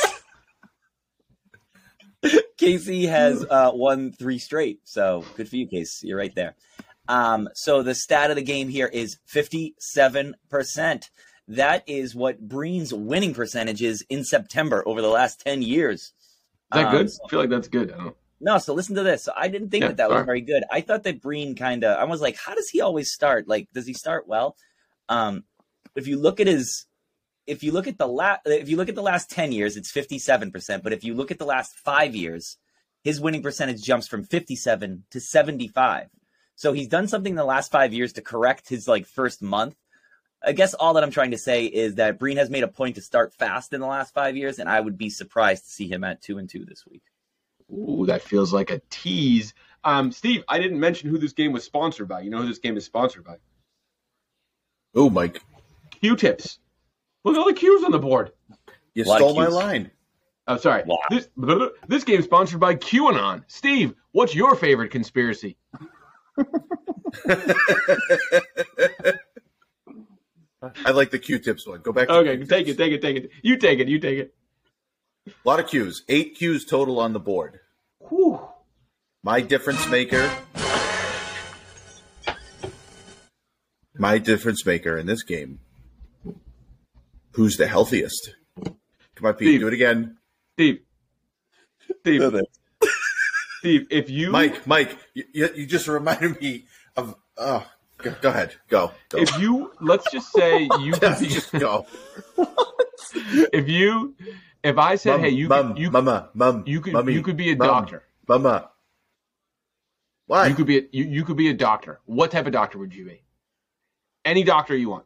Casey 2.57 3.05
has 3.05 3.45
uh, 3.49 3.71
won 3.73 4.11
three 4.11 4.39
straight. 4.39 4.79
So 4.83 5.23
good 5.37 5.47
for 5.47 5.55
you, 5.57 5.67
Casey. 5.67 6.07
You're 6.07 6.17
right 6.17 6.33
there. 6.33 6.55
Um, 7.07 7.47
so 7.53 7.83
the 7.83 7.93
stat 7.93 8.31
of 8.31 8.35
the 8.35 8.41
game 8.41 8.67
here 8.67 8.87
is 8.87 9.17
57%. 9.31 10.33
That 11.49 11.83
is 11.85 12.15
what 12.15 12.39
Breen's 12.39 12.91
winning 12.93 13.35
percentage 13.35 13.83
is 13.83 14.03
in 14.09 14.23
September 14.23 14.81
over 14.87 15.01
the 15.03 15.09
last 15.09 15.41
10 15.41 15.61
years. 15.61 16.01
Is 16.01 16.13
that 16.71 16.85
Um, 16.87 16.91
good? 16.91 17.09
I 17.23 17.29
feel 17.29 17.39
like 17.39 17.49
that's 17.51 17.67
good. 17.67 17.91
I 17.91 17.97
don't 17.97 18.05
know. 18.07 18.15
No, 18.41 18.57
so 18.57 18.73
listen 18.73 18.95
to 18.95 19.03
this. 19.03 19.23
So 19.23 19.31
I 19.35 19.47
didn't 19.47 19.69
think 19.69 19.83
Yeah, 19.83 19.87
that 19.89 19.97
that 19.97 20.09
was 20.09 20.15
sorry. 20.17 20.25
very 20.25 20.41
good. 20.41 20.63
I 20.71 20.81
thought 20.81 21.03
that 21.03 21.21
Breen 21.21 21.55
kind 21.55 21.83
of. 21.83 21.97
I 21.97 22.03
was 22.03 22.21
like, 22.21 22.37
how 22.37 22.53
does 22.53 22.69
he 22.69 22.81
always 22.81 23.11
start? 23.11 23.47
Like, 23.47 23.69
does 23.73 23.87
he 23.87 23.93
start 23.93 24.27
well? 24.27 24.55
Um, 25.07 25.45
if 25.95 26.07
you 26.07 26.19
look 26.19 26.39
at 26.39 26.47
his, 26.47 26.85
if 27.47 27.63
you 27.63 27.71
look 27.71 27.87
at 27.87 27.97
the 27.97 28.07
last, 28.07 28.41
if 28.45 28.67
you 28.69 28.75
look 28.75 28.89
at 28.89 28.95
the 28.95 29.01
last 29.01 29.29
ten 29.29 29.51
years, 29.51 29.77
it's 29.77 29.91
fifty 29.91 30.19
seven 30.19 30.51
percent. 30.51 30.83
But 30.83 30.93
if 30.93 31.03
you 31.03 31.13
look 31.13 31.31
at 31.31 31.39
the 31.39 31.45
last 31.45 31.75
five 31.77 32.13
years, 32.15 32.57
his 33.03 33.21
winning 33.21 33.41
percentage 33.41 33.81
jumps 33.81 34.07
from 34.07 34.23
fifty 34.23 34.55
seven 34.55 35.05
to 35.11 35.21
seventy 35.21 35.67
five. 35.67 36.07
So 36.55 36.73
he's 36.73 36.87
done 36.87 37.07
something 37.07 37.31
in 37.33 37.37
the 37.37 37.45
last 37.45 37.71
five 37.71 37.93
years 37.93 38.13
to 38.13 38.21
correct 38.21 38.67
his 38.69 38.87
like 38.87 39.05
first 39.05 39.41
month. 39.41 39.75
I 40.43 40.51
guess 40.51 40.73
all 40.73 40.93
that 40.93 41.03
I'm 41.03 41.11
trying 41.11 41.31
to 41.31 41.37
say 41.37 41.65
is 41.65 41.95
that 41.95 42.19
Breen 42.19 42.37
has 42.37 42.49
made 42.49 42.63
a 42.63 42.67
point 42.67 42.95
to 42.95 43.01
start 43.01 43.33
fast 43.33 43.73
in 43.73 43.79
the 43.79 43.87
last 43.87 44.13
five 44.13 44.35
years, 44.37 44.59
and 44.59 44.69
I 44.69 44.79
would 44.79 44.97
be 44.97 45.09
surprised 45.09 45.63
to 45.65 45.71
see 45.71 45.87
him 45.87 46.03
at 46.03 46.21
two 46.21 46.37
and 46.37 46.49
two 46.49 46.65
this 46.65 46.85
week. 46.85 47.01
Ooh, 47.71 48.05
that 48.07 48.21
feels 48.21 48.53
like 48.53 48.69
a 48.71 48.81
tease. 48.89 49.53
Um, 49.83 50.11
Steve, 50.11 50.43
I 50.47 50.59
didn't 50.59 50.79
mention 50.79 51.09
who 51.09 51.17
this 51.17 51.33
game 51.33 51.51
was 51.51 51.63
sponsored 51.63 52.07
by. 52.07 52.21
You 52.21 52.29
know 52.29 52.39
who 52.41 52.47
this 52.47 52.59
game 52.59 52.77
is 52.77 52.85
sponsored 52.85 53.23
by? 53.23 53.37
Oh, 54.95 55.09
Mike. 55.09 55.41
Q-tips. 56.01 56.59
Look 57.23 57.35
at 57.35 57.39
all 57.39 57.47
the 57.47 57.53
Q's 57.53 57.83
on 57.83 57.91
the 57.91 57.99
board. 57.99 58.31
You 58.93 59.03
A 59.03 59.05
lot 59.05 59.21
of 59.21 59.29
stole 59.29 59.35
my 59.35 59.45
cues. 59.45 59.55
line. 59.55 59.91
Oh, 60.47 60.57
sorry. 60.57 60.83
Wow. 60.85 60.99
This 61.09 61.27
this 61.87 62.03
game 62.03 62.19
is 62.19 62.25
sponsored 62.25 62.59
by 62.59 62.75
QAnon. 62.75 63.43
Steve, 63.47 63.95
what's 64.11 64.35
your 64.35 64.55
favorite 64.55 64.91
conspiracy? 64.91 65.57
I 70.85 70.91
like 70.91 71.11
the 71.11 71.19
Q-tips 71.19 71.67
one. 71.67 71.81
Go 71.81 71.91
back. 71.91 72.07
To 72.07 72.15
Okay, 72.15 72.37
take 72.45 72.67
it, 72.67 72.77
take 72.77 72.91
it, 72.93 73.01
take 73.01 73.17
it. 73.17 73.29
You 73.43 73.57
take 73.57 73.79
it, 73.79 73.87
you 73.87 73.99
take 73.99 74.19
it. 74.19 74.33
A 75.27 75.31
lot 75.43 75.59
of 75.59 75.67
cues. 75.67 76.03
Eight 76.07 76.35
cues 76.35 76.65
total 76.65 76.99
on 76.99 77.13
the 77.13 77.19
board. 77.19 77.59
Whew. 78.09 78.39
My 79.23 79.41
difference 79.41 79.87
maker. 79.87 80.29
My 83.97 84.17
difference 84.17 84.65
maker 84.65 84.97
in 84.97 85.07
this 85.07 85.23
game. 85.23 85.59
Who's 87.31 87.57
the 87.57 87.67
healthiest? 87.67 88.35
Come 88.63 89.25
on, 89.27 89.33
Pete. 89.33 89.47
Steve. 89.47 89.59
Do 89.61 89.67
it 89.67 89.73
again. 89.73 90.17
Steve. 90.53 90.79
Steve. 92.01 92.21
Steve, 93.59 93.87
if 93.89 94.09
you 94.09 94.29
Mike, 94.31 94.67
Mike, 94.67 94.95
you, 95.13 95.23
you 95.33 95.49
you 95.55 95.65
just 95.65 95.87
reminded 95.87 96.39
me 96.39 96.65
of. 96.95 97.15
Oh, 97.37 97.65
go, 97.97 98.15
go 98.21 98.29
ahead. 98.29 98.53
Go. 98.67 98.91
go. 99.09 99.17
if 99.17 99.39
you 99.39 99.71
let's 99.81 100.09
just 100.11 100.31
say 100.31 100.69
you 100.79 100.93
could 100.93 101.19
be, 101.19 101.27
just 101.27 101.51
go. 101.59 101.87
if 102.37 103.67
you 103.67 104.13
if 104.65 104.77
I 104.77 104.95
said, 104.95 105.11
Mum, 105.13 105.21
hey, 105.21 105.29
you 105.29 105.47
mum, 105.47 105.67
could, 105.73 105.77
you 105.79 105.91
mama, 105.91 106.29
mum, 106.33 106.63
you 106.65 106.81
could 106.81 106.93
mummy, 106.93 107.13
you 107.13 107.21
could 107.21 107.37
be 107.37 107.51
a 107.51 107.55
mum, 107.55 107.67
doctor. 107.67 108.03
Mama. 108.27 108.69
What? 110.27 110.49
You 110.49 110.55
could 110.55 110.65
be 110.65 110.77
a, 110.79 110.81
you, 110.91 111.05
you 111.05 111.23
could 111.23 111.37
be 111.37 111.49
a 111.49 111.53
doctor. 111.53 111.99
What 112.05 112.31
type 112.31 112.47
of 112.47 112.53
doctor 112.53 112.77
would 112.79 112.93
you 112.95 113.05
be? 113.05 113.21
Any 114.23 114.43
doctor 114.43 114.75
you 114.75 114.89
want. 114.89 115.05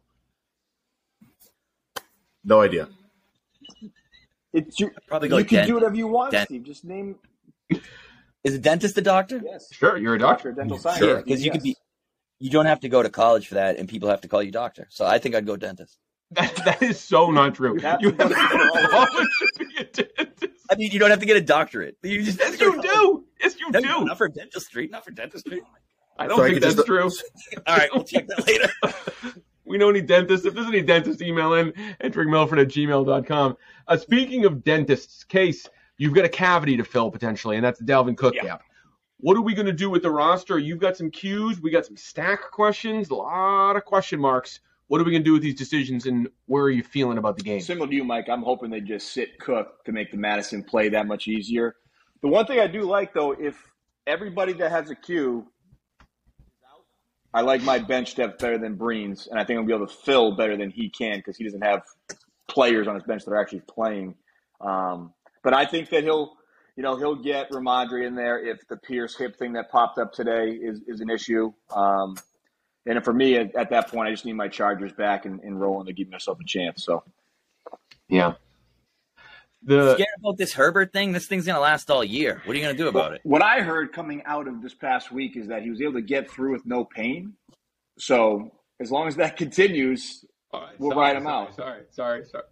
no 2.43 2.61
idea. 2.61 2.87
It's 4.53 4.79
your, 4.79 4.91
Probably 5.07 5.29
go 5.29 5.37
you 5.37 5.45
can 5.45 5.57
dent- 5.57 5.67
do 5.67 5.73
whatever 5.75 5.95
you 5.95 6.07
want, 6.07 6.31
dent- 6.31 6.47
Steve. 6.49 6.63
Just 6.63 6.83
name 6.85 7.15
Is 8.43 8.55
a 8.55 8.57
dentist 8.59 8.97
a 8.97 9.01
doctor? 9.01 9.41
yes. 9.43 9.71
Sure, 9.71 9.97
you're 9.97 10.15
a 10.15 10.19
doctor. 10.19 10.49
Doctor, 10.49 10.61
dental 10.61 10.79
science. 10.79 10.99
Sure. 10.99 11.17
because 11.21 11.43
you 11.45 11.51
could 11.51 11.61
be. 11.63 11.75
You 12.39 12.49
don't 12.49 12.65
have 12.67 12.79
to 12.79 12.89
go 12.89 13.03
to 13.03 13.09
college 13.09 13.47
for 13.49 13.55
that, 13.55 13.77
and 13.77 13.87
people 13.89 14.07
have 14.09 14.21
to 14.21 14.29
call 14.29 14.41
you 14.41 14.51
doctor. 14.51 14.87
So 14.89 15.05
I 15.05 15.19
think 15.19 15.35
I'd 15.35 15.45
go 15.45 15.57
dentist. 15.57 15.97
That, 16.31 16.55
that 16.65 16.83
is 16.83 16.99
so 16.99 17.31
not 17.31 17.55
true. 17.55 17.73
You 17.75 17.79
have 17.87 18.01
You 18.01 18.11
have 18.11 18.17
to 18.17 18.23
to 18.29 18.33
go 18.33 18.57
to 18.81 18.87
college. 18.87 19.09
college 19.09 19.27
to 19.57 19.65
be 19.65 19.77
a 19.77 19.83
dentist. 19.83 20.65
I 20.69 20.75
mean, 20.75 20.91
you 20.91 20.99
don't 20.99 21.09
have 21.09 21.19
to 21.19 21.25
get 21.25 21.37
a 21.37 21.41
doctorate. 21.41 21.97
You 22.03 22.21
just 22.23 22.39
Yes, 22.39 22.59
you 22.61 22.81
do. 22.81 23.25
Yes, 23.41 23.55
you 23.59 23.71
No, 23.71 23.81
do. 23.81 24.05
not 24.05 24.17
for 24.17 24.27
dentistry. 24.29 24.87
Not 24.87 25.03
for 25.05 25.11
dentistry. 25.11 25.61
I 26.19 26.27
don't 26.27 26.37
So 26.37 26.43
think 26.43 26.55
could 26.55 26.63
that's 26.63 26.75
just- 26.75 26.85
true. 26.87 27.09
All 27.67 27.77
right, 27.77 27.89
we'll 27.93 28.03
check 28.03 28.27
that 28.27 28.45
later. 28.47 28.69
We 29.65 29.77
know 29.77 29.89
any 29.91 30.01
dentists. 30.01 30.47
If 30.47 30.55
there's 30.55 30.65
any 30.65 30.81
dentists, 30.81 31.21
email 31.21 31.53
in 31.53 31.71
entering 32.01 32.31
Milford 32.31 32.57
at 32.57 32.69
gmail.com. 32.69 33.55
Uh, 33.87 33.97
speaking 33.97 34.45
of 34.45 34.63
dentists, 34.63 35.23
case, 35.23 35.67
you've 35.99 36.15
got 36.15 36.25
a 36.25 36.29
cavity 36.29 36.75
to 36.77 36.83
fill 36.83 37.11
potentially, 37.11 37.55
and 37.55 37.63
that's 37.63 37.77
the 37.77 37.85
Dalvin 37.85 38.17
Cook 38.17 38.33
Yeah. 38.33 38.43
gap. 38.45 38.63
What 39.19 39.37
are 39.37 39.41
we 39.41 39.53
going 39.53 39.67
to 39.67 39.71
do 39.73 39.91
with 39.91 40.01
the 40.01 40.09
roster? 40.09 40.57
You've 40.57 40.79
got 40.79 40.97
some 40.97 41.11
cues. 41.11 41.61
We 41.61 41.69
got 41.69 41.85
some 41.85 41.97
stack 41.97 42.49
questions, 42.49 43.11
a 43.11 43.13
lot 43.15 43.75
of 43.75 43.85
question 43.85 44.19
marks. 44.19 44.59
What 44.89 44.99
are 44.99 45.03
we 45.03 45.11
going 45.11 45.23
to 45.23 45.29
do 45.29 45.33
with 45.33 45.43
these 45.43 45.55
decisions, 45.55 46.07
and 46.07 46.27
where 46.47 46.63
are 46.63 46.71
you 46.71 46.81
feeling 46.81 47.19
about 47.19 47.37
the 47.37 47.43
game? 47.43 47.61
Similar 47.61 47.87
to 47.87 47.95
you, 47.95 48.03
Mike, 48.03 48.27
I'm 48.27 48.41
hoping 48.41 48.71
they 48.71 48.81
just 48.81 49.13
sit 49.13 49.39
Cook 49.39 49.85
to 49.85 49.91
make 49.91 50.09
the 50.09 50.17
Madison 50.17 50.63
play 50.63 50.89
that 50.89 51.05
much 51.05 51.27
easier. 51.27 51.75
The 52.23 52.27
one 52.27 52.47
thing 52.47 52.59
I 52.59 52.65
do 52.65 52.81
like, 52.81 53.13
though, 53.13 53.33
if 53.33 53.55
everybody 54.07 54.51
that 54.53 54.71
has 54.71 54.89
a 54.89 54.95
Q, 54.95 55.45
I 57.35 57.41
like 57.41 57.61
my 57.61 57.77
bench 57.77 58.15
depth 58.15 58.39
better 58.39 58.57
than 58.57 58.77
Breen's, 58.77 59.27
and 59.27 59.39
I 59.39 59.43
think 59.43 59.59
I'm 59.59 59.67
going 59.67 59.79
to 59.79 59.85
be 59.85 59.91
able 59.91 59.95
to 59.95 60.05
fill 60.05 60.35
better 60.35 60.57
than 60.57 60.71
he 60.71 60.89
can 60.89 61.19
because 61.19 61.37
he 61.37 61.43
doesn't 61.43 61.61
have 61.61 61.83
players 62.47 62.87
on 62.87 62.95
his 62.95 63.03
bench 63.03 63.23
that 63.25 63.31
are 63.31 63.39
actually 63.39 63.61
playing. 63.69 64.15
Um, 64.59 65.13
but 65.43 65.53
I 65.53 65.67
think 65.67 65.89
that 65.91 66.03
he'll, 66.03 66.33
you 66.75 66.81
know, 66.81 66.97
he'll 66.97 67.21
get 67.21 67.51
Rhamondre 67.51 68.07
in 68.07 68.15
there 68.15 68.43
if 68.43 68.67
the 68.67 68.77
Pierce 68.77 69.15
hip 69.15 69.37
thing 69.37 69.53
that 69.53 69.69
popped 69.69 69.99
up 69.99 70.13
today 70.13 70.49
is, 70.49 70.81
is 70.87 70.99
an 70.99 71.11
issue. 71.11 71.53
Um, 71.75 72.17
and 72.89 73.03
for 73.03 73.13
me, 73.13 73.35
at, 73.35 73.55
at 73.55 73.69
that 73.69 73.87
point, 73.89 74.07
I 74.07 74.11
just 74.11 74.25
need 74.25 74.33
my 74.33 74.47
Chargers 74.47 74.91
back 74.93 75.25
and, 75.25 75.39
and 75.41 75.59
rolling 75.59 75.85
to 75.87 75.93
give 75.93 76.09
myself 76.09 76.39
a 76.39 76.43
chance. 76.45 76.83
So 76.83 77.03
Yeah. 78.07 78.33
The 79.61 79.93
Scared 79.95 80.07
about 80.19 80.37
this 80.37 80.53
Herbert 80.53 80.93
thing? 80.93 81.11
This 81.11 81.27
thing's 81.27 81.45
gonna 81.45 81.59
last 81.59 81.91
all 81.91 82.03
year. 82.03 82.41
What 82.45 82.55
are 82.55 82.59
you 82.59 82.65
gonna 82.65 82.77
do 82.77 82.87
about 82.87 83.13
it? 83.13 83.21
What 83.23 83.41
I 83.41 83.59
heard 83.61 83.91
coming 83.91 84.23
out 84.25 84.47
of 84.47 84.61
this 84.61 84.73
past 84.73 85.11
week 85.11 85.35
is 85.35 85.47
that 85.49 85.63
he 85.63 85.69
was 85.69 85.81
able 85.81 85.93
to 85.93 86.01
get 86.01 86.29
through 86.31 86.53
with 86.53 86.65
no 86.65 86.85
pain. 86.85 87.33
So 87.97 88.51
as 88.79 88.89
long 88.89 89.07
as 89.09 89.17
that 89.17 89.35
continues, 89.43 90.23
All 90.51 90.61
right, 90.61 90.79
We'll 90.79 90.91
sorry, 90.93 91.17
him 91.17 91.23
sorry, 91.23 91.35
out. 91.47 91.55
Sorry, 91.55 91.81
sorry, 91.91 92.25
sorry. 92.25 92.43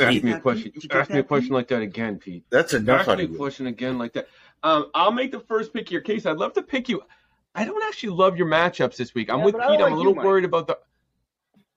Ask 0.00 0.24
me 0.24 0.32
a 0.32 0.40
question. 0.40 0.72
Did 0.74 0.82
you 0.84 0.90
Ask 0.90 1.10
me 1.10 1.20
a 1.20 1.22
question 1.22 1.48
Pete? 1.50 1.54
like 1.54 1.68
that 1.68 1.80
again, 1.82 2.18
Pete. 2.18 2.44
That's 2.50 2.74
enough 2.74 3.06
Ask 3.08 3.18
me 3.18 3.24
a 3.24 3.28
question 3.28 3.68
again 3.68 3.98
like 3.98 4.12
that. 4.14 4.26
Um, 4.64 4.86
I'll 4.94 5.12
make 5.12 5.30
the 5.30 5.38
first 5.40 5.72
pick 5.72 5.86
of 5.86 5.92
your 5.92 6.00
case. 6.00 6.26
I'd 6.26 6.38
love 6.38 6.54
to 6.54 6.62
pick 6.62 6.88
you. 6.88 7.02
I 7.54 7.64
don't 7.64 7.82
actually 7.84 8.10
love 8.10 8.36
your 8.36 8.46
matchups 8.46 8.96
this 8.96 9.14
week. 9.14 9.30
I'm 9.30 9.40
Yeah, 9.40 9.44
with 9.46 9.54
I 9.56 9.68
Pete. 9.68 9.76
I'm 9.76 9.80
like 9.80 9.92
a 9.92 9.96
little 9.96 10.14
Mike. 10.14 10.24
worried 10.24 10.44
about 10.44 10.66
the. 10.68 10.78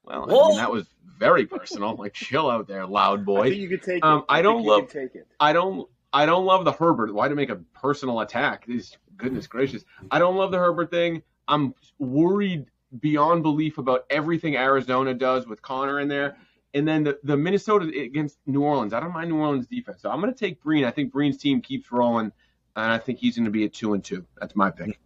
Well, 0.03 0.26
I 0.30 0.47
mean, 0.49 0.57
that 0.57 0.71
was 0.71 0.88
very 1.17 1.45
personal. 1.45 1.95
like, 1.95 2.13
chill 2.13 2.49
out 2.49 2.67
there, 2.67 2.86
loud 2.86 3.21
I 3.21 3.24
boy. 3.24 3.49
think 3.49 3.61
you 3.61 3.69
could 3.69 3.84
take 3.84 4.03
Um, 4.05 4.19
it. 4.19 4.26
I 4.30 4.41
don't 4.41 4.63
love- 4.63 4.89
take 4.89 5.15
it. 5.15 5.28
I 5.39 5.53
don't 5.53 5.89
I 6.15 6.28
don't 6.28 6.45
love 6.45 6.63
the 6.63 6.71
Herbert. 6.71 7.11
Why 7.13 7.28
to 7.28 7.34
make 7.36 7.49
a 7.49 7.55
personal 7.74 8.19
attack? 8.19 8.65
These 8.67 8.97
goodness 9.17 9.47
gracious. 9.47 9.84
I 10.11 10.19
don't 10.19 10.36
love 10.38 10.51
the 10.51 10.59
Herbert 10.59 10.91
thing. 10.91 11.24
I'm 11.47 11.74
worried 11.97 12.67
beyond 12.99 13.41
belief 13.41 13.80
about 13.80 14.05
everything 14.11 14.55
Arizona 14.55 15.15
does 15.15 15.47
with 15.47 15.61
Connor 15.63 15.99
in 15.99 16.07
there. 16.07 16.38
And 16.76 16.88
then 16.88 17.03
the, 17.03 17.19
the 17.24 17.36
Minnesota 17.36 17.86
against 17.99 18.38
New 18.45 18.61
Orleans. 18.61 18.93
I 18.93 18.99
don't 18.99 19.11
mind 19.13 19.30
New 19.32 19.38
Orleans 19.38 19.65
defense. 19.65 20.01
So 20.03 20.11
I'm 20.11 20.19
gonna 20.19 20.34
take 20.36 20.61
Breen. 20.61 20.86
I 20.86 20.91
think 20.91 21.11
Breen's 21.11 21.38
team 21.38 21.61
keeps 21.61 21.91
rolling 21.91 22.32
and 22.76 22.91
I 22.91 22.99
think 22.99 23.17
he's 23.17 23.36
gonna 23.38 23.49
be 23.49 23.63
a 23.65 23.69
two 23.69 23.93
and 23.95 24.03
two. 24.03 24.26
That's 24.39 24.55
my 24.55 24.69
pick. 24.69 24.99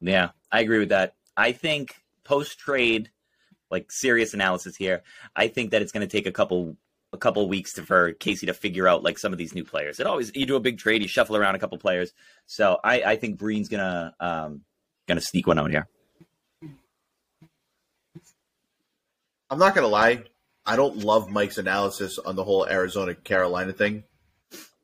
Yeah, 0.00 0.30
I 0.50 0.60
agree 0.60 0.78
with 0.78 0.90
that. 0.90 1.14
I 1.36 1.52
think 1.52 1.94
post 2.24 2.58
trade, 2.58 3.10
like 3.70 3.90
serious 3.90 4.34
analysis 4.34 4.76
here, 4.76 5.02
I 5.34 5.48
think 5.48 5.70
that 5.70 5.82
it's 5.82 5.92
going 5.92 6.06
to 6.06 6.10
take 6.10 6.26
a 6.26 6.32
couple 6.32 6.76
a 7.12 7.18
couple 7.18 7.48
weeks 7.48 7.72
to, 7.72 7.82
for 7.82 8.12
Casey 8.12 8.46
to 8.46 8.54
figure 8.54 8.86
out 8.86 9.02
like 9.02 9.18
some 9.18 9.32
of 9.32 9.38
these 9.38 9.54
new 9.54 9.64
players. 9.64 9.98
It 9.98 10.06
always 10.06 10.30
you 10.34 10.46
do 10.46 10.56
a 10.56 10.60
big 10.60 10.78
trade, 10.78 11.02
you 11.02 11.08
shuffle 11.08 11.36
around 11.36 11.54
a 11.54 11.58
couple 11.58 11.78
players. 11.78 12.12
So 12.46 12.78
I, 12.84 13.02
I 13.02 13.16
think 13.16 13.38
Breen's 13.38 13.68
gonna 13.68 14.14
um 14.20 14.62
gonna 15.06 15.20
sneak 15.20 15.46
one 15.46 15.58
out 15.58 15.70
here. 15.70 15.88
I'm 19.50 19.58
not 19.58 19.74
gonna 19.74 19.88
lie. 19.88 20.24
I 20.68 20.76
don't 20.76 20.98
love 20.98 21.30
Mike's 21.30 21.56
analysis 21.56 22.18
on 22.18 22.36
the 22.36 22.44
whole 22.44 22.66
Arizona 22.66 23.14
Carolina 23.14 23.72
thing. 23.72 24.04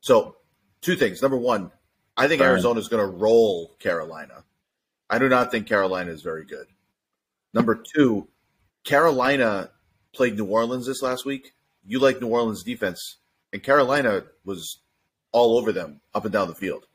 So, 0.01 0.37
two 0.81 0.97
things. 0.97 1.21
Number 1.21 1.37
one, 1.37 1.71
I 2.17 2.27
think 2.27 2.41
Burn. 2.41 2.53
Arizona's 2.53 2.89
going 2.89 3.07
to 3.07 3.17
roll 3.17 3.77
Carolina. 3.79 4.45
I 5.09 5.19
do 5.19 5.29
not 5.29 5.51
think 5.51 5.67
Carolina 5.67 6.11
is 6.11 6.23
very 6.23 6.45
good. 6.45 6.67
Number 7.53 7.75
two, 7.75 8.29
Carolina 8.85 9.71
played 10.13 10.37
New 10.37 10.47
Orleans 10.47 10.87
this 10.87 11.03
last 11.03 11.25
week. 11.25 11.53
You 11.87 11.99
like 11.99 12.21
New 12.21 12.29
Orleans 12.29 12.63
defense, 12.63 13.17
and 13.53 13.63
Carolina 13.63 14.25
was 14.45 14.79
all 15.33 15.59
over 15.59 15.73
them 15.73 16.01
up 16.15 16.25
and 16.25 16.33
down 16.33 16.49
the 16.49 16.55
field. 16.55 16.87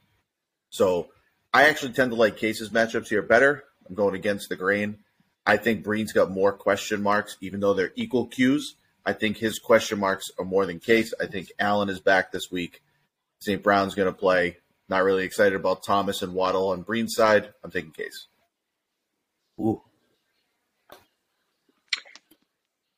So, 0.70 1.10
I 1.54 1.68
actually 1.68 1.94
tend 1.94 2.12
to 2.12 2.18
like 2.18 2.38
Case's 2.38 2.70
matchups 2.70 3.10
here 3.10 3.22
better. 3.22 3.64
I'm 3.88 3.96
going 3.96 4.16
against 4.16 4.50
the 4.50 4.56
grain. 4.56 5.00
I 5.46 5.58
think 5.58 5.84
Breen's 5.84 6.14
got 6.14 6.30
more 6.30 6.54
question 6.54 7.02
marks, 7.02 7.38
even 7.42 7.60
though 7.60 7.74
they're 7.74 7.92
equal 7.96 8.28
cues. 8.28 8.76
I 9.06 9.14
think 9.14 9.38
his 9.38 9.58
question 9.58 10.00
marks 10.00 10.30
are 10.38 10.46
more 10.46 10.66
than 10.68 10.80
Case. 10.80 11.14
I 11.20 11.26
think 11.26 11.52
Allen 11.58 11.90
is 11.90 12.00
back 12.00 12.32
this 12.32 12.52
week. 12.52 12.84
St. 13.40 13.64
Brown's 13.64 13.96
going 13.96 14.12
to 14.12 14.18
play. 14.18 14.58
Not 14.90 15.04
really 15.04 15.24
excited 15.24 15.56
about 15.56 15.84
Thomas 15.84 16.24
and 16.24 16.34
Waddle 16.34 16.70
on 16.70 16.82
Breen's 16.82 17.16
side. 17.16 17.54
I'm 17.64 17.70
taking 17.70 17.92
Case. 17.92 18.28
Ooh. 19.60 19.82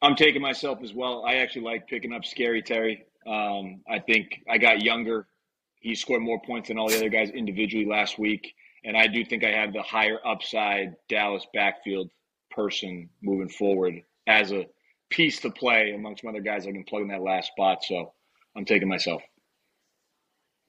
I'm 0.02 0.16
taking 0.16 0.42
myself 0.42 0.80
as 0.82 0.94
well. 0.94 1.26
I 1.26 1.36
actually 1.36 1.64
like 1.64 1.88
picking 1.88 2.14
up 2.14 2.26
Scary 2.26 2.62
Terry. 2.64 3.06
Um, 3.28 3.82
I 3.90 4.00
think 4.00 4.42
I 4.50 4.58
got 4.58 4.82
younger. 4.82 5.28
He 5.82 5.94
scored 5.96 6.22
more 6.22 6.42
points 6.42 6.70
than 6.70 6.80
all 6.80 6.90
the 6.90 6.98
other 6.98 7.10
guys 7.10 7.30
individually 7.30 7.86
last 7.86 8.18
week. 8.18 8.54
And 8.84 8.98
I 8.98 9.08
do 9.08 9.24
think 9.26 9.44
I 9.44 9.50
have 9.52 9.74
the 9.74 9.84
higher 9.84 10.18
upside 10.26 10.96
Dallas 11.10 11.46
backfield 11.54 12.10
person 12.50 13.10
moving 13.22 13.50
forward 13.50 14.02
as 14.28 14.52
a 14.52 14.66
piece 15.10 15.40
to 15.42 15.52
play 15.52 15.92
amongst 15.92 16.22
some 16.22 16.30
other 16.30 16.42
guys 16.42 16.66
I 16.66 16.72
can 16.72 16.84
plug 16.84 17.04
in 17.04 17.08
that 17.10 17.22
last 17.22 17.52
spot. 17.52 17.84
So 17.84 18.14
I'm 18.56 18.66
taking 18.66 18.88
myself. 18.88 19.22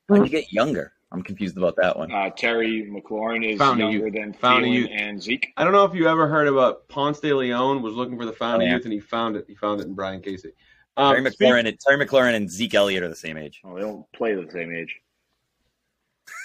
How'd 0.09 0.27
you 0.27 0.29
get 0.29 0.53
younger? 0.53 0.93
I'm 1.13 1.23
confused 1.23 1.57
about 1.59 1.77
that 1.77 1.97
one. 1.99 2.11
Uh, 2.11 2.31
Terry 2.31 2.89
McLaurin 2.91 3.45
is 3.47 3.59
Found 3.59 3.79
younger 3.79 4.07
youth. 4.07 4.15
than 4.15 4.33
Found 4.35 4.65
a 4.65 4.69
Thielen 4.69 4.73
youth. 4.75 4.91
and 4.93 5.23
Zeke. 5.23 5.53
I 5.57 5.65
don't 5.65 5.73
know 5.75 5.85
if 5.85 5.95
you 5.95 6.09
ever 6.09 6.27
heard 6.27 6.49
about 6.49 6.89
Ponce 6.89 7.21
de 7.21 7.33
Leon 7.35 7.83
was 7.83 7.95
looking 7.95 8.17
for 8.19 8.25
the 8.25 8.33
found 8.33 8.63
Oh, 8.63 8.65
yeah. 8.65 8.73
youth 8.77 8.85
and 8.85 8.93
he 8.93 9.01
found 9.01 9.37
it. 9.37 9.45
He 9.47 9.55
found 9.55 9.81
it 9.81 9.87
in 9.87 9.95
Brian 9.95 10.23
Casey. 10.23 10.53
Um, 10.97 11.15
Terry 11.15 11.31
McLaurin, 11.31 11.69
and, 11.69 11.79
Terry 11.79 12.05
McLaurin 12.07 12.35
and 12.35 12.51
Zeke 12.51 12.75
Elliott 12.75 13.03
are 13.03 13.09
the 13.09 13.17
same 13.17 13.37
age. 13.37 13.61
Oh, 13.65 13.75
they 13.75 13.83
don't 13.83 14.11
play 14.13 14.35
the 14.35 14.51
same 14.51 14.73
age. 14.75 14.95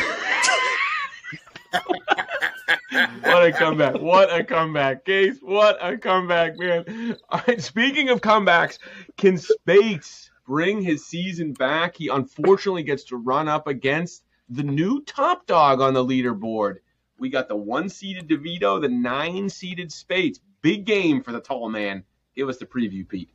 what 3.23 3.45
a 3.47 3.53
comeback! 3.53 4.01
What 4.01 4.33
a 4.35 4.45
comeback, 4.45 5.05
Case! 5.05 5.39
What 5.43 5.79
a 5.81 5.97
comeback, 5.99 6.59
man! 6.59 7.17
All 7.31 7.41
right, 7.47 7.61
speaking 7.61 8.09
of 8.11 8.21
comebacks, 8.21 8.79
can 9.17 9.37
Spates 9.39 10.31
bring 10.47 10.81
his 10.83 11.07
season 11.07 11.53
back? 11.53 11.97
He 11.97 12.09
unfortunately 12.09 12.83
gets 12.85 13.05
to 13.05 13.17
run 13.17 13.49
up 13.49 13.67
against 13.67 14.23
the 14.49 14.63
new 14.63 15.03
top 15.03 15.47
dog 15.47 15.81
on 15.81 15.95
the 15.95 16.05
leaderboard. 16.05 16.77
We 17.19 17.31
got 17.31 17.49
the 17.49 17.57
one-seeded 17.57 18.29
DeVita, 18.29 18.81
the 18.83 18.89
nine-seeded 18.89 19.91
Spates. 19.91 20.41
Big 20.63 20.85
game 20.85 21.23
for 21.23 21.33
the 21.33 21.41
tall 21.41 21.69
man. 21.69 22.05
Give 22.35 22.49
us 22.49 22.59
the 22.59 22.67
preview, 22.67 23.09
Pete. 23.09 23.31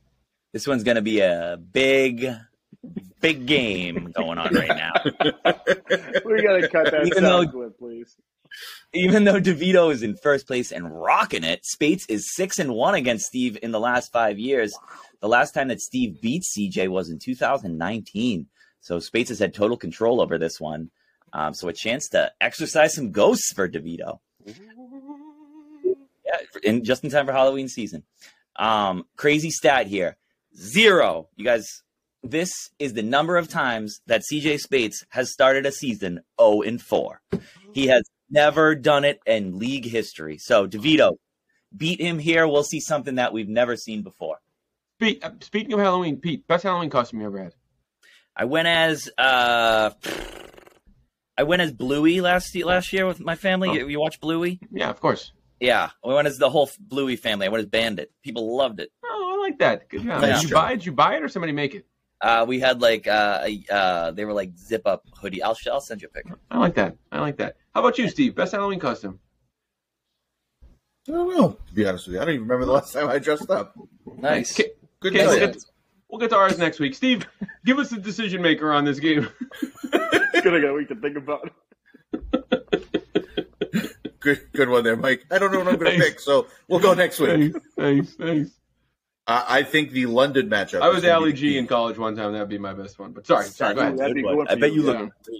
This 0.52 0.66
one's 0.66 0.84
gonna 0.84 1.02
be 1.02 1.20
a 1.20 1.58
big, 1.72 2.28
big 3.20 3.46
game 3.46 4.12
going 4.14 4.38
on 4.38 4.54
right 4.54 4.68
now. 4.68 4.92
We 6.24 6.42
got 6.42 6.56
to 6.58 6.68
cut 6.68 6.90
that 6.90 7.06
Even 7.06 7.22
sound 7.24 7.48
though- 7.48 7.52
clip, 7.52 7.78
please. 7.78 8.16
Even 8.92 9.24
though 9.24 9.40
DeVita 9.40 9.90
is 9.92 10.02
in 10.02 10.14
first 10.16 10.46
place 10.46 10.72
and 10.72 10.90
rocking 10.90 11.42
it, 11.42 11.64
Spates 11.64 12.04
is 12.08 12.34
six 12.34 12.58
and 12.58 12.74
one 12.74 12.94
against 12.94 13.24
Steve 13.26 13.56
in 13.62 13.72
the 13.72 13.80
last 13.80 14.12
five 14.12 14.38
years. 14.38 14.74
The 15.20 15.28
last 15.28 15.52
time 15.52 15.68
that 15.68 15.80
Steve 15.80 16.20
beat 16.20 16.42
CJ 16.42 16.88
was 16.88 17.08
in 17.08 17.18
2019. 17.18 18.46
So 18.80 18.98
Spates 18.98 19.30
has 19.30 19.38
had 19.38 19.54
total 19.54 19.76
control 19.78 20.20
over 20.20 20.36
this 20.36 20.60
one. 20.60 20.90
Um, 21.32 21.54
so 21.54 21.68
a 21.68 21.72
chance 21.72 22.08
to 22.10 22.30
exercise 22.40 22.94
some 22.94 23.10
ghosts 23.10 23.52
for 23.54 23.68
DeVita. 23.68 24.18
Yeah, 26.24 26.38
in 26.62 26.84
just 26.84 27.02
in 27.02 27.10
time 27.10 27.26
for 27.26 27.32
Halloween 27.32 27.66
season. 27.66 28.04
Um, 28.54 29.04
crazy 29.16 29.50
stat 29.50 29.88
here: 29.88 30.16
zero. 30.56 31.28
You 31.34 31.44
guys, 31.44 31.82
this 32.22 32.52
is 32.78 32.92
the 32.92 33.02
number 33.02 33.36
of 33.36 33.48
times 33.48 34.00
that 34.06 34.22
CJ 34.30 34.60
Spates 34.60 35.04
has 35.10 35.32
started 35.32 35.66
a 35.66 35.72
season 35.72 36.20
0 36.40 36.62
and 36.62 36.80
4. 36.80 37.20
He 37.72 37.88
has 37.88 38.02
never 38.30 38.74
done 38.74 39.04
it 39.04 39.18
in 39.26 39.58
league 39.58 39.84
history. 39.84 40.38
So 40.38 40.66
DeVita, 40.66 41.16
beat 41.76 42.00
him 42.00 42.18
here. 42.18 42.46
We'll 42.46 42.62
see 42.64 42.80
something 42.80 43.16
that 43.16 43.32
we've 43.32 43.48
never 43.48 43.76
seen 43.76 44.02
before. 44.02 44.38
Spe- 45.00 45.22
uh, 45.22 45.30
Speaking 45.40 45.72
of 45.72 45.80
Halloween, 45.80 46.18
Pete, 46.18 46.46
best 46.46 46.62
Halloween 46.62 46.90
costume 46.90 47.20
you 47.20 47.26
ever 47.26 47.42
had? 47.42 47.54
I 48.36 48.44
went 48.44 48.68
as 48.68 49.10
uh, 49.18 49.90
I 51.36 51.44
went 51.44 51.62
as 51.62 51.72
Bluey 51.72 52.20
last 52.20 52.54
last 52.56 52.92
year 52.92 53.06
with 53.06 53.20
my 53.20 53.34
family. 53.34 53.70
Oh. 53.70 53.72
You, 53.74 53.88
you 53.88 54.00
watch 54.00 54.20
Bluey? 54.20 54.60
Yeah, 54.70 54.90
of 54.90 55.00
course. 55.00 55.32
Yeah, 55.60 55.90
we 56.04 56.12
went 56.12 56.26
as 56.26 56.38
the 56.38 56.50
whole 56.50 56.68
Bluey 56.80 57.16
family. 57.16 57.46
I 57.46 57.48
went 57.48 57.62
as 57.62 57.68
Bandit. 57.70 58.10
People 58.22 58.56
loved 58.56 58.80
it. 58.80 58.90
Oh, 59.04 59.36
I 59.38 59.48
like 59.48 59.58
that. 59.60 59.88
Good 59.88 60.02
job. 60.02 60.20
Nice 60.20 60.40
Did 60.42 60.50
you 60.50 60.56
buy 60.56 60.72
it? 60.72 60.76
Did 60.78 60.86
you 60.86 60.92
buy 60.92 61.16
it 61.16 61.22
or 61.22 61.28
somebody 61.28 61.52
make 61.52 61.74
it? 61.74 61.86
Uh, 62.20 62.44
we 62.46 62.60
had 62.60 62.80
like 62.80 63.06
uh, 63.06 63.48
uh, 63.70 64.10
they 64.12 64.24
were 64.24 64.32
like 64.32 64.56
zip 64.56 64.82
up 64.86 65.04
hoodie. 65.20 65.42
I'll 65.42 65.56
I'll 65.70 65.80
send 65.80 66.02
you 66.02 66.08
a 66.08 66.10
picture. 66.10 66.38
I 66.50 66.58
like 66.58 66.74
that. 66.74 66.96
I 67.10 67.20
like 67.20 67.36
that. 67.38 67.56
How 67.74 67.80
about 67.80 67.98
you, 67.98 68.08
Steve? 68.08 68.34
Best 68.34 68.52
Halloween 68.52 68.78
costume? 68.78 69.18
I 71.08 71.12
don't 71.12 71.36
know, 71.36 71.58
to 71.66 71.74
be 71.74 71.84
honest 71.84 72.06
with 72.06 72.14
you. 72.14 72.20
I 72.20 72.24
don't 72.24 72.34
even 72.34 72.46
remember 72.46 72.64
the 72.64 72.72
last 72.72 72.92
time 72.92 73.08
I 73.08 73.18
dressed 73.18 73.50
up. 73.50 73.76
Nice. 74.18 74.58
Okay, 74.58 74.70
Good 75.00 75.16
okay, 75.16 75.26
we'll, 75.26 75.38
get, 75.40 75.52
that. 75.54 75.64
we'll 76.08 76.20
get 76.20 76.30
to 76.30 76.36
ours 76.36 76.58
next 76.58 76.78
week. 76.78 76.94
Steve, 76.94 77.26
give 77.64 77.80
us 77.80 77.90
the 77.90 77.98
decision 77.98 78.40
maker 78.40 78.72
on 78.72 78.84
this 78.84 79.00
game. 79.00 79.28
Gonna 80.42 80.60
get 80.60 80.70
a 80.70 80.74
week 80.74 80.88
to 80.88 80.94
think 80.96 81.16
about. 81.16 81.50
Good, 84.20 84.40
good 84.52 84.68
one 84.68 84.84
there, 84.84 84.96
Mike. 84.96 85.24
I 85.32 85.38
don't 85.40 85.50
know 85.50 85.58
what 85.58 85.66
I'm 85.66 85.78
going 85.78 85.98
to 85.98 86.04
pick, 86.04 86.20
so 86.20 86.46
we'll 86.68 86.78
go 86.78 86.94
next 86.94 87.18
week. 87.18 87.30
thanks, 87.52 87.58
thanks, 87.76 88.14
thanks. 88.14 88.50
I 89.26 89.58
I 89.58 89.62
think 89.64 89.90
the 89.90 90.06
London 90.06 90.48
matchup. 90.48 90.80
I 90.80 90.90
was 90.90 91.02
is 91.02 91.10
Ali 91.10 91.32
G 91.32 91.48
the- 91.54 91.58
in 91.58 91.66
college 91.66 91.98
one 91.98 92.14
time. 92.14 92.32
That'd 92.32 92.48
be 92.48 92.56
my 92.58 92.72
best 92.72 93.00
one. 93.00 93.10
But 93.12 93.26
sorry, 93.26 93.46
sorry. 93.46 93.74
Go 93.74 93.80
ahead. 93.80 93.98
That'd 93.98 94.14
be 94.14 94.22
good 94.22 94.36
one 94.36 94.46
I 94.48 94.54
bet 94.54 94.72
you 94.72 94.82
you, 94.82 94.86
look. 94.86 95.10
yeah. 95.28 95.38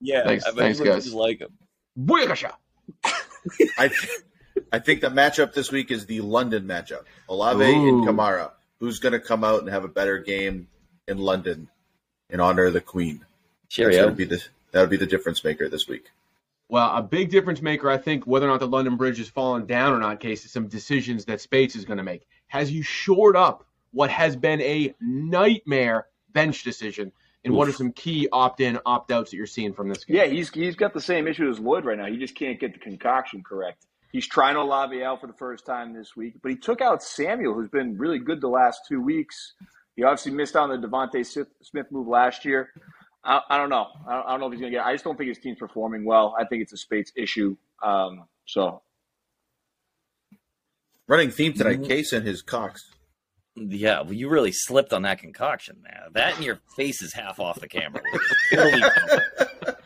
Yeah, 0.00 0.24
Thanks- 0.24 0.44
I 0.44 0.50
bet 0.50 0.58
thanks, 0.58 0.78
you 0.78 0.84
look 0.84 0.94
guys. 0.94 1.12
like 1.14 1.40
him. 1.40 1.48
Booyakasha. 1.98 2.52
I, 3.78 3.88
th- 3.88 4.10
I 4.72 4.78
think 4.78 5.00
the 5.00 5.08
matchup 5.10 5.52
this 5.52 5.72
week 5.72 5.90
is 5.90 6.06
the 6.06 6.20
London 6.20 6.64
matchup. 6.68 7.02
Olave 7.28 7.64
Ooh. 7.64 7.88
and 7.88 8.06
Kamara. 8.06 8.52
Who's 8.78 9.00
going 9.00 9.14
to 9.14 9.20
come 9.20 9.42
out 9.42 9.60
and 9.62 9.68
have 9.68 9.82
a 9.84 9.88
better 9.88 10.18
game 10.18 10.68
in 11.08 11.18
London 11.18 11.68
in 12.30 12.38
honor 12.38 12.66
of 12.66 12.72
the 12.72 12.80
Queen? 12.80 13.24
That's 13.76 13.94
Cheerio. 13.94 14.02
going 14.04 14.16
to 14.16 14.16
be 14.16 14.24
the 14.24 14.42
that 14.72 14.80
would 14.80 14.90
be 14.90 14.96
the 14.96 15.06
difference 15.06 15.42
maker 15.44 15.68
this 15.68 15.88
week. 15.88 16.10
Well, 16.68 16.94
a 16.96 17.02
big 17.02 17.30
difference 17.30 17.60
maker, 17.60 17.90
I 17.90 17.98
think, 17.98 18.26
whether 18.26 18.46
or 18.46 18.50
not 18.50 18.60
the 18.60 18.66
London 18.66 18.96
Bridge 18.96 19.20
is 19.20 19.28
falling 19.28 19.66
down 19.66 19.92
or 19.92 19.98
not, 19.98 20.20
case 20.20 20.44
is 20.44 20.50
some 20.50 20.68
decisions 20.68 21.26
that 21.26 21.40
Spates 21.40 21.76
is 21.76 21.84
going 21.84 21.98
to 21.98 22.02
make. 22.02 22.26
Has 22.46 22.70
you 22.70 22.82
shored 22.82 23.36
up 23.36 23.66
what 23.92 24.10
has 24.10 24.36
been 24.36 24.60
a 24.62 24.94
nightmare 25.00 26.06
bench 26.32 26.62
decision? 26.62 27.12
And 27.44 27.54
what 27.54 27.68
are 27.68 27.72
some 27.72 27.90
key 27.90 28.28
opt-in, 28.30 28.78
opt-outs 28.86 29.32
that 29.32 29.36
you're 29.36 29.46
seeing 29.46 29.74
from 29.74 29.88
this 29.88 30.04
game? 30.04 30.16
Yeah, 30.16 30.26
he's 30.26 30.48
he's 30.50 30.76
got 30.76 30.94
the 30.94 31.00
same 31.00 31.26
issue 31.26 31.50
as 31.50 31.58
Lloyd 31.58 31.84
right 31.84 31.98
now. 31.98 32.06
He 32.06 32.16
just 32.16 32.36
can't 32.36 32.60
get 32.60 32.72
the 32.72 32.78
concoction 32.78 33.42
correct. 33.42 33.84
He's 34.12 34.28
trying 34.28 34.54
to 34.54 34.60
Olave 34.60 35.02
out 35.02 35.20
for 35.20 35.26
the 35.26 35.32
first 35.32 35.66
time 35.66 35.92
this 35.92 36.14
week, 36.14 36.34
but 36.40 36.50
he 36.50 36.56
took 36.56 36.80
out 36.80 37.02
Samuel, 37.02 37.54
who's 37.54 37.68
been 37.68 37.98
really 37.98 38.20
good 38.20 38.40
the 38.40 38.48
last 38.48 38.82
two 38.86 39.00
weeks. 39.00 39.54
He 39.96 40.04
obviously 40.04 40.32
missed 40.32 40.54
out 40.54 40.70
on 40.70 40.80
the 40.80 40.86
DeVonta 40.86 41.46
Smith 41.62 41.86
move 41.90 42.06
last 42.06 42.44
year. 42.44 42.70
I, 43.24 43.40
I 43.50 43.58
don't 43.58 43.70
know. 43.70 43.86
I 44.06 44.14
don't, 44.14 44.26
I 44.26 44.30
don't, 44.30 44.40
know 44.40 44.46
if 44.46 44.52
he's 44.52 44.60
going 44.60 44.72
to 44.72 44.78
get. 44.78 44.84
I 44.84 44.92
just 44.92 45.04
don't 45.04 45.16
think 45.16 45.28
his 45.28 45.38
team's 45.38 45.58
performing 45.58 46.04
well. 46.04 46.34
I 46.38 46.44
think 46.44 46.62
it's 46.62 46.72
a 46.72 46.76
Spates 46.76 47.12
issue. 47.16 47.56
Um, 47.82 48.24
so, 48.46 48.82
running 51.06 51.30
theme 51.30 51.52
tonight: 51.52 51.78
mm-hmm. 51.78 51.88
Case 51.88 52.12
and 52.12 52.26
his 52.26 52.42
Cox. 52.42 52.92
Yeah, 53.54 54.00
well, 54.00 54.14
you 54.14 54.28
really 54.30 54.52
slipped 54.52 54.92
on 54.92 55.02
that 55.02 55.18
concoction, 55.18 55.82
man. 55.82 56.12
That 56.12 56.36
and 56.36 56.44
your 56.44 56.60
face 56.74 57.02
is 57.02 57.12
half 57.12 57.38
off 57.38 57.60
the 57.60 57.68
camera. 57.68 58.02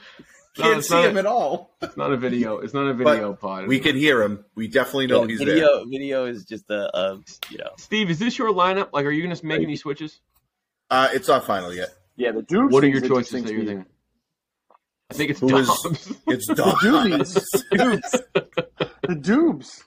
Can't 0.56 0.82
see 0.82 1.02
him 1.02 1.16
a, 1.16 1.20
at 1.20 1.26
all. 1.26 1.76
It's 1.82 1.96
not 1.98 2.12
a 2.12 2.16
video. 2.16 2.58
It's 2.58 2.72
not 2.72 2.86
a 2.86 2.94
video 2.94 3.32
but 3.32 3.40
pod. 3.40 3.66
We 3.66 3.78
can 3.78 3.94
hear 3.94 4.22
him. 4.22 4.44
We 4.54 4.68
definitely 4.68 5.08
know 5.08 5.22
yeah, 5.22 5.28
he's 5.28 5.38
video, 5.38 5.78
there. 5.78 5.86
Video 5.86 6.24
is 6.24 6.44
just 6.46 6.70
a, 6.70 6.96
a, 6.96 7.20
you 7.50 7.58
know. 7.58 7.72
Steve, 7.76 8.08
is 8.08 8.18
this 8.18 8.38
your 8.38 8.52
lineup? 8.52 8.88
Like, 8.92 9.04
are 9.04 9.10
you 9.10 9.22
going 9.22 9.36
to 9.36 9.46
make 9.46 9.60
any 9.60 9.76
switches? 9.76 10.18
Uh, 10.88 11.08
it's 11.12 11.28
not 11.28 11.44
final 11.44 11.74
yet. 11.74 11.90
Yeah, 12.16 12.32
the 12.32 12.42
Dubes. 12.42 12.70
What 12.70 12.84
are 12.84 12.88
your 12.88 13.00
choices 13.00 13.44
that 13.44 13.52
you're 13.52 13.64
thinking? 13.64 13.86
I 15.10 15.14
think 15.14 15.30
it's 15.30 15.40
Dobbs. 15.40 16.12
it's 16.26 16.46
Dobbs. 16.48 16.82
the 16.82 17.42
Dubes. 17.72 18.12
the 19.02 19.14
Dubes. 19.14 19.82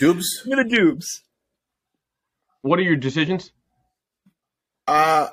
Dubes. 0.00 0.24
I'm 0.44 0.68
the 0.68 0.76
Dubes. 0.76 1.04
What 2.62 2.78
are 2.78 2.82
your 2.82 2.96
decisions? 2.96 3.52
Uh 4.86 5.28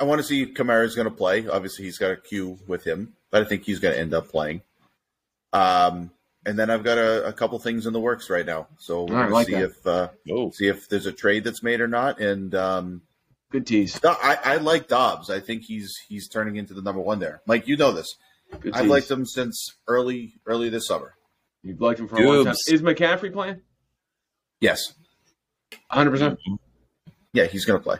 I 0.00 0.04
want 0.04 0.18
to 0.20 0.26
see 0.26 0.42
if 0.42 0.54
Kamara's 0.54 0.94
going 0.94 1.08
to 1.08 1.14
play. 1.14 1.46
Obviously, 1.46 1.84
he's 1.84 1.98
got 1.98 2.10
a 2.10 2.16
queue 2.16 2.58
with 2.66 2.84
him, 2.84 3.12
but 3.30 3.42
I 3.42 3.44
think 3.44 3.64
he's 3.64 3.80
going 3.80 3.94
to 3.94 4.00
end 4.00 4.14
up 4.14 4.28
playing. 4.28 4.62
Um, 5.52 6.10
and 6.46 6.58
then 6.58 6.70
I've 6.70 6.82
got 6.82 6.96
a, 6.96 7.26
a 7.26 7.32
couple 7.34 7.58
things 7.58 7.86
in 7.86 7.92
the 7.92 8.00
works 8.00 8.30
right 8.30 8.46
now, 8.46 8.68
so 8.78 9.04
we're 9.04 9.28
going 9.28 9.44
to 9.44 9.44
see 9.44 9.56
that. 9.56 9.64
if 9.64 9.86
uh, 9.86 10.08
oh. 10.30 10.50
see 10.52 10.68
if 10.68 10.88
there's 10.88 11.04
a 11.04 11.12
trade 11.12 11.44
that's 11.44 11.62
made 11.62 11.82
or 11.82 11.88
not. 11.88 12.18
And 12.18 12.54
um, 12.54 13.02
good 13.50 13.66
tease. 13.66 14.00
I, 14.04 14.38
I 14.42 14.56
like 14.56 14.88
Dobbs. 14.88 15.30
I 15.30 15.40
think 15.40 15.62
he's 15.62 15.92
he's 16.08 16.28
turning 16.28 16.56
into 16.56 16.74
the 16.74 16.82
number 16.82 17.00
one 17.00 17.18
there. 17.18 17.42
Mike, 17.46 17.68
you 17.68 17.76
know 17.76 17.92
this. 17.92 18.14
Good 18.60 18.74
I've 18.74 18.82
tease. 18.82 18.90
liked 18.90 19.10
him 19.10 19.26
since 19.26 19.74
early 19.86 20.34
early 20.46 20.68
this 20.68 20.86
summer. 20.86 21.14
You've 21.62 21.80
liked 21.80 22.00
him 22.00 22.08
for 22.08 22.16
a 22.16 22.26
long 22.26 22.44
time. 22.46 22.54
Is 22.68 22.82
McCaffrey 22.82 23.32
playing? 23.32 23.60
Yes, 24.60 24.94
hundred 25.88 26.10
percent. 26.12 26.38
Yeah, 27.32 27.44
he's 27.44 27.64
going 27.64 27.78
to 27.78 27.84
play. 27.84 27.96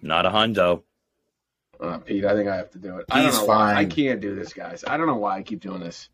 Not 0.00 0.26
a 0.26 0.30
hundo. 0.30 0.82
Uh, 1.80 1.98
Pete, 1.98 2.24
I 2.24 2.34
think 2.34 2.48
I 2.48 2.56
have 2.56 2.70
to 2.72 2.78
do 2.78 2.98
it. 2.98 3.06
He's 3.12 3.16
I 3.16 3.22
don't 3.22 3.32
know 3.32 3.46
fine. 3.46 3.74
Why. 3.74 3.80
I 3.80 3.84
can't 3.84 4.20
do 4.20 4.34
this, 4.34 4.52
guys. 4.52 4.84
I 4.86 4.96
don't 4.96 5.06
know 5.06 5.16
why 5.16 5.38
I 5.38 5.42
keep 5.42 5.60
doing 5.60 5.80
this. 5.80 6.08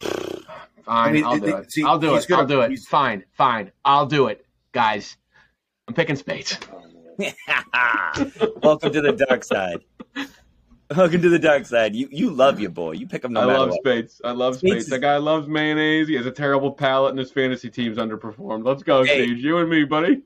Fine, 0.00 0.44
I 0.86 1.12
mean, 1.12 1.24
I'll 1.24 1.38
do 1.38 1.56
it. 1.56 1.72
See, 1.72 1.84
I'll 1.84 1.98
do 1.98 2.14
it. 2.16 2.26
Gonna, 2.26 2.42
I'll 2.42 2.48
do 2.48 2.60
it. 2.62 2.70
He's... 2.70 2.86
Fine, 2.86 3.24
fine. 3.32 3.72
I'll 3.84 4.06
do 4.06 4.28
it, 4.28 4.46
guys. 4.72 5.16
I'm 5.86 5.94
picking 5.94 6.16
Spates. 6.16 6.58
Welcome 8.62 8.92
to 8.92 9.00
the 9.00 9.24
dark 9.28 9.44
side. 9.44 9.80
Welcome 10.94 11.22
to 11.22 11.28
the 11.28 11.38
dark 11.38 11.66
side. 11.66 11.94
You 11.94 12.08
you 12.10 12.30
love 12.30 12.58
your 12.58 12.70
boy. 12.70 12.92
You 12.92 13.06
pick 13.06 13.24
him 13.24 13.32
no 13.32 13.40
I 13.40 13.44
love 13.44 13.70
what. 13.70 13.78
Spates. 13.80 14.20
I 14.24 14.32
love 14.32 14.56
Spates. 14.56 14.72
Spates. 14.72 14.90
That 14.90 15.00
guy 15.00 15.18
loves 15.18 15.46
mayonnaise. 15.46 16.08
He 16.08 16.14
has 16.14 16.26
a 16.26 16.32
terrible 16.32 16.72
palate, 16.72 17.10
and 17.10 17.18
his 17.18 17.30
fantasy 17.30 17.70
team's 17.70 17.98
underperformed. 17.98 18.66
Let's 18.66 18.82
go, 18.82 19.04
hey. 19.04 19.24
Steve. 19.26 19.38
You 19.38 19.58
and 19.58 19.70
me, 19.70 19.84
buddy 19.84 20.22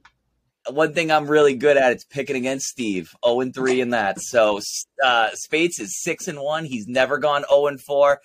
one 0.71 0.95
thing 0.95 1.11
I'm 1.11 1.27
really 1.27 1.55
good 1.55 1.77
at 1.77 1.97
is 1.97 2.05
picking 2.05 2.37
against 2.37 2.67
Steve. 2.67 3.15
0 3.25 3.41
and 3.41 3.55
3 3.55 3.81
in 3.81 3.91
that. 3.91 4.21
So 4.21 4.61
uh, 5.05 5.31
Spates 5.35 5.79
is 5.79 6.01
6 6.03 6.29
and 6.29 6.41
1. 6.41 6.65
He's 6.65 6.87
never 6.87 7.19
gone 7.19 7.45
0 7.49 7.67
and 7.67 7.81
4 7.81 8.21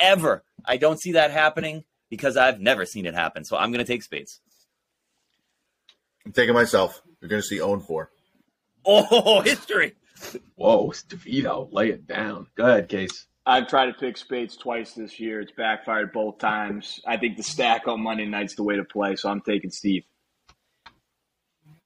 ever. 0.00 0.44
I 0.64 0.76
don't 0.76 1.00
see 1.00 1.12
that 1.12 1.30
happening 1.30 1.84
because 2.10 2.36
I've 2.36 2.60
never 2.60 2.86
seen 2.86 3.06
it 3.06 3.14
happen. 3.14 3.44
So 3.44 3.56
I'm 3.56 3.70
going 3.70 3.84
to 3.84 3.90
take 3.90 4.02
Spates. 4.02 4.40
I'm 6.24 6.32
taking 6.32 6.54
myself. 6.54 7.02
You're 7.24 7.30
going 7.30 7.40
to 7.40 7.48
see 7.48 7.56
0 7.56 7.72
and 7.72 7.82
4. 7.82 8.10
Oh, 8.84 9.40
history. 9.40 9.94
Whoa, 10.56 10.90
DeVita, 10.90 11.72
lay 11.72 11.88
it 11.88 12.06
down. 12.06 12.48
Go 12.54 12.66
ahead, 12.66 12.90
Case. 12.90 13.28
I've 13.46 13.66
tried 13.66 13.86
to 13.86 13.94
pick 13.94 14.18
Spates 14.18 14.58
twice 14.58 14.92
this 14.92 15.18
year. 15.18 15.40
It's 15.40 15.50
backfired 15.56 16.12
both 16.12 16.36
times. 16.36 17.00
I 17.06 17.16
think 17.16 17.38
the 17.38 17.42
stack 17.42 17.88
on 17.88 18.02
Monday 18.02 18.26
night's 18.26 18.56
the 18.56 18.62
way 18.62 18.76
to 18.76 18.84
play, 18.84 19.16
so 19.16 19.30
I'm 19.30 19.40
taking 19.40 19.70
Steve. 19.70 20.02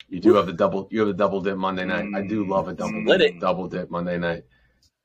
You 0.08 0.18
do 0.18 0.34
have 0.34 0.46
the 0.46 0.52
double. 0.52 0.88
You 0.90 0.98
have 1.00 1.08
the 1.08 1.14
double 1.14 1.40
dip 1.40 1.56
Monday 1.56 1.84
night. 1.84 2.06
I 2.16 2.26
do 2.26 2.44
love 2.44 2.66
a 2.66 2.74
double 2.74 3.04
dip, 3.04 3.38
double 3.38 3.68
dip 3.68 3.92
Monday 3.92 4.18
night. 4.18 4.42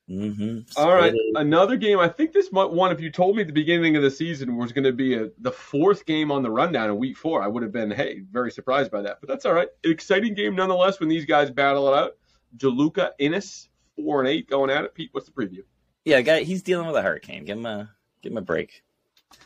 Mm-hmm. 0.09 0.59
All 0.75 0.93
right, 0.93 1.13
another 1.35 1.77
game. 1.77 1.97
I 1.97 2.09
think 2.09 2.33
this 2.33 2.49
one. 2.51 2.91
If 2.91 2.99
you 2.99 3.09
told 3.09 3.37
me 3.37 3.41
at 3.41 3.47
the 3.47 3.53
beginning 3.53 3.95
of 3.95 4.03
the 4.03 4.11
season 4.11 4.57
was 4.57 4.73
going 4.73 4.83
to 4.83 4.91
be 4.91 5.15
a, 5.15 5.29
the 5.39 5.51
fourth 5.51 6.05
game 6.05 6.29
on 6.29 6.43
the 6.43 6.51
rundown 6.51 6.89
in 6.89 6.97
Week 6.97 7.17
Four, 7.17 7.41
I 7.41 7.47
would 7.47 7.63
have 7.63 7.71
been 7.71 7.89
hey 7.89 8.21
very 8.29 8.51
surprised 8.51 8.91
by 8.91 9.01
that. 9.03 9.19
But 9.21 9.29
that's 9.29 9.45
all 9.45 9.53
right. 9.53 9.69
Exciting 9.83 10.33
game 10.33 10.55
nonetheless 10.55 10.99
when 10.99 11.07
these 11.07 11.25
guys 11.25 11.51
battle 11.51 11.87
it 11.87 11.97
out. 11.97 12.17
DeLuca 12.57 13.11
Ennis 13.17 13.69
four 13.95 14.19
and 14.19 14.27
eight 14.27 14.49
going 14.49 14.69
at 14.69 14.83
it. 14.83 14.93
Pete, 14.93 15.09
what's 15.13 15.27
the 15.27 15.31
preview? 15.31 15.63
Yeah, 16.03 16.19
guy, 16.21 16.43
he's 16.43 16.63
dealing 16.63 16.87
with 16.87 16.97
a 16.97 17.01
hurricane. 17.01 17.45
Give 17.45 17.57
him 17.57 17.65
a 17.65 17.89
give 18.21 18.33
him 18.33 18.37
a 18.37 18.41
break. 18.41 18.83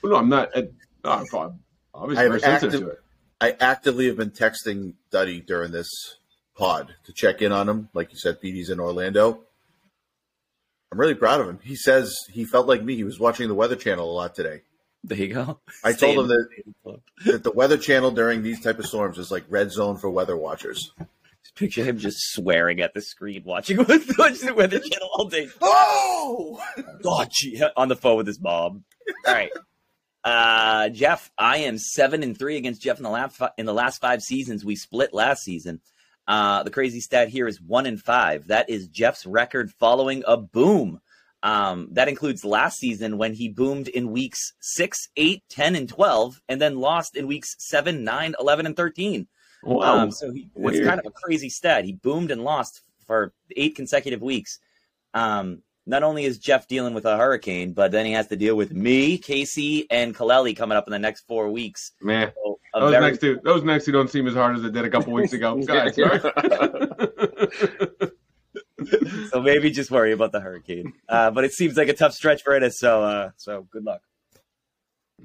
Well, 0.02 0.14
no, 0.14 0.18
I'm 0.18 0.30
not. 0.30 0.50
I, 0.58 0.70
no, 1.04 1.12
I'm 1.12 1.60
obviously 1.94 2.28
very 2.28 2.40
sensitive 2.40 2.82
to 2.82 2.90
it. 2.90 3.00
I 3.40 3.56
actively 3.60 4.08
have 4.08 4.18
been 4.18 4.32
texting 4.32 4.96
Duddy 5.12 5.40
during 5.40 5.72
this 5.72 6.18
pod 6.56 6.96
to 7.04 7.14
check 7.14 7.44
in 7.44 7.52
on 7.52 7.70
him. 7.70 7.90
Like 7.94 8.12
you 8.12 8.18
said, 8.18 8.42
Petey's 8.42 8.72
in 8.72 8.80
Orlando. 8.80 9.44
I'm 10.92 11.00
really 11.00 11.16
proud 11.16 11.42
of 11.42 11.50
him. 11.50 11.60
He 11.64 11.76
says 11.76 12.16
he 12.32 12.46
felt 12.46 12.68
like 12.68 12.84
me. 12.84 12.96
He 12.96 13.04
was 13.04 13.20
watching 13.20 13.48
the 13.48 13.56
Weather 13.56 13.76
Channel 13.76 14.10
a 14.10 14.14
lot 14.14 14.36
today. 14.36 14.62
There 15.04 15.18
you 15.18 15.34
go. 15.34 15.60
I 15.84 15.94
Stay 15.94 16.14
told 16.16 16.32
him 16.32 16.38
that, 16.84 17.00
that 17.26 17.44
the 17.44 17.52
Weather 17.52 17.78
Channel 17.78 18.12
during 18.12 18.42
these 18.42 18.62
type 18.62 18.80
of 18.80 18.86
storms 18.86 19.18
is 19.18 19.32
like 19.32 19.46
red 19.50 19.72
zone 19.72 19.98
for 19.98 20.10
weather 20.10 20.36
watchers. 20.36 20.92
Just 21.44 21.56
picture 21.56 21.84
him 21.84 21.98
just 21.98 22.18
swearing 22.34 22.82
at 22.82 22.94
the 22.94 23.02
screen, 23.02 23.44
watching, 23.46 23.78
watching 24.18 24.48
the 24.48 24.54
Weather 24.56 24.80
Channel 24.80 25.10
all 25.14 25.30
day. 25.30 25.50
Oh, 25.62 26.62
God, 27.04 27.30
gee, 27.32 27.62
on 27.76 27.90
the 27.90 27.96
phone 27.96 28.18
with 28.18 28.28
his 28.28 28.40
mom. 28.40 28.84
All 29.26 29.34
right. 29.34 29.52
Uh, 30.24 30.90
Jeff, 30.90 31.32
I 31.38 31.60
am 31.60 31.78
seven 31.78 32.22
and 32.22 32.38
three 32.38 32.58
against 32.58 32.82
Jeff 32.82 32.98
in 32.98 33.04
the 33.04 33.10
last 33.10 33.40
in 33.58 33.66
the 33.66 33.74
last 33.74 34.02
five 34.02 34.22
seasons. 34.22 34.66
We 34.66 34.76
split 34.76 35.14
last 35.14 35.44
season. 35.44 35.80
Uh, 36.28 36.64
the 36.64 36.70
crazy 36.70 37.00
stat 37.00 37.30
here 37.30 37.48
is 37.48 37.62
one 37.62 37.86
in 37.86 37.98
five. 37.98 38.48
That 38.48 38.70
is 38.70 38.88
Jeff's 38.88 39.26
record 39.26 39.72
following 39.72 40.24
a 40.28 40.38
boom. 40.38 41.00
Um, 41.44 41.90
that 41.92 42.10
includes 42.10 42.44
last 42.44 42.80
season 42.80 43.18
when 43.18 43.34
he 43.34 43.48
boomed 43.48 43.88
in 43.88 44.12
weeks 44.12 44.54
6, 44.60 44.98
8, 45.16 45.44
10, 45.50 45.76
and 45.76 45.88
12, 45.88 46.42
and 46.50 46.60
then 46.60 46.80
lost 46.80 47.16
in 47.16 47.28
weeks 47.28 47.56
7, 47.60 48.04
9, 48.04 48.36
11, 48.40 48.66
and 48.66 48.76
13. 48.76 49.28
Wow. 49.64 50.00
Um, 50.00 50.12
so 50.12 50.32
he, 50.32 50.50
it's 50.56 50.86
kind 50.86 51.00
of 51.00 51.06
a 51.06 51.12
crazy 51.12 51.50
stat. 51.50 51.86
He 51.86 51.94
boomed 51.94 52.32
and 52.32 52.44
lost 52.44 52.82
for 53.06 53.34
eight 53.56 53.76
consecutive 53.76 54.22
weeks. 54.22 54.60
Um, 55.14 55.62
not 55.88 56.04
only 56.04 56.26
is 56.26 56.38
Jeff 56.38 56.68
dealing 56.68 56.94
with 56.94 57.06
a 57.06 57.18
hurricane, 57.18 57.72
but 57.72 57.92
then 57.92 58.06
he 58.06 58.12
has 58.12 58.28
to 58.28 58.36
deal 58.36 58.56
with 58.56 58.74
me, 58.74 59.18
Casey, 59.18 59.90
and 59.90 60.14
Kaleli 60.14 60.56
coming 60.56 60.78
up 60.78 60.86
in 60.86 60.92
the 60.92 61.00
next 61.00 61.26
four 61.28 61.50
weeks. 61.50 61.94
Man, 62.02 62.32
so 62.36 62.60
those 62.74 62.92
very... 62.92 63.06
next 63.06 63.20
two, 63.20 63.40
those 63.44 63.64
next 63.64 63.86
two 63.86 63.94
don't 63.94 64.10
seem 64.10 64.28
as 64.28 64.34
hard 64.34 64.58
as 64.58 64.64
it 64.64 64.74
did 64.74 64.86
a 64.86 64.90
couple 64.90 65.14
weeks 65.14 65.34
ago, 65.34 65.56
guys. 65.66 65.96
so 69.32 69.42
maybe 69.42 69.72
just 69.72 69.90
worry 69.90 70.12
about 70.12 70.34
the 70.34 70.42
hurricane. 70.42 70.92
Uh, 71.08 71.32
but 71.32 71.46
it 71.46 71.54
seems 71.54 71.78
like 71.78 71.88
a 71.88 71.94
tough 71.94 72.14
stretch 72.14 72.44
for 72.44 72.54
it. 72.54 72.74
So, 72.74 73.04
uh, 73.04 73.30
so 73.38 73.66
good 73.72 73.86
luck. 73.86 74.02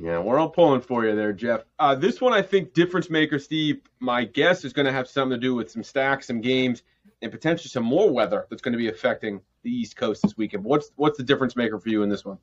Yeah, 0.01 0.21
we're 0.21 0.39
all 0.39 0.49
pulling 0.49 0.81
for 0.81 1.05
you 1.05 1.15
there, 1.15 1.35
Jeff. 1.35 1.65
Uh, 1.79 1.95
this 1.95 2.19
one, 2.21 2.33
I 2.33 2.41
think, 2.41 2.73
difference 2.73 3.11
maker, 3.11 3.39
Steve. 3.39 3.83
My 4.01 4.25
guess 4.25 4.65
is 4.65 4.73
going 4.73 4.87
to 4.87 4.93
have 4.93 5.07
something 5.07 5.39
to 5.39 5.41
do 5.41 5.55
with 5.55 5.71
some 5.71 5.83
stacks, 5.83 6.29
some 6.29 6.41
games, 6.41 6.83
and 7.23 7.31
potentially 7.31 7.69
some 7.69 7.85
more 7.85 8.11
weather 8.11 8.47
that's 8.51 8.63
going 8.63 8.73
to 8.73 8.79
be 8.79 8.89
affecting 8.89 9.41
the 9.63 9.71
East 9.71 9.97
Coast 9.97 10.23
this 10.23 10.37
weekend. 10.37 10.65
What's 10.65 10.91
what's 10.97 11.17
the 11.17 11.25
difference 11.25 11.57
maker 11.57 11.79
for 11.79 11.89
you 11.89 12.03
in 12.03 12.09
this 12.09 12.25
one? 12.25 12.39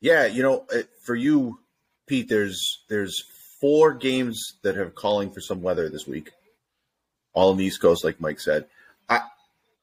Yeah, 0.00 0.26
you 0.26 0.42
know, 0.42 0.66
for 1.02 1.14
you, 1.14 1.60
Pete, 2.06 2.28
there's 2.28 2.84
there's 2.88 3.22
four 3.60 3.94
games 3.94 4.54
that 4.62 4.76
have 4.76 4.94
calling 4.94 5.30
for 5.30 5.40
some 5.40 5.62
weather 5.62 5.88
this 5.88 6.06
week, 6.06 6.32
all 7.34 7.50
on 7.50 7.56
the 7.56 7.64
East 7.64 7.80
Coast, 7.82 8.04
like 8.04 8.20
Mike 8.20 8.40
said. 8.40 8.66
I 9.08 9.20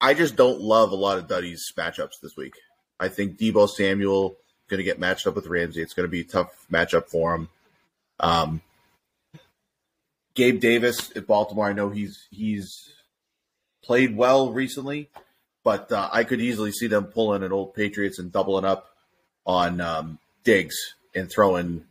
I 0.02 0.14
just 0.14 0.36
don't 0.36 0.60
love 0.60 0.92
a 0.92 0.96
lot 0.96 1.18
of 1.18 1.28
Duddy's 1.28 1.72
matchups 1.78 2.20
this 2.22 2.36
week. 2.36 2.54
I 3.00 3.10
think 3.10 3.38
Deebo 3.38 3.70
Samuel 3.70 4.38
going 4.68 4.80
to 4.80 4.84
get 4.84 5.00
matched 5.00 5.28
up 5.28 5.36
with 5.36 5.48
Ramsey. 5.48 5.82
It's 5.82 5.94
going 5.94 6.08
to 6.08 6.12
be 6.12 6.22
a 6.22 6.26
tough 6.26 6.66
matchup 6.72 7.08
for 7.08 7.36
him. 7.36 7.50
Um, 8.20 8.62
Gabe 10.34 10.60
Davis 10.60 11.16
at 11.16 11.28
Baltimore. 11.28 11.68
I 11.68 11.74
know 11.74 11.90
he's 11.90 12.28
he's 12.32 12.95
played 13.86 14.18
well 14.18 14.52
recently, 14.52 15.10
but 15.64 15.92
uh, 15.92 16.10
I 16.12 16.24
could 16.24 16.42
easily 16.42 16.72
see 16.72 16.88
them 16.88 17.06
pulling 17.06 17.44
an 17.44 17.52
old 17.52 17.74
Patriots 17.74 18.20
and 18.20 18.32
doubling 18.32 18.66
up 18.66 18.90
on 19.46 19.80
um, 19.80 20.20
Diggs 20.44 20.76
and 21.14 21.30
throwing 21.30 21.86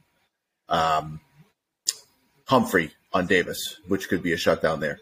um, 0.69 1.21
Humphrey 2.47 2.91
on 3.13 3.27
Davis, 3.27 3.79
which 3.87 4.09
could 4.09 4.23
be 4.23 4.33
a 4.33 4.37
shutdown 4.37 4.81
there. 4.81 4.99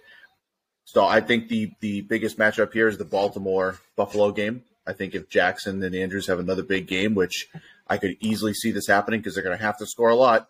So 0.84 1.06
I 1.06 1.20
think 1.20 1.48
the 1.48 1.72
the 1.80 2.02
biggest 2.02 2.38
matchup 2.38 2.72
here 2.72 2.88
is 2.88 2.98
the 2.98 3.04
Baltimore 3.04 3.78
Buffalo 3.96 4.30
game. 4.30 4.62
I 4.86 4.92
think 4.92 5.14
if 5.14 5.28
Jackson 5.28 5.82
and 5.82 5.94
Andrews 5.94 6.26
have 6.26 6.38
another 6.38 6.62
big 6.62 6.86
game, 6.86 7.14
which 7.14 7.48
I 7.88 7.96
could 7.96 8.16
easily 8.20 8.52
see 8.52 8.72
this 8.72 8.88
happening 8.88 9.20
because 9.20 9.34
they're 9.34 9.44
going 9.44 9.56
to 9.56 9.64
have 9.64 9.78
to 9.78 9.86
score 9.86 10.10
a 10.10 10.16
lot 10.16 10.48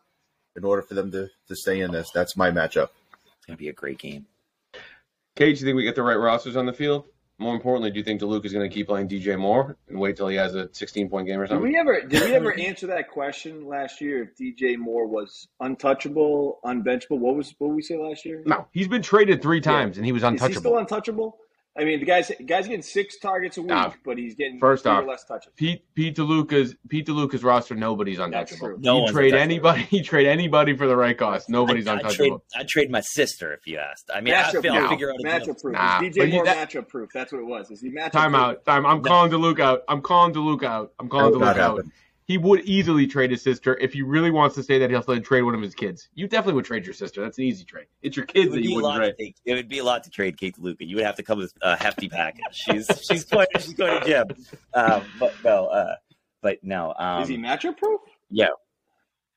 in 0.57 0.65
order 0.65 0.83
for 0.83 0.95
them 0.95 1.13
to, 1.13 1.29
to 1.49 1.57
stay 1.57 1.81
in 1.81 1.93
this. 1.93 2.11
That's 2.13 2.37
my 2.37 2.51
matchup. 2.51 2.89
It's 3.37 3.47
gonna 3.47 3.57
be 3.57 3.69
a 3.69 3.73
great 3.73 3.99
game. 3.99 4.27
Cage, 5.35 5.59
do 5.59 5.65
you 5.65 5.69
think 5.69 5.77
we 5.77 5.83
get 5.83 5.95
the 5.95 6.03
right 6.03 6.17
rosters 6.17 6.57
on 6.57 6.67
the 6.67 6.73
field? 6.73 7.05
More 7.39 7.55
importantly, 7.55 7.91
do 7.91 7.99
you 7.99 8.05
think 8.05 8.21
DeLuca 8.21 8.45
is 8.45 8.53
going 8.53 8.69
to 8.69 8.73
keep 8.73 8.87
playing 8.87 9.09
DJ 9.09 9.39
Moore 9.39 9.77
and 9.89 9.99
wait 9.99 10.17
till 10.17 10.29
he 10.29 10.37
has 10.37 10.55
a 10.55 10.69
16 10.73 11.09
point 11.09 11.27
game 11.27 11.41
or 11.41 11.45
Did 11.45 11.55
something? 11.55 11.73
we 11.73 11.79
ever 11.79 12.03
did 12.03 12.23
we 12.23 12.35
ever 12.35 12.53
answer 12.53 12.87
that 12.89 13.11
question 13.11 13.67
last 13.67 14.01
year? 14.01 14.23
If 14.23 14.37
DJ 14.37 14.77
Moore 14.77 15.09
was 15.09 15.49
untouchable, 15.61 16.61
unbenchable, 16.65 17.19
what 17.19 17.35
was 17.35 17.55
what 17.59 17.69
did 17.69 17.77
we 17.77 17.83
say 17.83 17.97
last 17.97 18.25
year? 18.25 18.43
No, 18.47 18.69
he's 18.73 18.87
been 18.87 19.03
traded 19.03 19.43
three 19.43 19.61
times 19.61 19.97
and 19.97 20.05
he 20.07 20.13
was 20.13 20.23
untouchable. 20.23 20.51
Is 20.51 20.57
he 20.57 20.61
still 20.61 20.79
untouchable. 20.79 21.39
Untouchable? 21.75 21.83
I 21.83 21.85
mean, 21.85 22.01
the 22.01 22.07
guy's 22.07 22.31
guy's 22.47 22.67
getting 22.69 22.83
six 22.83 23.19
targets 23.19 23.57
a 23.57 23.63
week, 23.63 23.71
Nah. 23.71 23.93
but 24.05 24.19
he's 24.19 24.35
getting 24.35 24.59
First 24.59 24.83
three 24.83 24.93
or 24.93 24.97
off, 25.03 25.07
less 25.09 25.25
touches. 25.25 25.53
Pete 25.57 25.85
Pete 25.95 26.17
DeLuca's 26.17 26.75
Pete 26.89 27.07
DeLuca's 27.07 27.43
roster, 27.43 27.75
nobody's 27.75 28.19
That's 28.19 28.27
untouchable. 28.53 28.69
true. 28.69 28.79
No 28.81 29.07
you 29.07 29.13
trade 29.13 29.35
anybody, 29.35 29.87
you 29.91 30.03
trade 30.03 30.27
anybody 30.27 30.77
for 30.77 30.87
the 30.87 30.97
right 30.97 31.17
cost. 31.17 31.49
Nobody's 31.49 31.87
I'd, 31.89 32.03
I'd 32.03 32.11
trade, 32.13 32.33
untouchable. 32.33 32.45
I'd 32.57 32.69
trade 32.69 32.91
my 32.91 33.01
sister 33.01 33.53
if 33.55 33.67
you 33.67 33.79
asked. 33.79 34.11
I 34.15 34.21
mean, 34.21 34.35
I 34.35 34.43
Matchup 34.43 34.63
feel 34.63 34.73
I'll 34.75 34.79
proof. 34.81 34.91
figure 34.91 35.11
out 35.13 35.17
matchup 35.25 35.61
proof. 35.63 35.73
Nah, 35.75 36.01
Is 36.03 36.17
but 36.17 36.23
DJ 36.23 36.27
he- 36.27 36.33
Moore 36.33 36.45
that- 36.45 36.71
matchup 36.71 36.89
proof? 36.89 37.11
That's 37.15 37.33
what 37.33 37.39
it 37.41 37.47
was. 37.47 37.71
Is 37.71 37.81
he 37.81 37.91
matchup 37.91 38.11
Time 38.13 38.33
proof? 38.33 38.43
out. 38.43 38.65
Time. 38.67 38.87
I'm 38.87 39.01
No. 39.03 39.09
calling 39.09 39.31
DeLuca 39.33 39.61
out. 39.61 39.83
I'm 39.89 40.03
calling 40.03 40.35
DeLuca 40.35 40.65
out. 40.65 40.93
I'm 41.01 41.09
calling 41.09 41.39
That 41.39 41.57
DeLuca 41.57 41.61
out. 41.61 41.77
happen. 41.79 41.93
He 42.25 42.39
would 42.39 42.61
easily 42.61 43.07
trade 43.07 43.31
his 43.31 43.43
sister 43.43 43.77
if 43.79 43.93
he 43.93 44.03
really 44.03 44.31
wants 44.31 44.55
to 44.55 44.63
say 44.63 44.79
that 44.79 44.91
he'll 44.91 45.03
trade 45.03 45.43
one 45.43 45.55
of 45.55 45.61
his 45.61 45.75
kids. 45.75 46.09
You 46.15 46.29
definitely 46.29 46.55
would 46.55 46.65
trade 46.65 46.87
your 46.87 46.95
sister. 46.95 47.21
That's 47.21 47.37
an 47.39 47.45
easy 47.45 47.65
trade. 47.65 47.87
It's 48.01 48.17
your 48.17 48.27
kids 48.27 48.51
would, 48.51 48.61
that 48.61 48.63
you 48.63 48.77
wouldn't 48.77 48.95
trade. 48.95 49.15
take, 49.19 49.37
it 49.45 49.55
would 49.55 49.69
be 49.69 49.79
a 49.79 49.85
lot 49.85 50.05
to 50.05 50.11
trade 50.11 50.37
Kate 50.37 50.59
Luca. 50.59 50.85
You 50.85 50.97
would 50.97 51.05
have 51.05 51.17
to 51.17 51.23
come 51.23 51.39
with 51.39 51.53
a 51.63 51.77
hefty 51.77 52.09
package. 52.09 52.45
She's 52.53 52.89
she's 53.11 53.25
going 53.25 53.47
she's 53.59 53.75
going 53.75 54.01
to 54.01 54.07
gym, 54.07 54.47
um, 54.75 55.03
but 55.19 55.35
no, 55.45 55.67
uh, 55.67 55.97
but 56.43 56.63
no. 56.63 56.95
Um, 56.97 57.23
Is 57.23 57.29
he 57.29 57.37
matchup 57.37 57.77
proof? 57.77 58.01
Yeah. 58.31 58.49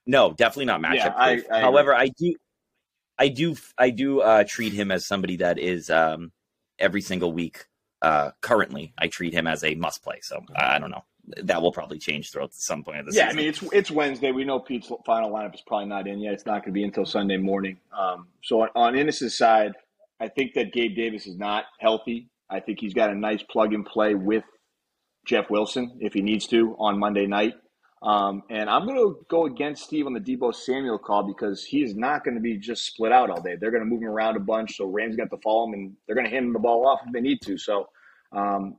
No, 0.05 0.33
definitely 0.33 0.65
not 0.65 0.81
matchup 0.81 0.95
Yeah, 0.95 1.35
proof. 1.35 1.45
I 1.51 1.61
However, 1.61 1.95
I 1.95 2.09
do, 2.09 2.35
I 3.17 3.29
do, 3.29 3.55
I 3.77 3.89
do 3.89 4.21
uh, 4.21 4.43
treat 4.47 4.73
him 4.73 4.91
as 4.91 5.07
somebody 5.07 5.37
that 5.37 5.57
is 5.57 5.89
um, 5.89 6.31
every 6.77 7.01
single 7.01 7.31
week. 7.31 7.65
Uh, 8.01 8.31
currently, 8.41 8.93
I 8.97 9.07
treat 9.07 9.33
him 9.33 9.47
as 9.47 9.63
a 9.63 9.73
must 9.73 10.03
play. 10.03 10.19
So 10.21 10.43
I 10.55 10.75
I 10.75 10.79
don't 10.79 10.91
know. 10.91 11.03
That 11.43 11.61
will 11.61 11.71
probably 11.71 11.97
change 11.97 12.31
throughout 12.31 12.53
some 12.53 12.83
point 12.83 12.99
of 12.99 13.05
the 13.07 13.13
Yeah, 13.13 13.29
I 13.29 13.33
mean 13.33 13.47
it's 13.47 13.63
it's 13.71 13.89
Wednesday. 13.89 14.31
We 14.31 14.43
know 14.43 14.59
Pete's 14.59 14.91
final 15.05 15.31
lineup 15.31 15.55
is 15.55 15.63
probably 15.65 15.87
not 15.87 16.07
in 16.07 16.19
yet. 16.19 16.33
It's 16.33 16.45
not 16.45 16.63
going 16.63 16.65
to 16.65 16.71
be 16.71 16.83
until 16.83 17.05
Sunday 17.05 17.37
morning. 17.37 17.77
Um, 17.97 18.27
so 18.43 18.61
on, 18.61 18.69
on 18.75 18.95
Ennis's 18.95 19.37
side, 19.37 19.73
I 20.19 20.27
think 20.27 20.53
that 20.53 20.71
Gabe 20.73 20.95
Davis 20.95 21.25
is 21.25 21.37
not 21.37 21.65
healthy. 21.79 22.29
I 22.49 22.59
think 22.59 22.79
he's 22.79 22.93
got 22.93 23.09
a 23.09 23.15
nice 23.15 23.41
plug 23.43 23.73
and 23.73 23.85
play 23.85 24.13
with 24.13 24.43
Jeff 25.25 25.49
Wilson 25.49 25.97
if 25.99 26.13
he 26.13 26.21
needs 26.21 26.47
to 26.47 26.75
on 26.77 26.99
Monday 26.99 27.25
night. 27.25 27.53
Um, 28.01 28.43
and 28.51 28.69
I'm 28.69 28.85
going 28.85 28.97
to 28.97 29.25
go 29.29 29.47
against 29.47 29.85
Steve 29.85 30.05
on 30.05 30.13
the 30.13 30.19
Deebo 30.19 30.53
Samuel 30.53 30.99
call 30.99 31.23
because 31.23 31.63
he 31.63 31.81
is 31.83 31.95
not 31.95 32.23
going 32.23 32.35
to 32.35 32.41
be 32.41 32.55
just 32.57 32.85
split 32.85 33.11
out 33.11 33.31
all 33.31 33.41
day. 33.41 33.55
They're 33.59 33.71
going 33.71 33.83
to 33.83 33.89
move 33.89 34.03
him 34.03 34.09
around 34.09 34.35
a 34.35 34.41
bunch, 34.41 34.77
so 34.77 34.85
Rams 34.85 35.15
got 35.15 35.31
to 35.31 35.37
follow 35.37 35.67
him, 35.67 35.73
and 35.73 35.93
they're 36.05 36.15
going 36.15 36.27
to 36.27 36.31
hand 36.31 36.45
him 36.45 36.53
the 36.53 36.59
ball 36.59 36.85
off 36.85 36.99
if 37.05 37.11
they 37.11 37.21
need 37.21 37.41
to. 37.41 37.57
So 37.57 37.87
um, 38.31 38.75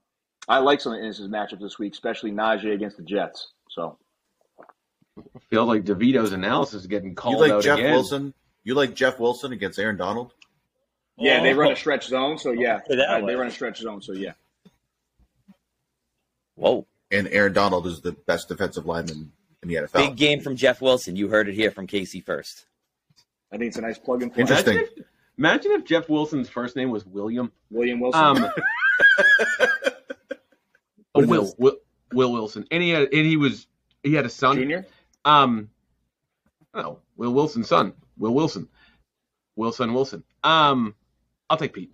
I 0.49 0.59
like 0.59 0.81
some 0.81 0.93
of 0.93 0.99
Ennis's 1.01 1.29
matchups 1.29 1.61
this 1.61 1.79
week, 1.79 1.93
especially 1.93 2.31
Najee 2.31 2.73
against 2.73 2.97
the 2.97 3.03
Jets. 3.03 3.53
So. 3.69 3.99
I 5.19 5.39
feel 5.51 5.65
like 5.65 5.85
DeVita's 5.85 6.33
analysis 6.33 6.83
is 6.83 6.87
getting 6.87 7.11
You 7.11 7.15
called 7.15 7.41
like 7.41 7.51
out 7.53 7.63
Jeff 7.63 7.79
again. 7.79 7.93
Wilson? 7.93 8.35
You 8.65 8.75
like 8.75 8.95
Jeff 8.95 9.19
Wilson 9.19 9.53
against 9.53 9.79
Aaron 9.79 9.97
Donald? 9.97 10.33
Yeah, 11.17 11.43
they 11.43 11.55
Oh. 11.55 11.57
run 11.57 11.73
a 11.73 11.77
stretch 11.77 12.07
zone, 12.09 12.37
so 12.39 12.51
yeah, 12.53 12.79
Put 12.81 12.97
that 12.97 13.09
Uh, 13.09 13.27
they 13.27 13.35
run 13.35 13.47
a 13.47 13.51
stretch 13.51 13.79
zone, 13.79 14.03
so 14.03 14.13
yeah. 14.13 14.33
Whoa, 16.57 16.87
And 17.11 17.29
Aaron 17.29 17.53
Donald 17.53 17.87
is 17.87 18.01
the 18.01 18.13
best 18.13 18.49
defensive 18.49 18.85
lineman 18.87 19.33
in 19.63 19.69
the 19.69 19.77
NFL. 19.77 19.93
big 20.09 20.17
game 20.17 20.41
from 20.41 20.57
Jeff 20.57 20.81
Wilson. 20.83 21.17
You 21.17 21.29
heard 21.29 21.49
it 21.49 21.55
here 21.55 21.71
from 21.71 21.87
Casey 21.87 22.21
first. 22.21 22.67
I 23.53 23.57
think 23.59 23.69
it's 23.69 23.77
a 23.79 23.83
nice 23.83 23.99
plug 23.99 24.23
and 24.23 24.33
play. 24.33 24.43
Interesting. 24.43 24.75
Imagine 24.75 24.93
if, 24.99 25.05
imagine 25.39 25.73
if 25.73 25.85
Jeff 25.85 26.09
Wilson's 26.09 26.49
first 26.49 26.77
name 26.77 26.91
was 26.91 27.07
William. 27.07 27.53
William 27.71 28.01
Wilson. 28.01 28.21
Um, 28.23 28.47
Will, 31.25 31.55
Will 31.59 31.77
Will 32.13 32.33
Wilson, 32.33 32.67
and 32.71 32.83
he 32.83 32.91
had 32.91 33.03
and 33.13 33.27
he 33.27 33.37
was 33.37 33.67
he 34.03 34.15
had 34.15 34.27
a 34.27 34.31
son. 34.31 34.57
Junior. 34.57 34.87
Um, 35.25 35.71
no, 36.75 37.01
Will 37.17 37.33
Wilson's 37.33 37.69
son, 37.69 37.93
Will 38.19 38.35
Wilson, 38.35 38.69
Wilson 39.57 39.93
Wilson. 39.95 40.23
Um, 40.45 40.95
I'll 41.51 41.57
take 41.57 41.73
Pete. 41.73 41.93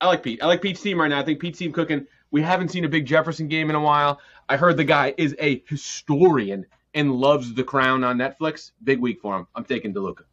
I 0.00 0.06
like 0.06 0.22
Pete. 0.22 0.42
I 0.42 0.46
like 0.46 0.62
Pete's 0.62 0.80
team 0.80 1.00
right 1.00 1.08
now. 1.08 1.20
I 1.20 1.24
think 1.24 1.40
Pete's 1.40 1.58
team 1.58 1.72
cooking. 1.72 2.06
We 2.30 2.42
haven't 2.42 2.70
seen 2.70 2.84
a 2.84 2.88
big 2.88 3.06
Jefferson 3.06 3.46
game 3.46 3.70
in 3.70 3.76
a 3.76 3.80
while. 3.80 4.20
I 4.48 4.56
heard 4.56 4.76
the 4.76 4.84
guy 4.84 5.14
is 5.16 5.36
a 5.38 5.62
historian 5.68 6.66
and 6.94 7.12
loves 7.12 7.54
The 7.54 7.62
Crown 7.62 8.02
on 8.02 8.18
Netflix. 8.18 8.72
Big 8.82 8.98
week 8.98 9.20
for 9.20 9.36
him. 9.36 9.46
I'm 9.54 9.64
taking 9.64 9.94
DeLuca. 9.94 10.24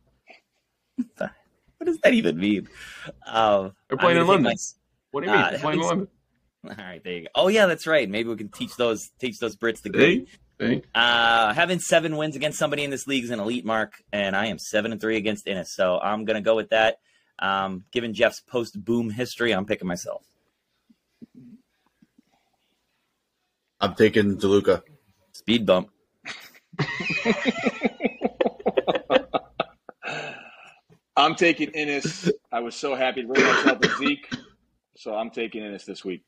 What 1.80 1.86
does 1.86 1.97
that 2.00 2.14
even 2.14 2.38
mean? 2.38 2.68
Um, 3.26 3.74
They're 3.88 3.97
playing 3.97 4.18
I'm 4.18 4.24
in 4.24 4.28
gonna 4.28 4.43
London. 4.43 4.52
take 4.52 4.60
What 5.12 5.24
do 5.24 5.30
you 5.30 5.36
mean? 5.36 5.45
Uh, 5.45 5.58
playing 5.60 5.80
in 5.80 5.86
London. 5.86 6.08
My- 6.64 6.72
all 6.78 6.78
right, 6.78 7.03
there 7.03 7.14
you 7.14 7.22
go. 7.24 7.28
Oh 7.36 7.47
yeah, 7.47 7.66
that's 7.66 7.88
right. 7.88 8.10
Maybe 8.10 8.30
we 8.30 8.36
can 8.36 8.49
teach 8.49 8.76
those 8.76 9.10
teach 9.20 9.39
those 9.39 9.55
Brits 9.55 9.82
the 9.82 9.89
game. 9.89 10.26
See? 10.26 10.38
See? 10.60 10.84
Uh, 10.93 11.53
having 11.53 11.80
seven 11.80 12.18
wins 12.18 12.36
against 12.36 12.60
somebody 12.60 12.84
in 12.84 12.89
this 12.89 13.07
league 13.07 13.24
is 13.24 13.30
an 13.30 13.39
elite 13.39 13.66
mark, 13.66 13.93
and 14.12 14.36
I 14.36 14.47
am 14.47 14.60
seven 14.60 14.91
and 14.91 14.99
three 14.99 15.16
against 15.16 15.47
Ennis. 15.47 15.74
So 15.74 15.99
I'm 15.99 16.26
gonna 16.26 16.41
go 16.41 16.55
with 16.55 16.70
that. 16.70 16.97
Um, 17.39 17.86
given 17.91 18.14
Jeff's 18.14 18.41
post 18.41 18.84
boom 18.84 19.10
history, 19.10 19.53
I'm 19.53 19.66
picking 19.66 19.88
myself. 19.88 20.26
I'm 23.80 23.95
taking 23.95 24.38
DeLuca. 24.38 24.82
Speed 25.32 25.66
bump. 25.66 25.89
I'm 31.16 31.36
taking 31.36 31.70
Ennis. 31.76 32.30
I 32.51 32.60
was 32.60 32.76
so 32.76 32.95
happy 32.95 33.22
to 33.22 33.28
bring 33.28 33.45
myself 33.45 33.80
with 33.80 33.97
Zeke, 33.97 34.30
so 35.00 35.16
I'm 35.16 35.30
taking 35.30 35.64
Ennis 35.64 35.86
this 35.86 36.00
this 36.00 36.06
week. 36.06 36.24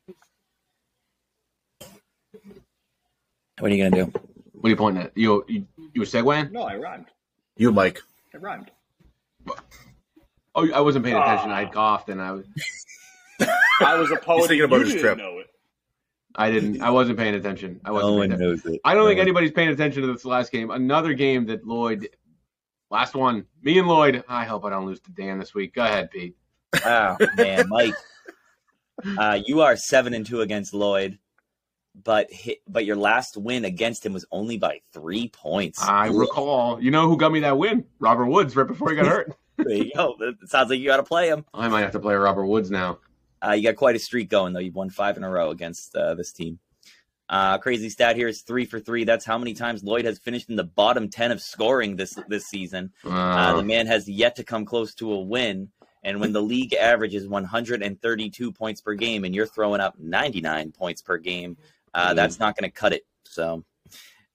What 3.59 3.69
are 3.71 3.75
you 3.75 3.83
gonna 3.89 4.05
do? 4.05 4.11
What 4.53 4.65
are 4.67 4.69
you 4.69 4.75
pointing 4.75 5.03
at? 5.03 5.11
You 5.17 5.43
you, 5.47 5.67
you 5.93 6.01
were 6.01 6.05
segueing? 6.05 6.51
No, 6.51 6.63
I 6.63 6.77
rhymed. 6.77 7.07
You, 7.57 7.71
Mike. 7.71 8.01
I 8.33 8.37
rhymed. 8.37 8.71
Oh, 10.55 10.71
I 10.71 10.79
wasn't 10.81 11.05
paying 11.05 11.17
attention. 11.17 11.51
Ah. 11.51 11.55
I 11.57 11.65
coughed 11.65 12.09
and 12.09 12.21
I 12.21 12.31
was. 12.31 12.45
I 13.81 13.95
was 13.95 14.09
a 14.11 14.15
poet. 14.15 14.47
thinking 14.47 14.63
about 14.63 14.77
you 14.77 14.83
his 14.85 14.93
didn't 14.93 15.01
trip. 15.05 15.17
Know 15.17 15.39
it. 15.39 15.47
I 16.35 16.49
didn't. 16.49 16.81
I 16.81 16.89
wasn't 16.91 17.17
paying 17.17 17.35
attention. 17.35 17.81
I 17.83 17.91
wasn't. 17.91 18.13
No 18.13 18.19
paying 18.19 18.31
one 18.31 18.39
attention. 18.41 18.65
knows 18.65 18.75
it. 18.75 18.81
I 18.85 18.93
don't 18.93 19.03
No 19.03 19.09
think 19.09 19.17
one- 19.17 19.27
anybody's 19.27 19.51
paying 19.51 19.69
attention 19.69 20.01
to 20.03 20.13
this 20.13 20.23
last 20.25 20.51
game. 20.51 20.71
Another 20.71 21.13
game 21.13 21.45
that 21.47 21.65
Lloyd, 21.67 22.07
last 22.89 23.15
one, 23.15 23.45
me 23.61 23.77
and 23.79 23.87
Lloyd. 23.87 24.23
I 24.29 24.45
hope 24.45 24.63
I 24.65 24.69
don't 24.69 24.85
lose 24.85 25.01
to 25.01 25.11
Dan 25.11 25.39
this 25.39 25.53
week. 25.53 25.75
Go 25.75 25.83
ahead, 25.83 26.09
Pete. 26.09 26.35
Oh 26.85 27.17
man, 27.35 27.67
Mike. 27.67 27.95
Uh, 29.17 29.39
you 29.45 29.61
are 29.61 29.75
seven 29.75 30.13
and 30.13 30.25
two 30.25 30.41
against 30.41 30.73
Lloyd, 30.73 31.19
but 32.03 32.31
hit, 32.31 32.59
but 32.67 32.85
your 32.85 32.95
last 32.95 33.37
win 33.37 33.65
against 33.65 34.05
him 34.05 34.13
was 34.13 34.25
only 34.31 34.57
by 34.57 34.79
three 34.93 35.27
points. 35.29 35.81
I 35.81 36.07
recall. 36.07 36.81
You 36.81 36.91
know 36.91 37.07
who 37.07 37.17
got 37.17 37.31
me 37.31 37.41
that 37.41 37.57
win? 37.57 37.85
Robert 37.99 38.25
Woods, 38.27 38.55
right 38.55 38.67
before 38.67 38.89
he 38.91 38.95
got 38.95 39.05
hurt. 39.07 39.33
There 39.57 39.69
you 39.77 39.91
go. 39.95 40.15
It 40.19 40.49
sounds 40.49 40.71
like 40.71 40.79
you 40.79 40.87
got 40.87 40.97
to 40.97 41.03
play 41.03 41.27
him. 41.29 41.45
I 41.53 41.67
might 41.67 41.81
have 41.81 41.91
to 41.91 41.99
play 41.99 42.15
Robert 42.15 42.47
Woods 42.47 42.71
now. 42.71 42.97
Uh, 43.45 43.51
you 43.51 43.61
got 43.61 43.75
quite 43.75 43.95
a 43.95 43.99
streak 43.99 44.27
going 44.27 44.53
though. 44.53 44.59
You've 44.59 44.73
won 44.73 44.89
five 44.89 45.17
in 45.17 45.23
a 45.23 45.29
row 45.29 45.51
against 45.51 45.95
uh, 45.95 46.15
this 46.15 46.31
team. 46.31 46.57
Uh, 47.29 47.59
crazy 47.59 47.87
stat 47.89 48.15
here 48.15 48.27
is 48.27 48.41
three 48.41 48.65
for 48.65 48.79
three. 48.79 49.03
That's 49.03 49.23
how 49.23 49.37
many 49.37 49.53
times 49.53 49.83
Lloyd 49.83 50.05
has 50.05 50.17
finished 50.17 50.49
in 50.49 50.55
the 50.55 50.63
bottom 50.63 51.09
ten 51.09 51.31
of 51.31 51.41
scoring 51.41 51.95
this 51.95 52.17
this 52.27 52.45
season. 52.47 52.91
Uh, 53.05 53.09
Uh, 53.09 53.57
the 53.57 53.63
man 53.63 53.85
has 53.85 54.09
yet 54.09 54.35
to 54.37 54.43
come 54.43 54.65
close 54.65 54.95
to 54.95 55.11
a 55.13 55.21
win. 55.21 55.69
And 56.03 56.19
when 56.19 56.33
the 56.33 56.41
league 56.41 56.73
average 56.73 57.13
is 57.13 57.27
132 57.27 58.51
points 58.51 58.81
per 58.81 58.93
game, 58.95 59.23
and 59.23 59.35
you're 59.35 59.45
throwing 59.45 59.81
up 59.81 59.99
99 59.99 60.71
points 60.71 61.01
per 61.01 61.17
game, 61.17 61.57
uh, 61.93 62.11
Mm. 62.11 62.15
that's 62.15 62.39
not 62.39 62.57
going 62.57 62.69
to 62.69 62.75
cut 62.75 62.93
it. 62.93 63.05
So, 63.25 63.63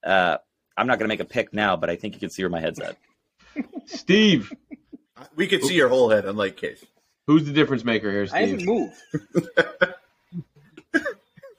uh, 0.05 0.39
I'm 0.77 0.87
not 0.87 0.99
going 0.99 1.09
to 1.09 1.13
make 1.13 1.21
a 1.21 1.25
pick 1.25 1.53
now, 1.53 1.77
but 1.77 1.91
I 1.91 1.97
think 1.97 2.15
you 2.15 2.21
can 2.21 2.31
see 2.31 2.43
where 2.43 2.51
my 2.51 2.61
head's 2.61 2.79
at. 2.81 2.97
Steve, 3.87 4.53
We 5.35 5.47
could 5.49 5.65
see 5.65 5.75
your 5.75 5.89
whole 5.89 6.11
head, 6.11 6.25
unlike 6.27 6.57
Case. 6.57 6.85
who's 7.27 7.45
the 7.45 7.53
difference 7.53 7.85
maker 7.85 8.11
here, 8.13 8.27
Steve? 8.27 8.37
I 8.37 8.41
haven't 8.43 8.61
Steve? 8.61 8.69
moved. 8.69 9.93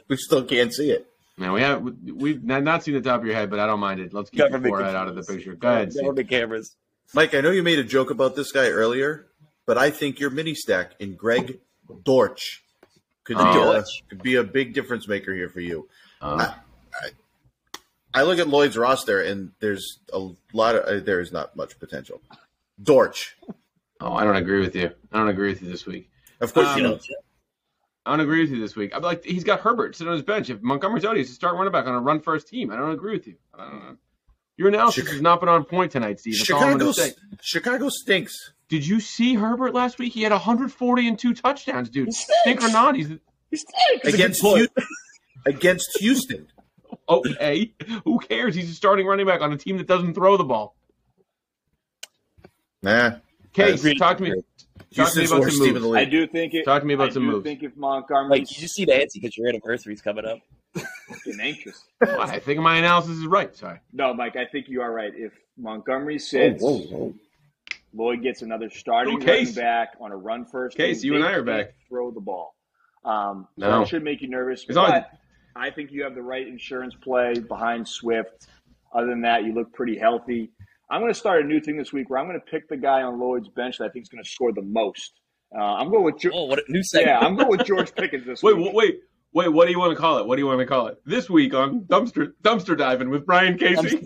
We 0.10 0.16
still 0.16 0.43
can't 0.45 0.74
see 0.74 0.91
it. 0.91 1.05
Man, 1.38 1.51
we 1.51 1.60
have 1.62 1.84
we've 1.84 2.41
not 2.41 2.64
not 2.64 2.82
seen 2.84 2.93
the 2.93 3.01
top 3.01 3.20
of 3.20 3.26
your 3.26 3.36
head, 3.36 3.49
but 3.49 3.60
I 3.60 3.66
don't 3.68 3.82
mind 3.82 3.99
it. 3.99 4.14
Let's 4.14 4.30
keep 4.30 4.39
your 4.39 4.47
Government 4.49 4.72
forehead 4.72 4.95
out 4.95 5.10
of 5.10 5.16
the 5.16 5.22
picture. 5.24 5.53
Go 5.53 5.68
ahead, 5.68 5.91
Steve. 5.91 6.03
Government 6.05 6.30
cameras. 6.30 6.76
Mike, 7.14 7.36
I 7.36 7.41
know 7.41 7.51
you 7.51 7.62
made 7.62 7.78
a 7.80 7.84
joke 7.84 8.10
about 8.10 8.36
this 8.36 8.53
guy 8.53 8.70
earlier, 8.70 9.28
but 9.68 9.78
I 9.78 9.91
think 9.91 10.20
your 10.20 10.32
mini 10.32 10.55
stack 10.55 10.93
in 10.99 11.13
Greg 11.13 11.59
Dortch 12.03 12.63
could 13.24 13.38
be, 13.38 13.43
Oh. 13.43 13.72
a, 13.74 13.84
could 14.09 14.24
be 14.24 14.36
a 14.36 14.43
big 14.43 14.74
difference 14.74 15.07
maker 15.07 15.34
here 15.36 15.49
for 15.49 15.59
you. 15.59 15.88
Uh, 16.22 16.53
I 18.13 18.24
look 18.24 18.39
at 18.39 18.47
Lloyd's 18.47 18.78
roster, 18.78 19.22
and 19.22 19.51
there's 19.59 19.99
a 20.11 20.30
lot 20.53 20.76
of 20.76 20.84
uh, 20.86 21.03
there 21.05 21.20
is 21.20 21.32
not 21.32 21.55
much 21.55 21.78
potential. 21.80 22.22
Dortch, 22.82 23.36
Oh, 23.99 24.13
I 24.13 24.24
don't 24.24 24.36
agree 24.36 24.59
with 24.61 24.76
you. 24.76 24.91
I 25.11 25.18
don't 25.18 25.28
agree 25.30 25.49
with 25.49 25.61
you 25.61 25.70
this 25.70 25.86
week. 25.86 26.09
Of 26.39 26.53
course, 26.53 26.68
Um, 26.68 26.78
you 26.78 26.84
know. 26.84 26.99
I 28.05 28.11
don't 28.11 28.20
agree 28.22 28.41
with 28.41 28.51
you 28.51 28.59
this 28.59 28.76
week. 28.76 28.91
I'm 28.95 29.01
like, 29.01 29.24
he's 29.26 29.43
got 29.43 29.59
Herbert 29.59 29.95
sitting 29.95 30.09
on 30.09 30.15
his 30.15 30.24
bench. 30.26 30.49
If 30.49 30.61
Montgomery's 30.61 31.03
out, 31.03 31.18
he's 31.18 31.30
a 31.30 31.34
start 31.34 31.55
running 31.55 31.72
back 31.74 31.86
on 31.88 31.93
a 31.93 31.99
run 31.99 32.22
first 32.22 32.47
team. 32.47 32.72
I 32.72 32.78
don't 32.78 32.91
agree 32.91 33.11
with 33.13 33.28
you. 33.28 33.36
I 33.53 33.70
don't 33.70 33.80
know. 33.84 33.97
Your 34.55 34.70
analysis 34.70 35.03
Chica- 35.03 35.11
has 35.13 35.22
not 35.22 35.39
been 35.41 35.49
on 35.49 35.65
point 35.65 35.91
tonight, 35.91 36.20
Steve. 36.20 36.38
That's 36.38 36.49
all 36.51 36.63
I'm 36.63 36.74
Chicago, 36.80 36.91
say. 36.93 37.11
Chicago 37.41 37.89
stinks. 37.89 38.53
Did 38.70 38.86
you 38.86 38.99
see 38.99 39.34
Herbert 39.36 39.74
last 39.74 39.97
week? 39.97 40.13
He 40.13 40.24
had 40.24 40.32
140 40.32 41.07
and 41.07 41.18
two 41.18 41.34
touchdowns, 41.34 41.89
dude. 41.89 42.07
He. 42.07 42.11
Stink 42.11 42.61
or 42.63 42.70
not, 42.70 42.95
he's 42.95 43.07
He 43.49 43.59
against 44.03 44.41
point. 44.41 44.70
Hu- 44.76 44.84
against 45.45 45.97
Houston. 45.99 46.47
okay. 47.09 47.74
Who 48.03 48.20
cares? 48.20 48.55
He's 48.55 48.70
a 48.70 48.74
starting 48.74 49.05
running 49.07 49.26
back 49.26 49.41
on 49.41 49.53
a 49.53 49.57
team 49.57 49.78
that 49.78 49.88
doesn't 49.88 50.13
throw 50.13 50.36
the 50.38 50.43
ball. 50.43 50.76
Nah, 52.84 53.15
Case, 53.53 53.82
talk 53.97 54.18
to 54.18 54.24
me. 54.24 54.34
Talk 54.93 55.11
to 55.13 55.20
me 55.20 55.26
about 55.26 55.51
some 55.51 55.74
the 55.74 55.80
moves. 55.80 55.95
I 55.95 56.05
do 56.05 56.28
think 56.28 56.53
it. 56.53 56.63
Talk 56.63 56.82
to 56.82 56.88
me 56.88 56.93
about 56.93 57.09
I 57.09 57.13
some 57.13 57.24
do 57.24 57.32
moves. 57.32 57.43
think 57.43 57.63
if 57.63 57.76
Montgomery 57.76 58.39
Like, 58.39 58.47
did 58.47 58.61
you 58.61 58.68
see 58.68 58.86
the 58.86 58.95
Nancy 58.97 59.20
because 59.20 59.36
your 59.38 59.47
anniversary's 59.47 60.01
coming 60.01 60.26
up? 60.26 60.39
getting 61.26 61.39
anxious. 61.41 61.84
Well, 62.01 62.22
I 62.22 62.39
think 62.39 62.59
my 62.59 62.78
analysis 62.78 63.18
is 63.18 63.26
right. 63.26 63.53
Sorry. 63.55 63.80
No, 63.93 64.13
Mike, 64.13 64.36
I 64.36 64.45
think 64.45 64.68
you 64.70 64.82
are 64.82 64.91
right. 64.93 65.11
If 65.15 65.34
Montgomery 65.57 66.15
Whoa, 66.15 66.20
sits, 66.20 66.61
whoa, 66.61 66.78
whoa. 66.78 67.13
Lloyd 67.98 68.22
gets 68.22 68.41
another 68.41 68.70
starting 68.70 69.20
running 69.20 69.54
back 69.54 69.89
on 70.00 70.12
a 70.12 70.16
run 70.18 70.45
first. 70.45 70.78
Case, 70.78 71.04
you 71.04 71.16
and 71.16 71.24
I 71.24 71.32
are 71.34 71.43
back. 71.43 71.74
Throw 71.89 72.12
the 72.12 72.22
ball. 72.22 72.54
Um, 73.04 73.48
so 73.60 73.70
No. 73.70 73.80
that 73.80 73.88
should 73.88 74.04
make 74.04 74.22
you 74.22 74.30
nervous. 74.30 74.66
It's 74.68 74.78
on- 74.78 74.89
But 74.91 75.10
I 75.56 75.72
think 75.72 75.91
you 75.91 76.04
have 76.04 76.14
the 76.16 76.22
right 76.22 76.48
insurance 76.48 76.93
play 77.02 77.34
behind 77.39 77.88
Swift. 77.88 78.48
Other 78.93 79.08
than 79.08 79.22
that, 79.22 79.43
you 79.43 79.54
look 79.54 79.74
pretty 79.74 79.98
healthy. 79.98 80.52
I'm 80.89 81.02
going 81.02 81.12
to 81.12 81.20
start 81.20 81.43
a 81.43 81.45
new 81.48 81.60
thing 81.60 81.78
this 81.78 81.91
week 81.91 82.10
where 82.10 82.20
I'm 82.20 82.28
going 82.28 82.39
to 82.39 82.45
pick 82.45 82.70
the 82.70 82.78
guy 82.78 83.02
on 83.02 83.20
Lloyd's 83.20 83.50
bench 83.50 83.78
that 83.80 83.86
I 83.86 83.89
think 83.89 84.04
is 84.04 84.10
going 84.10 84.24
to 84.24 84.30
score 84.30 84.54
the 84.54 84.62
most. 84.62 85.12
Uh, 85.58 85.62
I'm 85.62 85.89
going 85.89 86.04
with 86.04 86.18
Ge- 86.20 86.28
Oh, 86.34 86.45
what 86.45 86.60
a 86.60 86.64
new 86.72 86.84
segment. 86.84 87.22
yeah, 87.22 87.28
I'm 87.28 87.36
going 87.36 87.50
with 87.50 87.66
George 87.66 87.93
Pickens 87.95 88.26
this 88.26 88.43
Wait, 88.43 88.56
week. 88.56 88.68
wait, 88.68 88.76
wait, 88.76 89.00
wait. 89.38 89.50
What 89.50 89.66
do 89.66 89.72
you 89.72 89.80
want 89.80 89.92
to 89.92 90.02
call 90.02 90.18
it? 90.18 90.26
What 90.28 90.36
do 90.36 90.42
you 90.42 90.48
want 90.48 90.60
to 90.60 90.66
call 90.66 90.88
it? 90.88 91.00
This 91.06 91.30
week 91.30 91.54
on 91.54 91.82
dumpster 91.82 92.34
dumpster 92.44 92.78
diving 92.78 93.10
with 93.10 93.26
Brian 93.26 93.58
Casey. 93.58 93.98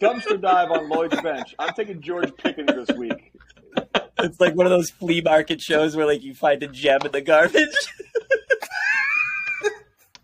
Dumpster 0.00 0.40
dive 0.40 0.70
on 0.70 0.88
Lloyd's 0.88 1.20
bench. 1.20 1.54
I'm 1.58 1.74
taking 1.74 2.00
George 2.00 2.34
Pickens 2.36 2.68
this 2.68 2.96
week. 2.96 3.32
it's 4.18 4.40
like 4.40 4.54
one 4.54 4.66
of 4.66 4.70
those 4.70 4.90
flea 4.90 5.20
market 5.20 5.60
shows 5.60 5.96
where 5.96 6.06
like 6.06 6.22
you 6.22 6.34
find 6.34 6.62
a 6.62 6.68
gem 6.68 7.00
in 7.04 7.12
the 7.12 7.20
garbage. 7.20 7.68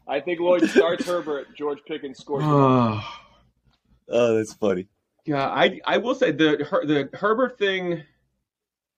I 0.06 0.20
think 0.20 0.40
Lloyd 0.40 0.68
starts 0.68 1.06
Herbert. 1.06 1.54
George 1.56 1.78
Pickens 1.86 2.18
scores. 2.18 2.44
oh, 2.46 3.02
oh, 4.08 4.36
that's 4.36 4.52
funny. 4.54 4.86
yeah, 5.24 5.48
I 5.48 5.80
I 5.86 5.96
will 5.98 6.14
say 6.14 6.32
the 6.32 6.64
Her- 6.70 6.86
the 6.86 7.08
Herbert 7.16 7.58
thing 7.58 8.02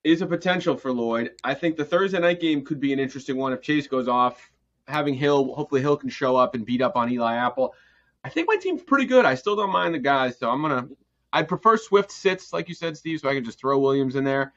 is 0.02 0.20
a 0.22 0.26
potential 0.26 0.76
for 0.76 0.92
Lloyd. 0.92 1.30
I 1.44 1.54
think 1.54 1.76
the 1.76 1.84
Thursday 1.84 2.18
night 2.18 2.40
game 2.40 2.64
could 2.64 2.80
be 2.80 2.92
an 2.92 2.98
interesting 2.98 3.36
one 3.36 3.52
if 3.52 3.62
Chase 3.62 3.86
goes 3.86 4.08
off. 4.08 4.50
Having 4.86 5.14
Hill, 5.14 5.54
hopefully 5.54 5.80
Hill 5.80 5.96
can 5.96 6.10
show 6.10 6.36
up 6.36 6.54
and 6.54 6.64
beat 6.64 6.82
up 6.82 6.96
on 6.96 7.10
Eli 7.10 7.34
Apple. 7.34 7.74
I 8.22 8.28
think 8.28 8.48
my 8.48 8.56
team's 8.56 8.82
pretty 8.82 9.06
good. 9.06 9.24
I 9.24 9.34
still 9.34 9.56
don't 9.56 9.70
mind 9.70 9.94
the 9.94 9.98
guys, 9.98 10.38
so 10.38 10.50
I'm 10.50 10.62
gonna. 10.62 10.88
I'd 11.32 11.48
prefer 11.48 11.76
Swift 11.76 12.12
sits, 12.12 12.52
like 12.52 12.68
you 12.68 12.74
said, 12.74 12.96
Steve, 12.96 13.20
so 13.20 13.28
I 13.28 13.34
can 13.34 13.44
just 13.44 13.58
throw 13.58 13.78
Williams 13.78 14.14
in 14.16 14.24
there. 14.24 14.52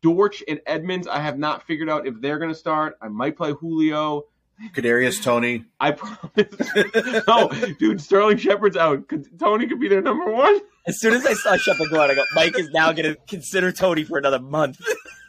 Dortch 0.00 0.42
and 0.48 0.60
Edmonds, 0.66 1.06
I 1.06 1.20
have 1.20 1.38
not 1.38 1.64
figured 1.66 1.88
out 1.88 2.06
if 2.06 2.20
they're 2.20 2.38
gonna 2.38 2.54
start. 2.54 2.96
I 3.00 3.08
might 3.08 3.36
play 3.36 3.52
Julio. 3.52 4.26
Kadarius 4.74 5.22
Toney. 5.22 5.64
I 5.80 5.92
promise. 5.92 7.24
no, 7.26 7.50
dude, 7.78 8.00
Sterling 8.00 8.36
Shepard's 8.38 8.76
out. 8.76 9.04
Toney 9.38 9.66
could 9.66 9.80
be 9.80 9.88
their 9.88 10.02
number 10.02 10.30
one. 10.30 10.60
As 10.86 11.00
soon 11.00 11.14
as 11.14 11.26
I 11.26 11.34
saw 11.34 11.56
Shepard 11.56 11.90
go 11.90 12.00
out, 12.00 12.10
I 12.10 12.14
go, 12.14 12.24
Mike 12.34 12.58
is 12.58 12.70
now 12.70 12.92
going 12.92 13.14
to 13.14 13.20
consider 13.28 13.72
Toney 13.72 14.04
for 14.04 14.18
another 14.18 14.40
month. 14.40 14.80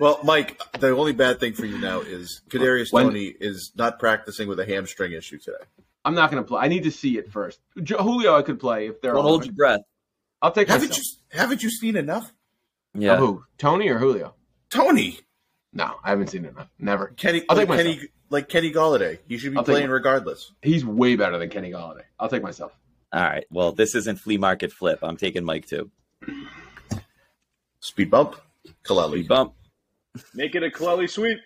Well, 0.00 0.18
Mike, 0.24 0.60
the 0.80 0.90
only 0.96 1.12
bad 1.12 1.38
thing 1.40 1.52
for 1.52 1.66
you 1.66 1.78
now 1.78 2.00
is 2.00 2.40
Kadarius 2.48 2.90
When- 2.92 3.06
Toney 3.06 3.26
is 3.38 3.70
not 3.76 3.98
practicing 3.98 4.48
with 4.48 4.58
a 4.58 4.64
hamstring 4.66 5.12
issue 5.12 5.38
today. 5.38 5.58
I'm 6.04 6.14
not 6.14 6.30
going 6.30 6.42
to 6.42 6.48
play. 6.48 6.60
I 6.62 6.68
need 6.68 6.84
to 6.84 6.90
see 6.90 7.18
it 7.18 7.30
first. 7.30 7.60
Julio, 7.76 8.34
I 8.34 8.40
could 8.42 8.58
play 8.58 8.86
if 8.88 9.02
they're. 9.02 9.12
Don't 9.12 9.22
hold 9.22 9.44
your 9.44 9.52
breath. 9.54 9.80
I'll 10.40 10.50
take 10.52 10.68
Haven't 10.68 10.88
myself. 10.88 11.04
you 11.32 11.38
haven't 11.38 11.62
you 11.62 11.68
seen 11.70 11.96
enough? 11.96 12.32
Yeah. 12.94 13.18
Who? 13.18 13.44
Toney 13.58 13.88
or 13.90 13.98
Julio? 13.98 14.34
Toney, 14.70 15.20
No, 15.74 15.96
I 16.02 16.08
haven't 16.10 16.28
seen 16.28 16.46
enough. 16.46 16.68
Never. 16.78 17.08
Kenny, 17.08 17.42
I'll 17.50 17.56
take 17.56 17.68
like 17.68 17.76
myself. 17.78 17.96
Kenny, 17.96 18.08
like 18.30 18.48
Kenny 18.48 18.72
Golladay. 18.72 19.18
He 19.28 19.36
should 19.36 19.52
be 19.52 19.58
I'll 19.58 19.64
playing 19.64 19.88
my- 19.88 19.92
regardless. 19.92 20.52
He's 20.62 20.84
way 20.86 21.16
better 21.16 21.36
than 21.38 21.50
Kenny 21.50 21.70
Golladay. 21.72 22.04
I'll 22.18 22.28
take 22.30 22.42
myself. 22.42 22.72
All 23.12 23.20
right. 23.22 23.44
Well, 23.50 23.72
this 23.72 23.94
isn't 23.94 24.18
flea 24.20 24.38
market 24.38 24.72
flip. 24.72 25.00
I'm 25.02 25.18
taking 25.18 25.44
Mike 25.44 25.66
too. 25.66 25.90
Speed 27.80 28.10
bump, 28.10 28.36
We 28.64 28.72
Kaleli. 28.84 29.28
bump. 29.28 29.52
Make 30.34 30.54
it 30.54 30.62
a 30.62 30.70
Kaleli 30.70 31.08
sweep. 31.08 31.38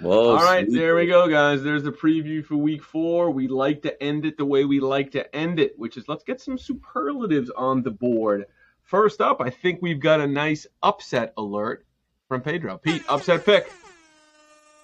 Whoa. 0.00 0.30
All 0.30 0.42
right, 0.42 0.66
sweet. 0.66 0.76
there 0.76 0.96
we 0.96 1.06
go, 1.06 1.28
guys. 1.28 1.62
There's 1.62 1.84
the 1.84 1.92
preview 1.92 2.44
for 2.44 2.56
week 2.56 2.82
four. 2.82 3.30
We 3.30 3.46
like 3.46 3.82
to 3.82 4.02
end 4.02 4.24
it 4.24 4.36
the 4.36 4.44
way 4.44 4.64
we 4.64 4.80
like 4.80 5.10
to 5.12 5.34
end 5.34 5.60
it, 5.60 5.78
which 5.78 5.96
is 5.96 6.08
let's 6.08 6.24
get 6.24 6.40
some 6.40 6.58
superlatives 6.58 7.50
on 7.50 7.82
the 7.82 7.90
board. 7.90 8.46
First 8.82 9.20
up, 9.20 9.40
I 9.40 9.50
think 9.50 9.80
we've 9.80 10.00
got 10.00 10.20
a 10.20 10.26
nice 10.26 10.66
upset 10.82 11.32
alert 11.36 11.86
from 12.26 12.40
Pedro. 12.40 12.78
Pete, 12.78 13.04
upset 13.08 13.44
pick. 13.44 13.70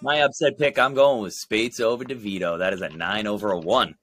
My 0.00 0.20
upset 0.22 0.56
pick, 0.58 0.78
I'm 0.78 0.94
going 0.94 1.22
with 1.22 1.34
Spates 1.34 1.80
over 1.80 2.04
DeVita. 2.04 2.58
That 2.58 2.72
is 2.72 2.82
a 2.82 2.88
nine 2.90 3.26
over 3.26 3.50
a 3.50 3.58
one. 3.58 3.96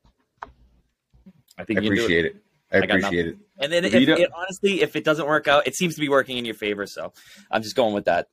I 1.58 1.62
I 1.62 1.64
think 1.64 1.82
you 1.82 1.90
can 1.90 1.98
it. 1.98 2.02
appreciate 2.02 2.26
it. 2.26 2.45
I 2.72 2.78
I 2.78 2.80
appreciate 2.80 3.28
it. 3.28 3.38
And 3.60 3.72
then, 3.72 3.86
if 3.86 3.94
it, 3.94 4.30
honestly, 4.36 4.82
if 4.82 4.96
it 4.96 5.04
doesn't 5.04 5.28
work 5.28 5.48
out, 5.48 5.68
it 5.68 5.76
seems 5.76 5.96
to 5.96 6.02
be 6.02 6.10
working 6.10 6.38
in 6.38 6.46
your 6.46 6.56
favor. 6.56 6.86
So 6.88 7.14
I'm 7.52 7.62
just 7.64 7.76
going 7.76 7.94
with 7.94 8.06
that. 8.06 8.28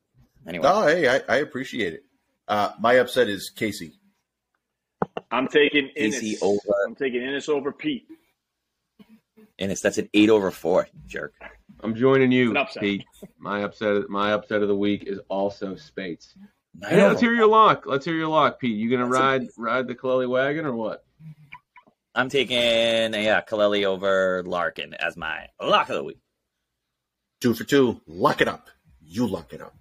Anyway, 0.47 0.67
Oh, 0.69 0.87
hey, 0.87 1.09
I, 1.09 1.21
I 1.29 1.37
appreciate 1.37 1.93
it. 1.95 2.05
Uh, 2.49 2.71
my 2.81 2.95
upset 2.95 3.29
is 3.29 3.51
Casey. 3.55 3.93
I'm 5.31 5.47
taking 5.49 5.91
Casey 5.97 6.31
Ennis. 6.31 6.43
over. 6.43 6.59
I'm 6.87 6.95
taking 6.95 7.23
Ennis 7.23 7.49
over 7.49 7.73
Pete. 7.73 8.07
and 9.59 9.71
it's 9.71 9.81
that's 9.81 9.99
an 9.99 10.09
eight 10.15 10.31
over 10.31 10.51
four, 10.51 10.89
jerk. 11.07 11.35
I'm 11.81 11.95
joining 11.95 12.33
you, 12.33 12.57
upset. 12.57 12.83
Pete. 12.83 13.05
My 13.39 13.63
upset, 13.63 14.09
my 14.09 14.33
upset 14.33 14.63
of 14.63 14.69
the 14.69 14.77
week 14.77 15.05
is 15.07 15.21
also 15.29 15.75
Spates. 15.77 16.35
Nine 16.75 16.91
Hey, 16.91 17.07
let's 17.07 17.21
hear 17.21 17.35
your 17.35 17.47
lock. 17.49 17.85
Let's 17.87 18.05
hear 18.05 18.15
your 18.15 18.29
lock, 18.29 18.59
Pete. 18.61 18.77
You 18.77 18.91
gonna 18.91 19.05
That's 19.09 19.17
a- 19.19 19.21
ride 19.23 19.43
ride 19.59 19.87
the 19.89 19.95
Kaleli 19.95 20.29
wagon 20.29 20.65
or 20.67 20.75
what? 20.75 21.05
I'm 22.15 22.29
taking 22.29 22.59
yeah, 22.59 23.41
Kaleli 23.41 23.85
over 23.85 24.43
Larkin 24.45 24.95
as 24.95 25.17
my 25.17 25.47
lock 25.61 25.89
of 25.89 25.97
the 25.97 26.05
week. 26.05 26.19
Two 27.41 27.55
for 27.55 27.65
two. 27.65 28.01
Lock 28.07 28.41
it 28.41 28.49
up. 28.49 28.69
You 29.01 29.27
lock 29.27 29.53
it 29.53 29.61
up. 29.61 29.75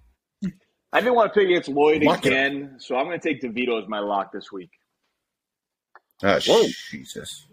I 0.92 1.00
didn't 1.00 1.14
want 1.14 1.32
to 1.32 1.40
pick 1.40 1.48
against 1.48 1.68
Lloyd 1.68 2.02
Lock 2.02 2.24
again, 2.26 2.76
so 2.78 2.96
I'm 2.96 3.06
going 3.06 3.18
to 3.18 3.26
take 3.26 3.40
DeVita 3.40 3.82
as 3.82 3.88
my 3.88 4.00
lock 4.00 4.30
this 4.30 4.52
week. 4.52 4.70
Uh, 6.22 6.40
Whoa. 6.46 6.66
Jesus. 6.90 7.46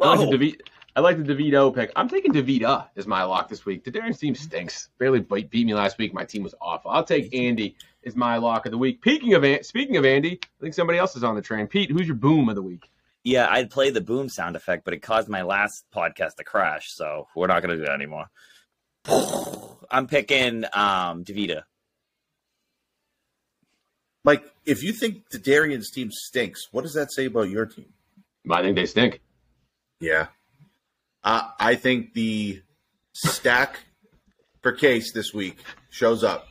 I 0.00 0.08
like, 0.08 0.18
Whoa. 0.20 0.30
the 0.30 0.36
DeVita, 0.36 0.60
I 0.94 1.00
like 1.00 1.24
the 1.24 1.34
DeVita 1.34 1.74
pick. 1.74 1.90
I'm 1.96 2.08
taking 2.08 2.32
DeVita 2.32 2.88
as 2.96 3.06
my 3.06 3.24
lock 3.24 3.48
this 3.48 3.66
week. 3.66 3.84
The 3.84 3.90
Darren's 3.90 4.18
team 4.18 4.34
stinks. 4.34 4.88
Barely 4.98 5.20
beat, 5.20 5.50
beat 5.50 5.66
me 5.66 5.74
last 5.74 5.98
week. 5.98 6.14
My 6.14 6.24
team 6.24 6.42
was 6.42 6.54
awful. 6.60 6.90
I'll 6.90 7.04
take 7.04 7.34
Andy 7.34 7.76
as 8.04 8.14
my 8.14 8.36
lock 8.36 8.66
of 8.66 8.72
the 8.72 8.78
week. 8.78 8.98
Speaking 9.00 9.34
of 9.34 9.66
speaking 9.66 9.96
of 9.96 10.04
Andy, 10.04 10.38
I 10.42 10.60
think 10.60 10.74
somebody 10.74 10.98
else 10.98 11.16
is 11.16 11.24
on 11.24 11.34
the 11.34 11.42
train. 11.42 11.66
Pete, 11.66 11.90
who's 11.90 12.06
your 12.06 12.16
boom 12.16 12.48
of 12.48 12.54
the 12.54 12.62
week? 12.62 12.88
Yeah, 13.24 13.46
I'd 13.48 13.70
play 13.70 13.90
the 13.90 14.00
boom 14.00 14.28
sound 14.28 14.56
effect, 14.56 14.84
but 14.84 14.94
it 14.94 15.00
caused 15.00 15.28
my 15.28 15.42
last 15.42 15.84
podcast 15.94 16.36
to 16.36 16.44
crash, 16.44 16.92
so 16.92 17.28
we're 17.36 17.46
not 17.46 17.62
gonna 17.62 17.76
do 17.76 17.84
that 17.84 17.92
anymore. 17.92 18.26
I'm 19.90 20.06
picking 20.06 20.64
um 20.72 21.24
DeVita. 21.24 21.62
Mike, 24.24 24.44
if 24.64 24.82
you 24.82 24.92
think 24.92 25.28
the 25.30 25.38
Darian's 25.38 25.90
team 25.90 26.10
stinks, 26.12 26.68
what 26.70 26.82
does 26.82 26.94
that 26.94 27.12
say 27.12 27.26
about 27.26 27.48
your 27.48 27.66
team? 27.66 27.92
I 28.50 28.62
think 28.62 28.76
they 28.76 28.86
stink. 28.86 29.20
Yeah. 30.00 30.28
Uh, 31.24 31.48
I 31.58 31.74
think 31.74 32.14
the 32.14 32.62
stack 33.12 33.80
for 34.60 34.72
Case 34.72 35.12
this 35.12 35.32
week 35.34 35.58
shows 35.90 36.24
up. 36.24 36.46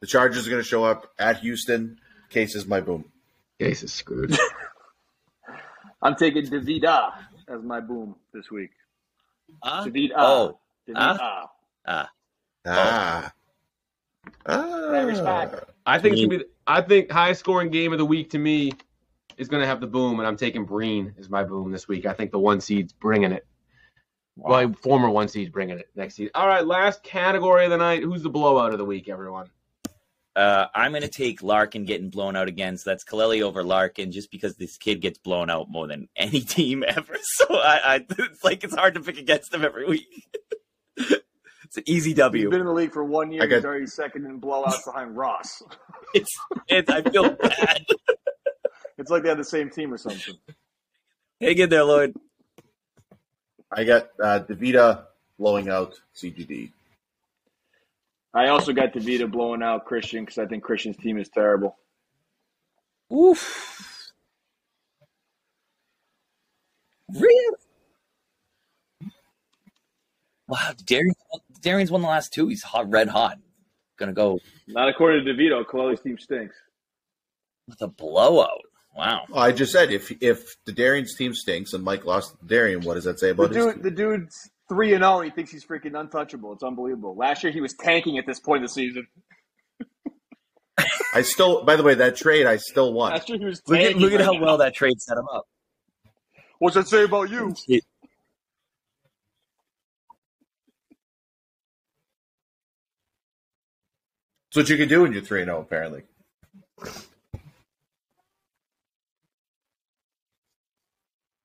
The 0.00 0.06
Chargers 0.06 0.46
are 0.46 0.50
going 0.50 0.62
to 0.62 0.68
show 0.68 0.84
up 0.84 1.12
at 1.18 1.38
Houston. 1.38 1.98
Case 2.30 2.54
is 2.56 2.66
my 2.66 2.80
boom. 2.80 3.04
Case 3.60 3.82
is 3.82 3.92
screwed. 3.92 4.36
I'm 6.02 6.16
taking 6.16 6.44
DeVita 6.44 7.12
as 7.48 7.62
my 7.62 7.80
boom 7.80 8.16
this 8.34 8.50
week. 8.50 8.70
Huh? 9.62 9.84
DeVita. 9.86 10.12
Oh, 10.16 10.58
DeVita. 10.88 11.18
ah. 11.20 11.50
Ah. 11.86 12.10
That. 12.64 13.32
Ah. 14.46 15.60
I 15.86 15.98
think 15.98 16.14
it's 16.14 16.22
gonna 16.22 16.38
be. 16.38 16.44
I 16.66 16.80
think 16.80 17.10
highest 17.10 17.40
scoring 17.40 17.70
game 17.70 17.92
of 17.92 17.98
the 17.98 18.04
week 18.04 18.30
to 18.30 18.38
me 18.38 18.72
is 19.36 19.48
going 19.48 19.60
to 19.60 19.66
have 19.66 19.80
the 19.80 19.86
boom, 19.86 20.18
and 20.20 20.26
I'm 20.26 20.36
taking 20.36 20.64
Breen 20.64 21.14
as 21.18 21.28
my 21.28 21.42
boom 21.42 21.70
this 21.72 21.88
week. 21.88 22.06
I 22.06 22.12
think 22.12 22.30
the 22.30 22.38
one 22.38 22.60
seed's 22.60 22.92
bringing 22.92 23.32
it. 23.32 23.46
Well, 24.36 24.72
former 24.82 25.10
one 25.10 25.28
seed's 25.28 25.50
bringing 25.50 25.78
it 25.78 25.90
next 25.94 26.14
seed. 26.14 26.30
All 26.34 26.46
right, 26.46 26.66
last 26.66 27.02
category 27.02 27.64
of 27.64 27.70
the 27.70 27.76
night. 27.76 28.02
Who's 28.02 28.22
the 28.22 28.30
blowout 28.30 28.72
of 28.72 28.78
the 28.78 28.84
week, 28.84 29.08
everyone? 29.08 29.48
Uh, 30.34 30.66
I'm 30.74 30.92
gonna 30.92 31.08
take 31.08 31.42
Larkin 31.42 31.84
getting 31.84 32.08
blown 32.08 32.36
out 32.36 32.48
again. 32.48 32.76
So 32.78 32.88
that's 32.90 33.04
Kaleli 33.04 33.42
over 33.42 33.62
Larkin, 33.62 34.12
just 34.12 34.30
because 34.30 34.56
this 34.56 34.78
kid 34.78 35.00
gets 35.02 35.18
blown 35.18 35.50
out 35.50 35.68
more 35.70 35.86
than 35.86 36.08
any 36.16 36.40
team 36.40 36.82
ever. 36.86 37.16
So 37.22 37.46
I, 37.54 37.80
I 37.96 38.06
it's 38.18 38.42
like 38.42 38.64
it's 38.64 38.74
hard 38.74 38.94
to 38.94 39.00
pick 39.00 39.18
against 39.18 39.52
him 39.52 39.64
every 39.64 39.86
week. 39.86 40.28
It's 41.64 41.78
an 41.78 41.84
easy 41.86 42.10
He's 42.10 42.18
W. 42.18 42.50
been 42.50 42.60
in 42.60 42.66
the 42.66 42.72
league 42.74 42.92
for 42.92 43.02
one 43.02 43.32
year. 43.32 43.46
Got- 43.46 43.56
He's 43.56 43.64
already 43.64 43.86
second 43.86 44.26
in 44.26 44.38
blowouts 44.42 44.84
behind 44.84 45.16
Ross. 45.16 45.62
It's, 46.14 46.30
it's 46.68 46.90
I 46.90 47.00
feel 47.00 47.30
bad. 47.30 47.86
It's 48.98 49.10
like 49.10 49.22
they 49.22 49.30
had 49.30 49.38
the 49.38 49.44
same 49.44 49.70
team 49.70 49.94
or 49.94 49.96
something. 49.96 50.34
Hang 51.40 51.56
in 51.56 51.70
there, 51.70 51.84
Lloyd. 51.84 52.14
I 53.70 53.84
got 53.84 54.08
uh, 54.22 54.40
DeVita 54.40 55.04
blowing 55.38 55.70
out 55.70 55.94
CGD. 56.14 56.72
I 58.34 58.48
also 58.48 58.72
got 58.72 58.92
DeVita 58.94 59.30
blowing 59.30 59.62
out 59.62 59.84
Christian 59.84 60.24
because 60.24 60.38
I 60.38 60.46
think 60.46 60.62
Christian's 60.62 60.96
team 60.96 61.18
is 61.18 61.28
terrible. 61.28 61.76
Oof. 63.12 64.10
Really? 67.14 67.56
Wow, 70.48 70.72
Darian, 70.84 71.14
Darian's 71.60 71.90
won 71.90 72.02
the 72.02 72.08
last 72.08 72.32
two. 72.32 72.48
He's 72.48 72.62
hot, 72.62 72.90
red 72.90 73.08
hot. 73.08 73.38
Gonna 73.98 74.12
go 74.12 74.38
Not 74.66 74.88
according 74.88 75.24
to 75.24 75.32
DeVita. 75.32 75.64
Kaleli's 75.66 76.00
team 76.00 76.18
stinks. 76.18 76.56
with 77.68 77.80
a 77.82 77.88
blowout. 77.88 78.60
Wow. 78.96 79.22
Well, 79.28 79.42
I 79.42 79.52
just 79.52 79.72
said 79.72 79.90
if 79.92 80.10
if 80.22 80.56
the 80.64 80.72
Darian's 80.72 81.14
team 81.14 81.34
stinks 81.34 81.72
and 81.72 81.84
Mike 81.84 82.04
lost 82.04 82.34
Darian, 82.46 82.80
what 82.82 82.94
does 82.94 83.04
that 83.04 83.18
say 83.20 83.28
The 83.32 83.42
about 83.42 83.54
his 83.54 83.64
team? 83.74 83.82
the 83.82 83.90
dude's 83.90 84.50
three 84.72 84.94
and 84.94 85.04
oh, 85.04 85.16
zero. 85.16 85.20
He 85.20 85.30
thinks 85.30 85.50
he's 85.50 85.66
freaking 85.66 85.98
untouchable. 85.98 86.54
It's 86.54 86.62
unbelievable. 86.62 87.14
Last 87.14 87.42
year 87.44 87.52
he 87.52 87.60
was 87.60 87.74
tanking 87.74 88.16
at 88.16 88.24
this 88.26 88.40
point 88.40 88.64
of 88.64 88.70
the 88.70 88.72
season. 88.72 89.06
I 91.14 91.20
still, 91.20 91.62
by 91.64 91.76
the 91.76 91.82
way, 91.82 91.94
that 91.94 92.16
trade 92.16 92.46
I 92.46 92.56
still 92.56 92.94
won. 92.94 93.12
Last 93.12 93.28
year 93.28 93.38
he 93.38 93.44
was 93.44 93.60
Look 93.66 93.78
at 93.78 93.96
look 93.96 94.12
at 94.12 94.16
right 94.16 94.24
how 94.24 94.32
now. 94.32 94.40
well 94.40 94.56
that 94.58 94.74
trade 94.74 94.98
set 94.98 95.18
him 95.18 95.26
up. 95.30 95.44
What's 96.58 96.74
that 96.76 96.88
say 96.88 97.04
about 97.04 97.28
you? 97.28 97.48
That's 97.48 97.82
what 104.54 104.68
you 104.70 104.76
can 104.78 104.88
do 104.88 105.02
when 105.02 105.12
you're 105.12 105.22
3 105.22 105.44
0, 105.44 105.60
Apparently, 105.60 106.02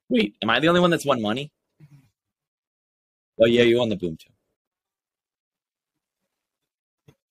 Wait, 0.09 0.35
am 0.41 0.49
I 0.49 0.59
the 0.61 0.69
only 0.69 0.79
one 0.79 0.91
that's 0.91 1.05
won 1.05 1.21
money? 1.21 1.51
Oh 3.39 3.45
yeah, 3.45 3.63
you 3.63 3.77
won 3.77 3.89
the 3.89 3.95
boom 3.95 4.17
too. 4.17 4.29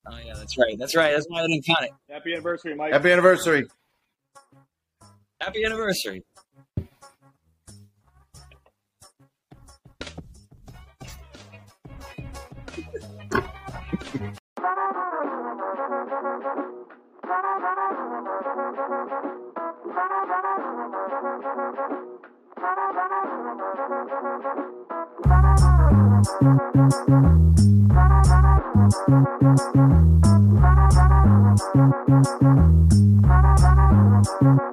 Oh 0.06 0.18
yeah, 0.24 0.34
that's 0.36 0.56
right. 0.56 0.78
That's 0.78 0.94
right. 0.94 1.12
That's 1.12 1.26
why 1.28 1.42
I 1.42 1.46
didn't 1.48 1.66
count 1.66 1.82
it. 1.82 1.90
Happy 2.08 2.32
anniversary, 2.32 2.74
Mike. 2.76 2.92
happy 2.92 3.10
anniversary. 3.10 3.66
Happy 5.40 5.64
anniversary. 5.64 6.24
Thank 25.88 26.26
you. 34.42 34.65